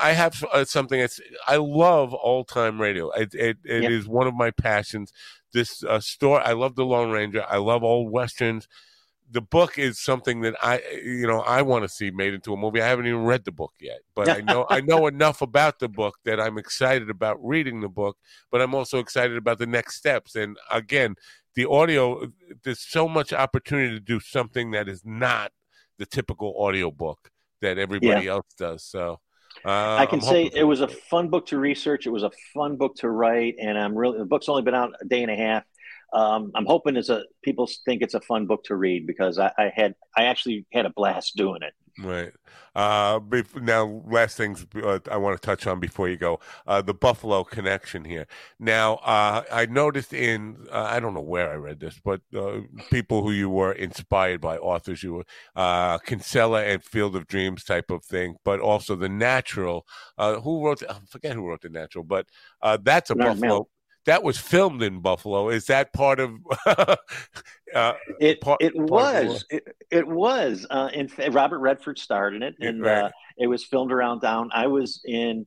I 0.00 0.12
have 0.12 0.44
uh, 0.52 0.64
something 0.64 1.00
that's 1.00 1.20
I 1.46 1.56
love 1.56 2.14
all 2.14 2.44
time 2.44 2.80
radio. 2.80 3.10
It 3.10 3.34
it, 3.34 3.58
it 3.64 3.82
yeah. 3.84 3.90
is 3.90 4.06
one 4.06 4.26
of 4.26 4.34
my 4.34 4.50
passions. 4.50 5.12
This 5.52 5.84
uh, 5.84 6.00
store, 6.00 6.40
I 6.40 6.52
love 6.52 6.76
the 6.76 6.84
Lone 6.84 7.10
Ranger. 7.10 7.44
I 7.48 7.58
love 7.58 7.82
old 7.84 8.10
westerns 8.10 8.68
the 9.32 9.40
book 9.40 9.78
is 9.78 9.98
something 9.98 10.42
that 10.42 10.54
I, 10.62 10.82
you 11.02 11.26
know, 11.26 11.40
I 11.40 11.62
want 11.62 11.84
to 11.84 11.88
see 11.88 12.10
made 12.10 12.34
into 12.34 12.52
a 12.52 12.56
movie. 12.56 12.82
I 12.82 12.86
haven't 12.86 13.06
even 13.06 13.24
read 13.24 13.44
the 13.44 13.52
book 13.52 13.72
yet, 13.80 14.00
but 14.14 14.28
I 14.28 14.40
know 14.40 14.66
I 14.68 14.82
know 14.82 15.06
enough 15.14 15.40
about 15.40 15.78
the 15.78 15.88
book 15.88 16.16
that 16.24 16.38
I'm 16.38 16.58
excited 16.58 17.08
about 17.08 17.42
reading 17.42 17.80
the 17.80 17.88
book. 17.88 18.18
But 18.50 18.60
I'm 18.60 18.74
also 18.74 18.98
excited 18.98 19.36
about 19.36 19.58
the 19.58 19.66
next 19.66 19.96
steps. 19.96 20.36
And 20.36 20.58
again, 20.70 21.16
the 21.54 21.68
audio. 21.68 22.30
There's 22.62 22.80
so 22.80 23.08
much 23.08 23.32
opportunity 23.32 23.94
to 23.94 24.00
do 24.00 24.20
something 24.20 24.72
that 24.72 24.88
is 24.88 25.02
not 25.04 25.52
the 25.98 26.06
typical 26.06 26.54
audio 26.62 26.90
book 26.90 27.30
that 27.62 27.78
everybody 27.78 28.26
yeah. 28.26 28.32
else 28.32 28.46
does. 28.58 28.84
So. 28.84 29.20
Uh, 29.66 29.96
I 29.96 30.06
can 30.06 30.18
I'm 30.20 30.24
say 30.24 30.50
it 30.54 30.64
was 30.64 30.80
a 30.80 30.88
fun 30.88 31.28
book 31.28 31.46
to 31.48 31.58
research. 31.58 32.06
It 32.06 32.10
was 32.10 32.22
a 32.22 32.30
fun 32.54 32.76
book 32.76 32.96
to 32.96 33.10
write, 33.10 33.56
and 33.60 33.78
I'm 33.78 33.94
really 33.94 34.18
the 34.18 34.24
book's 34.24 34.48
only 34.48 34.62
been 34.62 34.74
out 34.74 34.92
a 35.00 35.04
day 35.04 35.22
and 35.22 35.30
a 35.30 35.36
half 35.36 35.64
um, 36.12 36.50
I'm 36.54 36.66
hoping 36.66 36.96
it's 36.96 37.08
a 37.08 37.24
people 37.42 37.68
think 37.84 38.02
it's 38.02 38.14
a 38.14 38.20
fun 38.20 38.46
book 38.46 38.64
to 38.64 38.76
read 38.76 39.06
because 39.06 39.38
I, 39.38 39.52
I 39.58 39.72
had 39.74 39.94
I 40.16 40.24
actually 40.24 40.66
had 40.72 40.86
a 40.86 40.90
blast 40.90 41.36
doing 41.36 41.62
it. 41.62 41.74
Right. 41.98 42.32
Uh, 42.74 43.20
now, 43.60 44.02
last 44.06 44.36
things 44.36 44.66
uh, 44.82 44.98
I 45.10 45.18
want 45.18 45.40
to 45.40 45.46
touch 45.46 45.66
on 45.66 45.78
before 45.78 46.08
you 46.08 46.16
go 46.16 46.40
uh, 46.66 46.80
the 46.80 46.94
Buffalo 46.94 47.44
connection 47.44 48.04
here. 48.04 48.26
Now, 48.58 48.94
uh, 48.94 49.42
I 49.52 49.66
noticed 49.66 50.14
in, 50.14 50.56
uh, 50.70 50.88
I 50.90 51.00
don't 51.00 51.12
know 51.12 51.20
where 51.20 51.50
I 51.50 51.56
read 51.56 51.80
this, 51.80 52.00
but 52.02 52.22
uh, 52.34 52.60
people 52.90 53.22
who 53.22 53.32
you 53.32 53.50
were 53.50 53.72
inspired 53.72 54.40
by, 54.40 54.56
authors 54.56 55.02
you 55.02 55.14
were, 55.14 55.24
uh, 55.54 55.98
Kinsella 55.98 56.64
and 56.64 56.82
Field 56.82 57.14
of 57.14 57.26
Dreams 57.26 57.62
type 57.62 57.90
of 57.90 58.04
thing, 58.04 58.36
but 58.42 58.58
also 58.58 58.96
The 58.96 59.08
Natural. 59.08 59.86
who 60.16 60.64
wrote, 60.64 60.82
I 60.88 60.96
forget 61.10 61.34
who 61.34 61.46
wrote 61.46 61.60
The 61.60 61.68
Natural, 61.68 62.04
but 62.04 62.26
that's 62.82 63.10
a 63.10 63.14
Buffalo 63.14 63.68
that 64.04 64.22
was 64.22 64.38
filmed 64.38 64.82
in 64.82 65.00
Buffalo. 65.00 65.48
Is 65.48 65.66
that 65.66 65.92
part 65.92 66.20
of? 66.20 66.34
uh, 66.66 66.96
it 68.20 68.40
part, 68.40 68.60
it 68.62 68.74
part 68.74 68.90
was 68.90 69.44
it, 69.50 69.76
it, 69.90 70.06
was. 70.06 70.66
Uh, 70.68 70.90
in 70.92 71.08
Robert 71.30 71.60
Redford 71.60 71.98
starred 71.98 72.34
in 72.34 72.42
it, 72.42 72.56
and 72.60 72.82
right. 72.82 73.04
uh, 73.04 73.10
it 73.38 73.46
was 73.46 73.64
filmed 73.64 73.92
around 73.92 74.20
down. 74.20 74.50
I 74.52 74.66
was 74.66 75.00
in. 75.04 75.46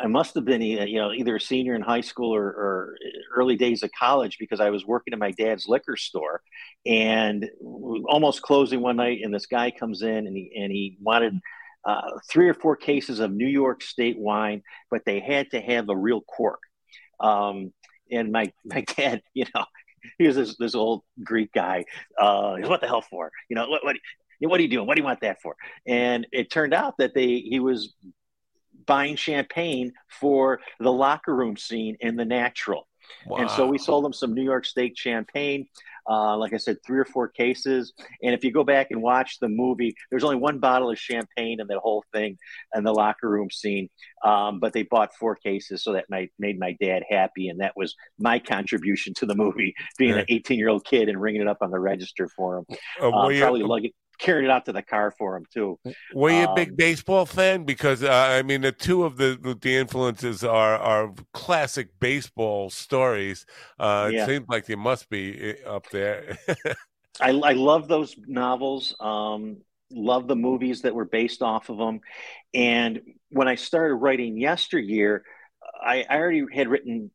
I 0.00 0.08
must 0.08 0.34
have 0.34 0.44
been, 0.44 0.60
you 0.60 0.98
know, 0.98 1.12
either 1.12 1.36
a 1.36 1.40
senior 1.40 1.76
in 1.76 1.80
high 1.80 2.00
school 2.00 2.34
or, 2.34 2.44
or 2.44 2.96
early 3.36 3.54
days 3.54 3.84
of 3.84 3.90
college 3.96 4.38
because 4.40 4.58
I 4.58 4.70
was 4.70 4.84
working 4.84 5.12
in 5.12 5.20
my 5.20 5.30
dad's 5.30 5.68
liquor 5.68 5.96
store, 5.96 6.42
and 6.84 7.48
almost 7.60 8.42
closing 8.42 8.80
one 8.80 8.96
night. 8.96 9.20
And 9.22 9.32
this 9.32 9.46
guy 9.46 9.70
comes 9.70 10.02
in, 10.02 10.26
and 10.26 10.36
he 10.36 10.52
and 10.56 10.72
he 10.72 10.96
wanted. 11.00 11.38
Uh, 11.86 12.18
three 12.30 12.48
or 12.48 12.54
four 12.54 12.74
cases 12.74 13.20
of 13.20 13.30
New 13.30 13.46
York 13.46 13.82
State 13.82 14.18
wine, 14.18 14.62
but 14.90 15.02
they 15.04 15.20
had 15.20 15.50
to 15.50 15.60
have 15.60 15.86
a 15.90 15.94
real 15.94 16.22
cork. 16.22 16.60
Um, 17.20 17.72
and 18.10 18.32
my 18.32 18.52
my 18.64 18.82
dad, 18.96 19.22
you 19.34 19.46
know, 19.54 19.64
he 20.18 20.26
was 20.26 20.36
this, 20.36 20.56
this 20.58 20.74
old 20.74 21.02
Greek 21.22 21.52
guy. 21.52 21.84
Uh, 22.18 22.56
what 22.58 22.80
the 22.80 22.86
hell 22.86 23.02
for? 23.02 23.30
You 23.48 23.56
know, 23.56 23.68
what 23.68 23.84
what 23.84 23.96
what 24.40 24.60
are 24.60 24.62
you 24.62 24.68
doing? 24.68 24.86
What 24.86 24.96
do 24.96 25.00
you 25.00 25.06
want 25.06 25.20
that 25.20 25.40
for? 25.40 25.56
And 25.86 26.26
it 26.32 26.50
turned 26.50 26.74
out 26.74 26.94
that 26.98 27.14
they 27.14 27.38
he 27.38 27.60
was 27.60 27.94
buying 28.86 29.16
champagne 29.16 29.92
for 30.08 30.60
the 30.80 30.92
locker 30.92 31.34
room 31.34 31.56
scene 31.56 31.96
in 32.00 32.16
The 32.16 32.24
Natural. 32.24 32.86
Wow. 33.26 33.38
And 33.38 33.50
so 33.50 33.66
we 33.66 33.78
sold 33.78 34.04
him 34.04 34.12
some 34.12 34.34
New 34.34 34.42
York 34.42 34.64
State 34.64 34.96
champagne. 34.96 35.68
Uh, 36.08 36.36
like 36.36 36.52
I 36.52 36.58
said, 36.58 36.78
three 36.86 36.98
or 36.98 37.04
four 37.04 37.28
cases. 37.28 37.92
And 38.22 38.34
if 38.34 38.44
you 38.44 38.52
go 38.52 38.64
back 38.64 38.88
and 38.90 39.02
watch 39.02 39.38
the 39.40 39.48
movie, 39.48 39.94
there's 40.10 40.24
only 40.24 40.36
one 40.36 40.58
bottle 40.58 40.90
of 40.90 40.98
champagne 40.98 41.60
in 41.60 41.66
that 41.68 41.78
whole 41.78 42.04
thing 42.12 42.38
and 42.72 42.86
the 42.86 42.92
locker 42.92 43.28
room 43.28 43.50
scene. 43.50 43.88
Um, 44.24 44.60
but 44.60 44.72
they 44.72 44.82
bought 44.82 45.14
four 45.14 45.36
cases, 45.36 45.82
so 45.82 45.92
that 45.92 46.06
made, 46.08 46.30
made 46.38 46.58
my 46.58 46.76
dad 46.80 47.02
happy. 47.08 47.48
And 47.48 47.60
that 47.60 47.72
was 47.76 47.94
my 48.18 48.38
contribution 48.38 49.14
to 49.14 49.26
the 49.26 49.34
movie, 49.34 49.74
being 49.98 50.14
an 50.14 50.26
18 50.28 50.58
year 50.58 50.68
old 50.68 50.84
kid 50.84 51.08
and 51.08 51.20
ringing 51.20 51.42
it 51.42 51.48
up 51.48 51.58
on 51.60 51.70
the 51.70 51.80
register 51.80 52.28
for 52.36 52.58
him. 52.58 52.64
Uh, 53.00 53.08
uh, 53.08 53.38
probably 53.38 53.62
lugging, 53.62 53.92
carried 54.18 54.44
it 54.44 54.50
out 54.50 54.64
to 54.66 54.72
the 54.72 54.82
car 54.82 55.10
for 55.10 55.36
him 55.36 55.44
too. 55.52 55.78
Were 56.14 56.30
you 56.30 56.46
um, 56.46 56.52
a 56.52 56.54
big 56.54 56.70
um, 56.70 56.76
baseball 56.76 57.26
fan? 57.26 57.64
Because 57.64 58.02
uh, 58.02 58.10
I 58.10 58.42
mean, 58.42 58.62
the 58.62 58.72
two 58.72 59.04
of 59.04 59.16
the 59.16 59.56
the 59.60 59.76
influences 59.76 60.44
are 60.44 60.76
are 60.76 61.12
classic 61.32 61.98
baseball 62.00 62.70
stories. 62.70 63.46
Uh, 63.78 64.10
yeah. 64.12 64.24
It 64.24 64.26
seems 64.26 64.48
like 64.48 64.66
they 64.66 64.76
must 64.76 65.08
be 65.08 65.38
eh, 65.40 65.68
up 65.68 65.88
there. 65.90 66.38
I, 67.20 67.30
I 67.30 67.52
love 67.52 67.88
those 67.88 68.16
novels. 68.26 68.94
Um, 68.98 69.58
love 69.90 70.26
the 70.26 70.36
movies 70.36 70.82
that 70.82 70.94
were 70.94 71.04
based 71.04 71.42
off 71.42 71.68
of 71.68 71.78
them. 71.78 72.00
And 72.52 73.00
when 73.30 73.48
I 73.48 73.54
started 73.54 73.94
writing 73.94 74.36
yesteryear, 74.36 75.24
I, 75.82 76.04
I 76.08 76.16
already 76.16 76.44
had 76.52 76.68
written 76.68 77.10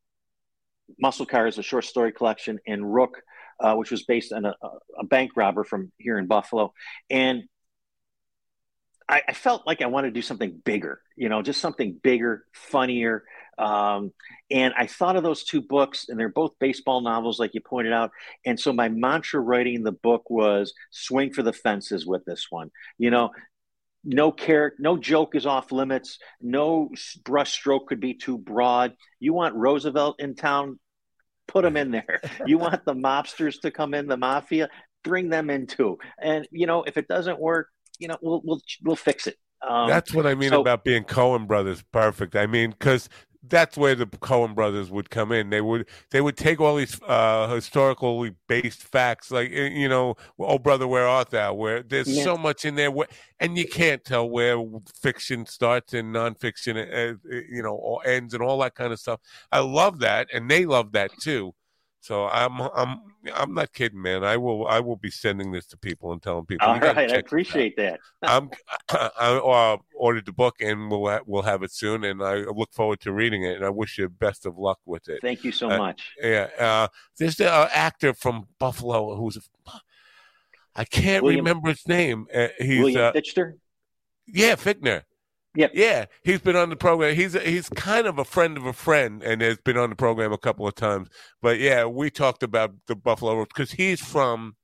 Muscle 0.99 1.25
Car 1.25 1.47
as 1.47 1.57
a 1.57 1.63
short 1.63 1.85
story 1.85 2.11
collection, 2.11 2.59
and 2.65 2.93
Rook, 2.93 3.21
uh, 3.59 3.75
which 3.75 3.91
was 3.91 4.03
based 4.03 4.31
on 4.31 4.45
a, 4.45 4.55
a, 4.99 5.03
bank 5.05 5.31
robber 5.35 5.63
from 5.63 5.91
here 5.97 6.17
in 6.17 6.27
Buffalo. 6.27 6.73
And 7.09 7.43
I, 9.07 9.21
I, 9.27 9.33
felt 9.33 9.65
like 9.67 9.81
I 9.81 9.87
wanted 9.87 10.09
to 10.09 10.13
do 10.13 10.21
something 10.21 10.61
bigger, 10.63 11.01
you 11.15 11.29
know, 11.29 11.41
just 11.41 11.59
something 11.59 11.99
bigger, 12.01 12.45
funnier. 12.53 13.23
Um, 13.57 14.13
and 14.49 14.73
I 14.77 14.87
thought 14.87 15.17
of 15.17 15.23
those 15.23 15.43
two 15.43 15.61
books, 15.61 16.07
and 16.07 16.19
they're 16.19 16.29
both 16.29 16.59
baseball 16.59 17.01
novels, 17.01 17.39
like 17.39 17.53
you 17.53 17.61
pointed 17.61 17.91
out. 17.91 18.11
And 18.45 18.59
so 18.59 18.71
my 18.71 18.87
mantra 18.87 19.41
writing 19.41 19.83
the 19.83 19.91
book 19.91 20.29
was 20.29 20.73
swing 20.91 21.33
for 21.33 21.43
the 21.43 21.53
fences 21.53 22.05
with 22.05 22.23
this 22.25 22.47
one. 22.49 22.71
You 22.97 23.09
know, 23.09 23.31
no 24.03 24.31
character, 24.31 24.81
no 24.81 24.97
joke 24.97 25.35
is 25.35 25.45
off 25.45 25.71
limits. 25.71 26.19
No 26.39 26.89
brushstroke 27.23 27.87
could 27.87 27.99
be 27.99 28.13
too 28.13 28.37
broad. 28.37 28.93
You 29.19 29.33
want 29.33 29.55
Roosevelt 29.55 30.19
in 30.19 30.35
town, 30.35 30.79
put 31.49 31.63
them 31.63 31.75
in 31.75 31.91
there. 31.91 32.21
You 32.45 32.57
want 32.57 32.85
the 32.85 32.93
mobsters 32.93 33.59
to 33.61 33.71
come 33.71 33.93
in, 33.93 34.07
the 34.07 34.17
mafia, 34.17 34.69
bring 35.03 35.29
them 35.29 35.49
in 35.49 35.67
too. 35.67 35.97
And 36.21 36.47
you 36.51 36.67
know, 36.67 36.83
if 36.83 36.97
it 36.97 37.07
doesn't 37.07 37.39
work, 37.39 37.67
you 37.97 38.07
know, 38.07 38.17
we'll 38.21 38.41
we'll 38.43 38.61
we'll 38.83 38.95
fix 38.95 39.27
it. 39.27 39.37
Um, 39.67 39.89
That's 39.89 40.13
what 40.13 40.25
I 40.25 40.35
mean 40.35 40.51
so, 40.51 40.61
about 40.61 40.83
being 40.83 41.03
Coen 41.03 41.47
Brothers 41.47 41.83
perfect. 41.91 42.35
I 42.35 42.47
mean, 42.47 42.71
because 42.71 43.09
that's 43.47 43.77
where 43.77 43.95
the 43.95 44.05
Coen 44.05 44.53
brothers 44.53 44.91
would 44.91 45.09
come 45.09 45.31
in. 45.31 45.49
They 45.49 45.61
would 45.61 45.87
they 46.11 46.21
would 46.21 46.37
take 46.37 46.59
all 46.59 46.75
these 46.75 46.99
uh, 47.07 47.53
historically 47.53 48.35
based 48.47 48.83
facts, 48.83 49.31
like 49.31 49.51
eh, 49.51 49.69
you 49.69 49.87
know, 49.87 50.15
oh 50.39 50.59
brother, 50.59 50.87
where 50.87 51.07
art 51.07 51.29
thou? 51.29 51.53
Where 51.53 51.81
there's 51.81 52.09
yeah. 52.09 52.23
so 52.23 52.37
much 52.37 52.65
in 52.65 52.75
there, 52.75 52.91
where, 52.91 53.07
and 53.39 53.57
you 53.57 53.67
can't 53.67 54.03
tell 54.03 54.29
where 54.29 54.61
fiction 55.01 55.45
starts 55.45 55.93
and 55.93 56.13
nonfiction, 56.13 56.77
uh, 56.77 57.15
you 57.49 57.63
know, 57.63 58.01
ends 58.05 58.33
and 58.33 58.43
all 58.43 58.59
that 58.59 58.75
kind 58.75 58.91
of 58.91 58.99
stuff. 58.99 59.21
I 59.51 59.59
love 59.59 59.99
that, 59.99 60.27
and 60.33 60.49
they 60.51 60.65
love 60.65 60.91
that 60.93 61.11
too. 61.21 61.53
So 62.01 62.27
I'm 62.27 62.61
I'm 62.61 63.01
I'm 63.35 63.53
not 63.53 63.73
kidding, 63.73 64.01
man. 64.01 64.23
I 64.23 64.37
will 64.37 64.65
I 64.67 64.79
will 64.79 64.95
be 64.95 65.11
sending 65.11 65.51
this 65.51 65.65
to 65.67 65.77
people 65.77 66.13
and 66.13 66.21
telling 66.21 66.45
people. 66.45 66.67
All 66.67 66.79
right, 66.79 67.11
I 67.11 67.17
appreciate 67.17 67.75
that. 67.77 67.99
I'm 68.23 68.49
I 68.89 69.35
uh, 69.35 69.77
ordered 69.93 70.25
the 70.25 70.31
book 70.31 70.55
and 70.61 70.89
we'll 70.89 71.09
ha- 71.09 71.21
we'll 71.25 71.41
have 71.41 71.61
it 71.61 71.71
soon, 71.71 72.05
and 72.05 72.23
I 72.23 72.35
look 72.35 72.71
forward 72.71 73.01
to 73.01 73.11
reading 73.11 73.43
it. 73.43 73.57
And 73.57 73.65
I 73.65 73.69
wish 73.69 73.97
you 73.97 74.07
best 74.07 74.45
of 74.45 74.57
luck 74.57 74.79
with 74.85 75.09
it. 75.09 75.19
Thank 75.21 75.43
you 75.43 75.51
so 75.51 75.69
uh, 75.69 75.77
much. 75.77 76.13
Yeah, 76.21 76.47
uh, 76.57 76.87
there's 77.17 77.35
the 77.35 77.51
uh, 77.51 77.69
actor 77.73 78.13
from 78.13 78.47
Buffalo 78.59 79.15
who's 79.15 79.37
I 80.75 80.85
can't 80.85 81.23
William, 81.23 81.43
remember 81.43 81.69
his 81.69 81.85
name. 81.85 82.27
Uh, 82.33 82.47
he's 82.57 82.79
William 82.79 83.13
Fichtner. 83.13 83.53
Yeah, 84.25 84.55
Fichtner. 84.55 85.03
Yep. 85.55 85.71
Yeah, 85.73 86.05
he's 86.23 86.39
been 86.39 86.55
on 86.55 86.69
the 86.69 86.75
program. 86.75 87.15
He's 87.15 87.33
he's 87.33 87.69
kind 87.69 88.05
of 88.05 88.19
a 88.19 88.25
friend 88.25 88.55
of 88.55 88.65
a 88.65 88.73
friend, 88.73 89.23
and 89.23 89.41
has 89.41 89.57
been 89.57 89.77
on 89.77 89.89
the 89.89 89.95
program 89.95 90.31
a 90.31 90.37
couple 90.37 90.67
of 90.67 90.75
times. 90.75 91.09
But 91.41 91.59
yeah, 91.59 91.85
we 91.85 92.11
talked 92.11 92.43
about 92.43 92.73
the 92.87 92.95
Buffalo 92.95 93.35
Road 93.35 93.47
because 93.47 93.71
he's 93.71 93.99
from 93.99 94.55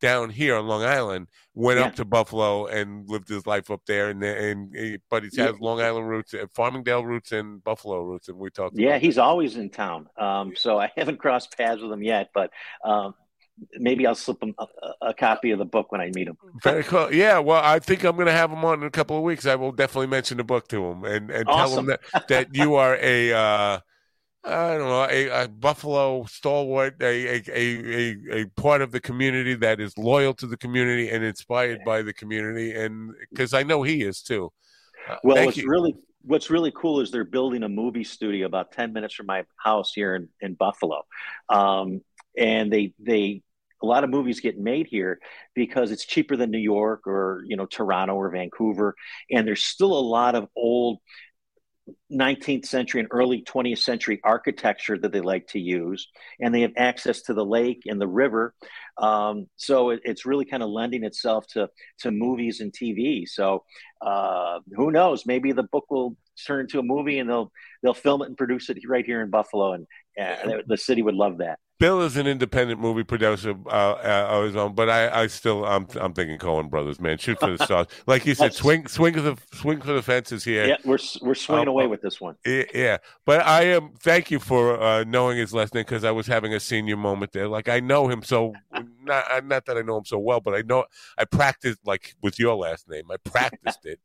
down 0.00 0.30
here 0.30 0.56
on 0.56 0.66
Long 0.66 0.82
Island. 0.82 1.28
Went 1.54 1.78
yeah. 1.78 1.86
up 1.86 1.94
to 1.96 2.04
Buffalo 2.06 2.66
and 2.66 3.08
lived 3.08 3.28
his 3.28 3.46
life 3.46 3.70
up 3.70 3.82
there, 3.86 4.08
and 4.08 4.22
and 4.24 4.74
he, 4.74 4.98
but 5.10 5.22
he 5.22 5.28
has 5.36 5.36
yeah. 5.36 5.52
Long 5.60 5.82
Island 5.82 6.08
roots, 6.08 6.32
uh, 6.32 6.46
Farmingdale 6.56 7.04
roots, 7.04 7.32
and 7.32 7.62
Buffalo 7.62 8.02
roots, 8.02 8.28
and 8.28 8.38
we 8.38 8.48
talked. 8.48 8.78
Yeah, 8.78 8.98
he's 8.98 9.16
that. 9.16 9.22
always 9.22 9.56
in 9.56 9.68
town. 9.68 10.08
Um, 10.18 10.54
so 10.56 10.78
I 10.78 10.90
haven't 10.96 11.18
crossed 11.18 11.56
paths 11.58 11.82
with 11.82 11.92
him 11.92 12.02
yet, 12.02 12.30
but 12.32 12.50
um, 12.84 13.14
maybe 13.74 14.06
I'll 14.06 14.14
slip 14.14 14.42
him 14.42 14.54
a, 14.58 14.66
a, 15.02 15.14
copy 15.14 15.50
of 15.50 15.58
the 15.58 15.64
book 15.64 15.92
when 15.92 16.00
I 16.00 16.10
meet 16.14 16.28
him. 16.28 16.36
Very 16.62 16.82
cool. 16.84 17.12
Yeah, 17.12 17.38
well, 17.38 17.62
I 17.62 17.78
think 17.78 18.04
I'm 18.04 18.16
going 18.16 18.26
to 18.26 18.32
have 18.32 18.50
him 18.50 18.64
on 18.64 18.80
in 18.80 18.86
a 18.86 18.90
couple 18.90 19.16
of 19.16 19.22
weeks. 19.22 19.46
I 19.46 19.54
will 19.54 19.72
definitely 19.72 20.08
mention 20.08 20.38
the 20.38 20.44
book 20.44 20.68
to 20.68 20.84
him 20.84 21.04
and, 21.04 21.30
and 21.30 21.48
awesome. 21.48 21.68
tell 21.68 21.78
him 21.78 21.86
that, 21.86 22.28
that 22.28 22.54
you 22.54 22.74
are 22.74 22.96
a, 23.00 23.32
uh, 23.32 23.80
I 24.44 24.76
don't 24.76 24.88
know, 24.88 25.06
a, 25.08 25.44
a 25.44 25.48
Buffalo 25.48 26.24
stalwart, 26.24 27.00
a, 27.00 27.04
a, 27.04 27.42
a, 27.52 28.16
a, 28.40 28.46
part 28.56 28.82
of 28.82 28.90
the 28.90 29.00
community 29.00 29.54
that 29.54 29.80
is 29.80 29.96
loyal 29.96 30.34
to 30.34 30.46
the 30.46 30.56
community 30.56 31.10
and 31.10 31.22
inspired 31.22 31.80
by 31.84 32.02
the 32.02 32.12
community. 32.12 32.72
And 32.72 33.12
because 33.30 33.54
I 33.54 33.62
know 33.62 33.82
he 33.82 34.02
is 34.02 34.22
too. 34.22 34.52
Uh, 35.08 35.16
well, 35.22 35.48
it's 35.48 35.58
you. 35.58 35.68
really 35.68 35.94
what's 36.24 36.50
really 36.50 36.72
cool 36.74 37.00
is 37.00 37.10
they're 37.10 37.24
building 37.24 37.62
a 37.62 37.68
movie 37.68 38.04
studio 38.04 38.46
about 38.46 38.72
10 38.72 38.92
minutes 38.92 39.14
from 39.14 39.26
my 39.26 39.44
house 39.56 39.92
here 39.92 40.14
in, 40.14 40.28
in 40.40 40.54
Buffalo. 40.54 41.04
Um, 41.48 42.00
and 42.36 42.72
they, 42.72 42.94
they, 42.98 43.42
a 43.82 43.86
lot 43.86 44.04
of 44.04 44.10
movies 44.10 44.40
get 44.40 44.58
made 44.58 44.86
here 44.86 45.18
because 45.54 45.90
it's 45.90 46.04
cheaper 46.04 46.36
than 46.36 46.50
New 46.50 46.58
York 46.58 47.06
or, 47.06 47.42
you 47.46 47.56
know, 47.56 47.66
Toronto 47.66 48.14
or 48.14 48.30
Vancouver. 48.30 48.94
And 49.30 49.46
there's 49.46 49.64
still 49.64 49.92
a 49.92 50.00
lot 50.00 50.34
of 50.34 50.48
old 50.56 50.98
19th 52.12 52.66
century 52.66 53.00
and 53.00 53.08
early 53.10 53.42
20th 53.42 53.78
century 53.78 54.20
architecture 54.22 54.98
that 54.98 55.12
they 55.12 55.20
like 55.20 55.46
to 55.48 55.58
use, 55.58 56.08
and 56.40 56.54
they 56.54 56.60
have 56.60 56.72
access 56.76 57.22
to 57.22 57.34
the 57.34 57.44
lake 57.44 57.82
and 57.86 58.00
the 58.00 58.06
river. 58.06 58.54
Um, 58.98 59.46
so 59.56 59.90
it, 59.90 60.00
it's 60.04 60.26
really 60.26 60.44
kind 60.44 60.62
of 60.62 60.68
lending 60.68 61.04
itself 61.04 61.46
to 61.48 61.68
to 62.00 62.10
movies 62.10 62.60
and 62.60 62.72
TV. 62.72 63.26
So 63.26 63.64
uh, 64.00 64.60
who 64.74 64.90
knows? 64.90 65.26
Maybe 65.26 65.52
the 65.52 65.64
book 65.64 65.86
will 65.90 66.16
turn 66.46 66.60
into 66.60 66.78
a 66.78 66.84
movie, 66.84 67.18
and 67.18 67.28
they'll 67.28 67.50
they'll 67.82 67.94
film 67.94 68.22
it 68.22 68.26
and 68.26 68.36
produce 68.36 68.68
it 68.70 68.78
right 68.86 69.04
here 69.04 69.22
in 69.22 69.30
Buffalo, 69.30 69.72
and 69.72 69.86
uh, 70.20 70.58
the 70.66 70.78
city 70.78 71.02
would 71.02 71.14
love 71.14 71.38
that. 71.38 71.58
Bill 71.82 72.00
is 72.02 72.16
an 72.16 72.28
independent 72.28 72.78
movie 72.78 73.02
producer 73.02 73.56
uh, 73.66 73.70
uh, 73.70 74.26
of 74.30 74.44
his 74.44 74.54
own, 74.54 74.72
but 74.72 74.88
I, 74.88 75.22
I 75.22 75.26
still, 75.26 75.64
I'm, 75.64 75.88
I'm 76.00 76.12
thinking 76.12 76.38
Coen 76.38 76.70
Brothers, 76.70 77.00
man. 77.00 77.18
Shoot 77.18 77.40
for 77.40 77.56
the 77.56 77.58
stars, 77.64 77.88
like 78.06 78.24
you 78.24 78.36
said. 78.36 78.54
swing, 78.54 78.86
swing 78.86 79.14
for 79.14 79.20
the, 79.20 79.36
swing 79.52 79.80
for 79.80 79.92
the 79.92 80.00
fences 80.00 80.44
here. 80.44 80.64
Yeah, 80.64 80.76
we're 80.84 81.00
we're 81.22 81.34
swinging 81.34 81.66
um, 81.66 81.70
away 81.70 81.88
with 81.88 82.00
this 82.00 82.20
one. 82.20 82.36
Yeah, 82.46 82.98
but 83.26 83.44
I 83.44 83.62
am. 83.62 83.94
Thank 83.98 84.30
you 84.30 84.38
for 84.38 84.80
uh, 84.80 85.02
knowing 85.02 85.38
his 85.38 85.52
last 85.52 85.74
name 85.74 85.82
because 85.82 86.04
I 86.04 86.12
was 86.12 86.28
having 86.28 86.54
a 86.54 86.60
senior 86.60 86.96
moment 86.96 87.32
there. 87.32 87.48
Like 87.48 87.68
I 87.68 87.80
know 87.80 88.06
him 88.06 88.22
so, 88.22 88.54
not 89.02 89.28
uh, 89.28 89.40
not 89.44 89.66
that 89.66 89.76
I 89.76 89.82
know 89.82 89.96
him 89.96 90.04
so 90.04 90.20
well, 90.20 90.38
but 90.38 90.54
I 90.54 90.62
know 90.62 90.84
I 91.18 91.24
practiced 91.24 91.80
like 91.84 92.14
with 92.22 92.38
your 92.38 92.54
last 92.54 92.88
name. 92.88 93.10
I 93.10 93.16
practiced 93.16 93.86
it. 93.86 93.98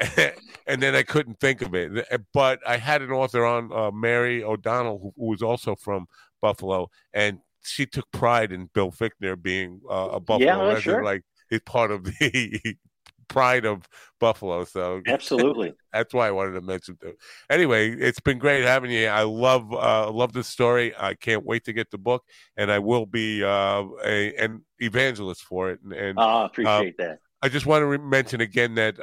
and 0.66 0.82
then 0.82 0.94
I 0.94 1.02
couldn't 1.02 1.38
think 1.38 1.60
of 1.60 1.74
it. 1.74 2.06
But 2.32 2.60
I 2.66 2.78
had 2.78 3.02
an 3.02 3.10
author 3.10 3.44
on, 3.44 3.70
uh, 3.70 3.90
Mary 3.90 4.42
O'Donnell, 4.42 4.98
who, 4.98 5.12
who 5.14 5.28
was 5.28 5.42
also 5.42 5.76
from 5.76 6.06
Buffalo, 6.42 6.90
and 7.14 7.38
she 7.62 7.86
took 7.86 8.10
pride 8.12 8.52
in 8.52 8.68
Bill 8.74 8.90
Fichtner 8.90 9.40
being 9.40 9.80
uh, 9.90 10.10
a 10.12 10.20
Buffalo 10.20 10.46
yeah, 10.46 10.58
resident, 10.58 10.82
sure. 10.82 11.04
like 11.04 11.22
it's 11.50 11.62
part 11.64 11.90
of 11.90 12.04
the 12.04 12.76
pride 13.28 13.64
of 13.64 13.88
Buffalo. 14.20 14.64
So 14.64 15.00
absolutely, 15.06 15.72
that's 15.92 16.12
why 16.12 16.28
I 16.28 16.30
wanted 16.32 16.52
to 16.52 16.60
mention 16.60 16.98
it. 17.02 17.16
Anyway, 17.48 17.90
it's 17.90 18.20
been 18.20 18.38
great 18.38 18.64
having 18.64 18.90
you. 18.90 19.06
I 19.06 19.22
love 19.22 19.72
uh, 19.72 20.10
love 20.10 20.34
this 20.34 20.48
story. 20.48 20.92
I 20.98 21.14
can't 21.14 21.44
wait 21.44 21.64
to 21.64 21.72
get 21.72 21.90
the 21.90 21.98
book, 21.98 22.24
and 22.56 22.70
I 22.70 22.78
will 22.78 23.06
be 23.06 23.42
uh, 23.42 23.84
a, 24.04 24.34
an 24.36 24.62
evangelist 24.78 25.42
for 25.44 25.70
it. 25.70 25.80
And, 25.82 25.92
and 25.92 26.18
oh, 26.20 26.44
appreciate 26.44 26.98
that. 26.98 27.20
I 27.44 27.48
just 27.48 27.66
want 27.66 27.82
to 27.82 27.86
re- 27.86 27.98
mention 27.98 28.40
again 28.40 28.76
that 28.76 28.94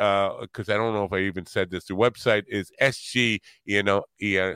because 0.41 0.69
uh, 0.69 0.73
I 0.73 0.77
don't 0.77 0.93
know 0.93 1.03
if 1.03 1.11
I 1.11 1.19
even 1.19 1.45
said 1.45 1.69
this. 1.69 1.85
The 1.85 1.93
website 1.93 2.43
is 2.47 2.71
SG, 2.81 3.39
you 3.65 3.83
know, 3.83 3.97
uh, 3.97 4.55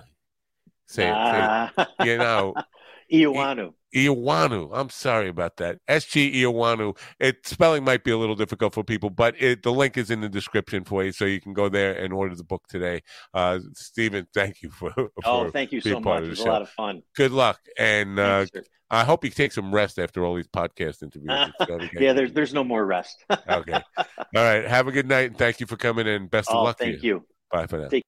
say, 0.87 1.09
uh, 1.09 1.67
say 1.75 1.85
you 2.05 2.17
know, 2.17 2.53
Eoannou. 3.13 3.73
Eoannou. 3.95 4.69
I'm 4.73 4.89
sorry 4.89 5.29
about 5.29 5.57
that. 5.57 5.77
SG 5.87 6.33
Eoannou. 6.35 6.97
It 7.19 7.45
spelling 7.45 7.83
might 7.83 8.03
be 8.03 8.11
a 8.11 8.17
little 8.17 8.35
difficult 8.35 8.73
for 8.73 8.83
people, 8.83 9.09
but 9.09 9.39
it, 9.39 9.61
the 9.61 9.71
link 9.71 9.97
is 9.97 10.09
in 10.09 10.21
the 10.21 10.29
description 10.29 10.83
for 10.83 11.03
you, 11.03 11.11
so 11.11 11.25
you 11.25 11.39
can 11.39 11.53
go 11.53 11.69
there 11.69 11.93
and 11.93 12.11
order 12.11 12.35
the 12.35 12.43
book 12.43 12.63
today. 12.67 13.01
Uh, 13.33 13.59
Stephen, 13.73 14.27
thank 14.33 14.61
you 14.63 14.71
for. 14.71 14.91
for 14.91 15.11
oh, 15.25 15.49
thank 15.51 15.71
you 15.71 15.79
so 15.79 15.99
much. 15.99 16.23
It 16.23 16.29
was 16.29 16.39
a 16.39 16.45
lot 16.45 16.61
of 16.63 16.69
fun. 16.69 17.03
Good 17.15 17.31
luck, 17.31 17.59
and 17.77 18.17
uh, 18.19 18.47
I 18.89 19.03
hope 19.03 19.23
you 19.23 19.29
take 19.29 19.51
some 19.51 19.73
rest 19.73 19.99
after 19.99 20.25
all 20.25 20.35
these 20.35 20.47
podcast 20.47 21.03
interviews. 21.03 21.51
yeah, 21.99 22.13
there's 22.13 22.33
there's 22.33 22.53
no 22.53 22.63
more 22.63 22.85
rest. 22.85 23.23
okay. 23.31 23.73
All 23.97 24.15
right. 24.35 24.65
Have 24.65 24.87
a 24.87 24.91
good 24.91 25.07
night, 25.07 25.29
and 25.29 25.37
thank 25.37 25.59
you 25.59 25.67
for 25.67 25.77
coming 25.77 26.07
in. 26.07 26.27
Best 26.27 26.49
of 26.49 26.55
oh, 26.55 26.63
luck. 26.63 26.79
Thank 26.79 27.03
you. 27.03 27.15
you. 27.15 27.25
Bye 27.51 27.67
for 27.67 27.77
now. 27.77 27.89
Take 27.89 28.03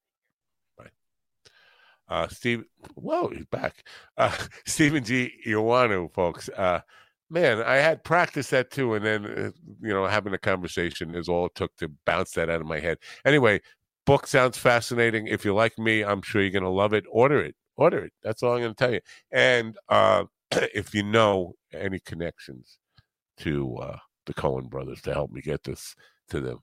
uh, 2.07 2.27
Steve, 2.27 2.63
whoa, 2.95 3.29
he's 3.29 3.45
back. 3.45 3.87
Uh, 4.17 4.35
Stephen 4.65 5.03
G. 5.03 5.31
Eoannou, 5.47 6.13
folks. 6.13 6.49
Uh, 6.49 6.81
man, 7.29 7.61
I 7.61 7.75
had 7.75 8.03
practiced 8.03 8.51
that 8.51 8.71
too, 8.71 8.93
and 8.93 9.05
then 9.05 9.25
uh, 9.25 9.51
you 9.81 9.93
know, 9.93 10.05
having 10.05 10.33
a 10.33 10.37
conversation 10.37 11.15
is 11.15 11.27
all 11.27 11.47
it 11.47 11.55
took 11.55 11.75
to 11.77 11.91
bounce 12.05 12.31
that 12.31 12.49
out 12.49 12.61
of 12.61 12.67
my 12.67 12.79
head. 12.79 12.97
Anyway, 13.25 13.61
book 14.05 14.27
sounds 14.27 14.57
fascinating. 14.57 15.27
If 15.27 15.45
you 15.45 15.53
like 15.53 15.77
me, 15.77 16.03
I'm 16.03 16.21
sure 16.21 16.41
you're 16.41 16.51
going 16.51 16.63
to 16.63 16.69
love 16.69 16.93
it. 16.93 17.05
Order 17.09 17.41
it. 17.43 17.55
Order 17.77 18.05
it. 18.05 18.13
That's 18.23 18.43
all 18.43 18.53
I'm 18.53 18.61
going 18.61 18.73
to 18.73 18.75
tell 18.75 18.93
you. 18.93 19.01
And 19.31 19.77
uh, 19.89 20.25
if 20.51 20.93
you 20.93 21.03
know 21.03 21.53
any 21.73 21.99
connections 21.99 22.77
to 23.39 23.75
uh, 23.77 23.97
the 24.25 24.33
Coen 24.33 24.69
brothers 24.69 25.01
to 25.01 25.13
help 25.13 25.31
me 25.31 25.41
get 25.41 25.63
this 25.63 25.95
to 26.29 26.39
them, 26.39 26.59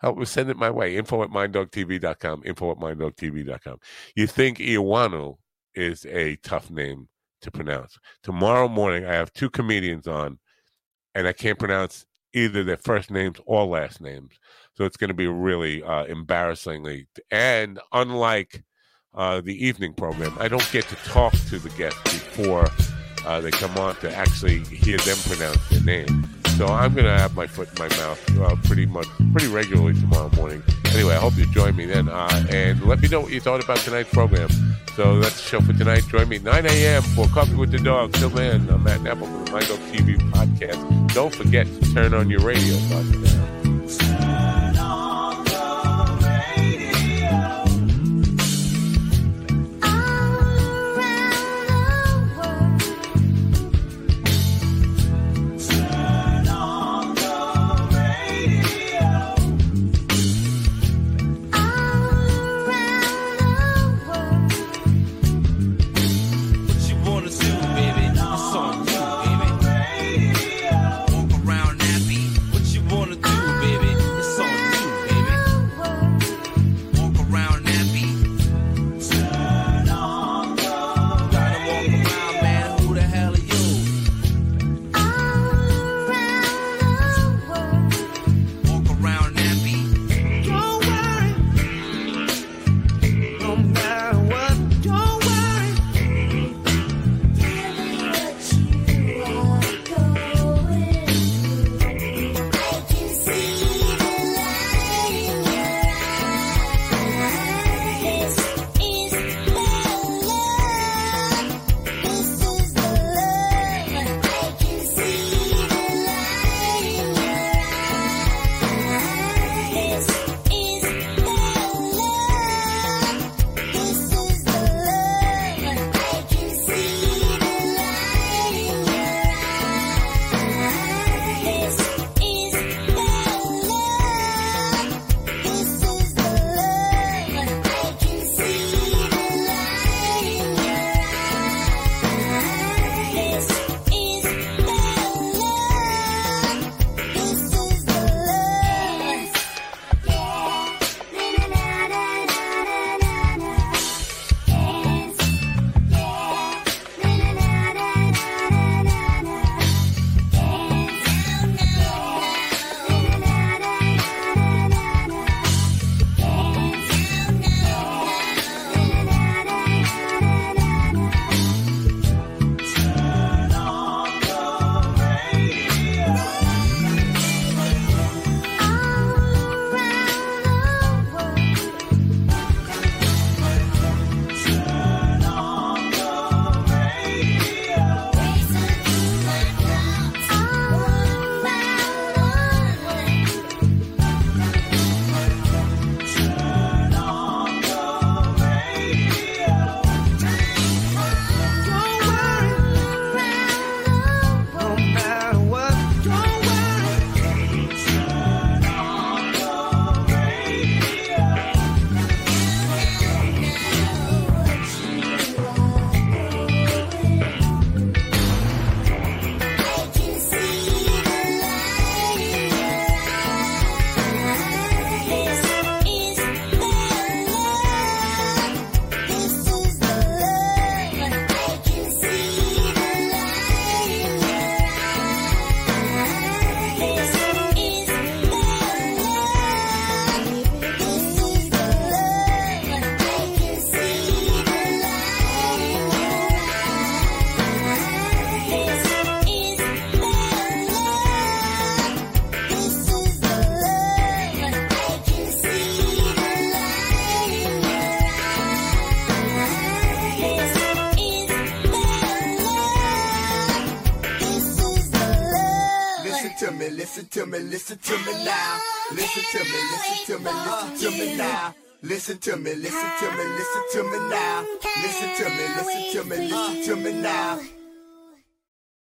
help 0.00 0.18
me 0.18 0.24
send 0.24 0.50
it 0.50 0.56
my 0.56 0.70
way. 0.70 0.96
Info 0.96 1.22
at 1.22 1.30
minddogtv.com. 1.30 2.42
Info 2.44 2.70
at 2.72 2.78
minddogtv.com. 2.78 3.78
You 4.16 4.26
think 4.26 4.58
Eoannou 4.58 5.36
is 5.74 6.06
a 6.06 6.36
tough 6.36 6.70
name 6.70 7.08
to 7.42 7.50
pronounce. 7.50 7.98
Tomorrow 8.22 8.68
morning, 8.68 9.04
I 9.04 9.14
have 9.14 9.32
two 9.32 9.50
comedians 9.50 10.06
on, 10.06 10.38
and 11.14 11.26
I 11.26 11.32
can't 11.32 11.58
pronounce 11.58 12.06
either 12.32 12.62
their 12.62 12.76
first 12.76 13.10
names 13.10 13.38
or 13.46 13.64
last 13.64 14.00
names. 14.00 14.38
So 14.74 14.84
it's 14.84 14.96
going 14.96 15.08
to 15.08 15.14
be 15.14 15.26
really 15.26 15.82
uh, 15.82 16.04
embarrassingly. 16.04 17.08
And 17.30 17.80
unlike 17.92 18.62
uh, 19.14 19.40
the 19.40 19.66
evening 19.66 19.94
program, 19.94 20.34
I 20.38 20.48
don't 20.48 20.68
get 20.72 20.88
to 20.88 20.96
talk 20.96 21.32
to 21.48 21.58
the 21.58 21.70
guests 21.70 22.00
before 22.04 22.68
uh, 23.26 23.40
they 23.40 23.50
come 23.50 23.76
on 23.78 23.96
to 23.96 24.14
actually 24.14 24.60
hear 24.60 24.98
them 24.98 25.16
pronounce 25.26 25.68
their 25.68 25.82
name. 25.82 26.39
So 26.60 26.66
I'm 26.66 26.92
going 26.92 27.06
to 27.06 27.16
have 27.16 27.34
my 27.34 27.46
foot 27.46 27.70
in 27.70 27.78
my 27.78 27.88
mouth 27.96 28.38
uh, 28.38 28.54
pretty 28.64 28.84
much, 28.84 29.06
pretty 29.32 29.48
regularly 29.48 29.98
tomorrow 29.98 30.30
morning. 30.36 30.62
Anyway, 30.92 31.14
I 31.14 31.16
hope 31.16 31.34
you 31.38 31.46
join 31.46 31.74
me 31.74 31.86
then. 31.86 32.10
Uh, 32.10 32.46
and 32.50 32.82
let 32.82 33.00
me 33.00 33.08
know 33.08 33.22
what 33.22 33.32
you 33.32 33.40
thought 33.40 33.64
about 33.64 33.78
tonight's 33.78 34.10
program. 34.10 34.50
So 34.94 35.20
that's 35.20 35.36
the 35.36 35.48
show 35.48 35.62
for 35.62 35.72
tonight. 35.72 36.02
Join 36.08 36.28
me 36.28 36.38
9 36.38 36.66
a.m. 36.66 37.02
for 37.02 37.26
Coffee 37.28 37.54
with 37.54 37.70
the 37.70 37.78
Dog. 37.78 38.12
Till 38.12 38.28
then, 38.28 38.68
I'm 38.68 38.84
Matt 38.84 39.00
Nappo 39.00 39.24
for 39.24 39.44
the 39.44 39.50
Dog 39.52 39.78
TV 39.90 40.18
podcast. 40.32 41.14
Don't 41.14 41.34
forget 41.34 41.66
to 41.66 41.94
turn 41.94 42.12
on 42.12 42.28
your 42.28 42.40
radio 42.40 42.76
button. 42.90 44.39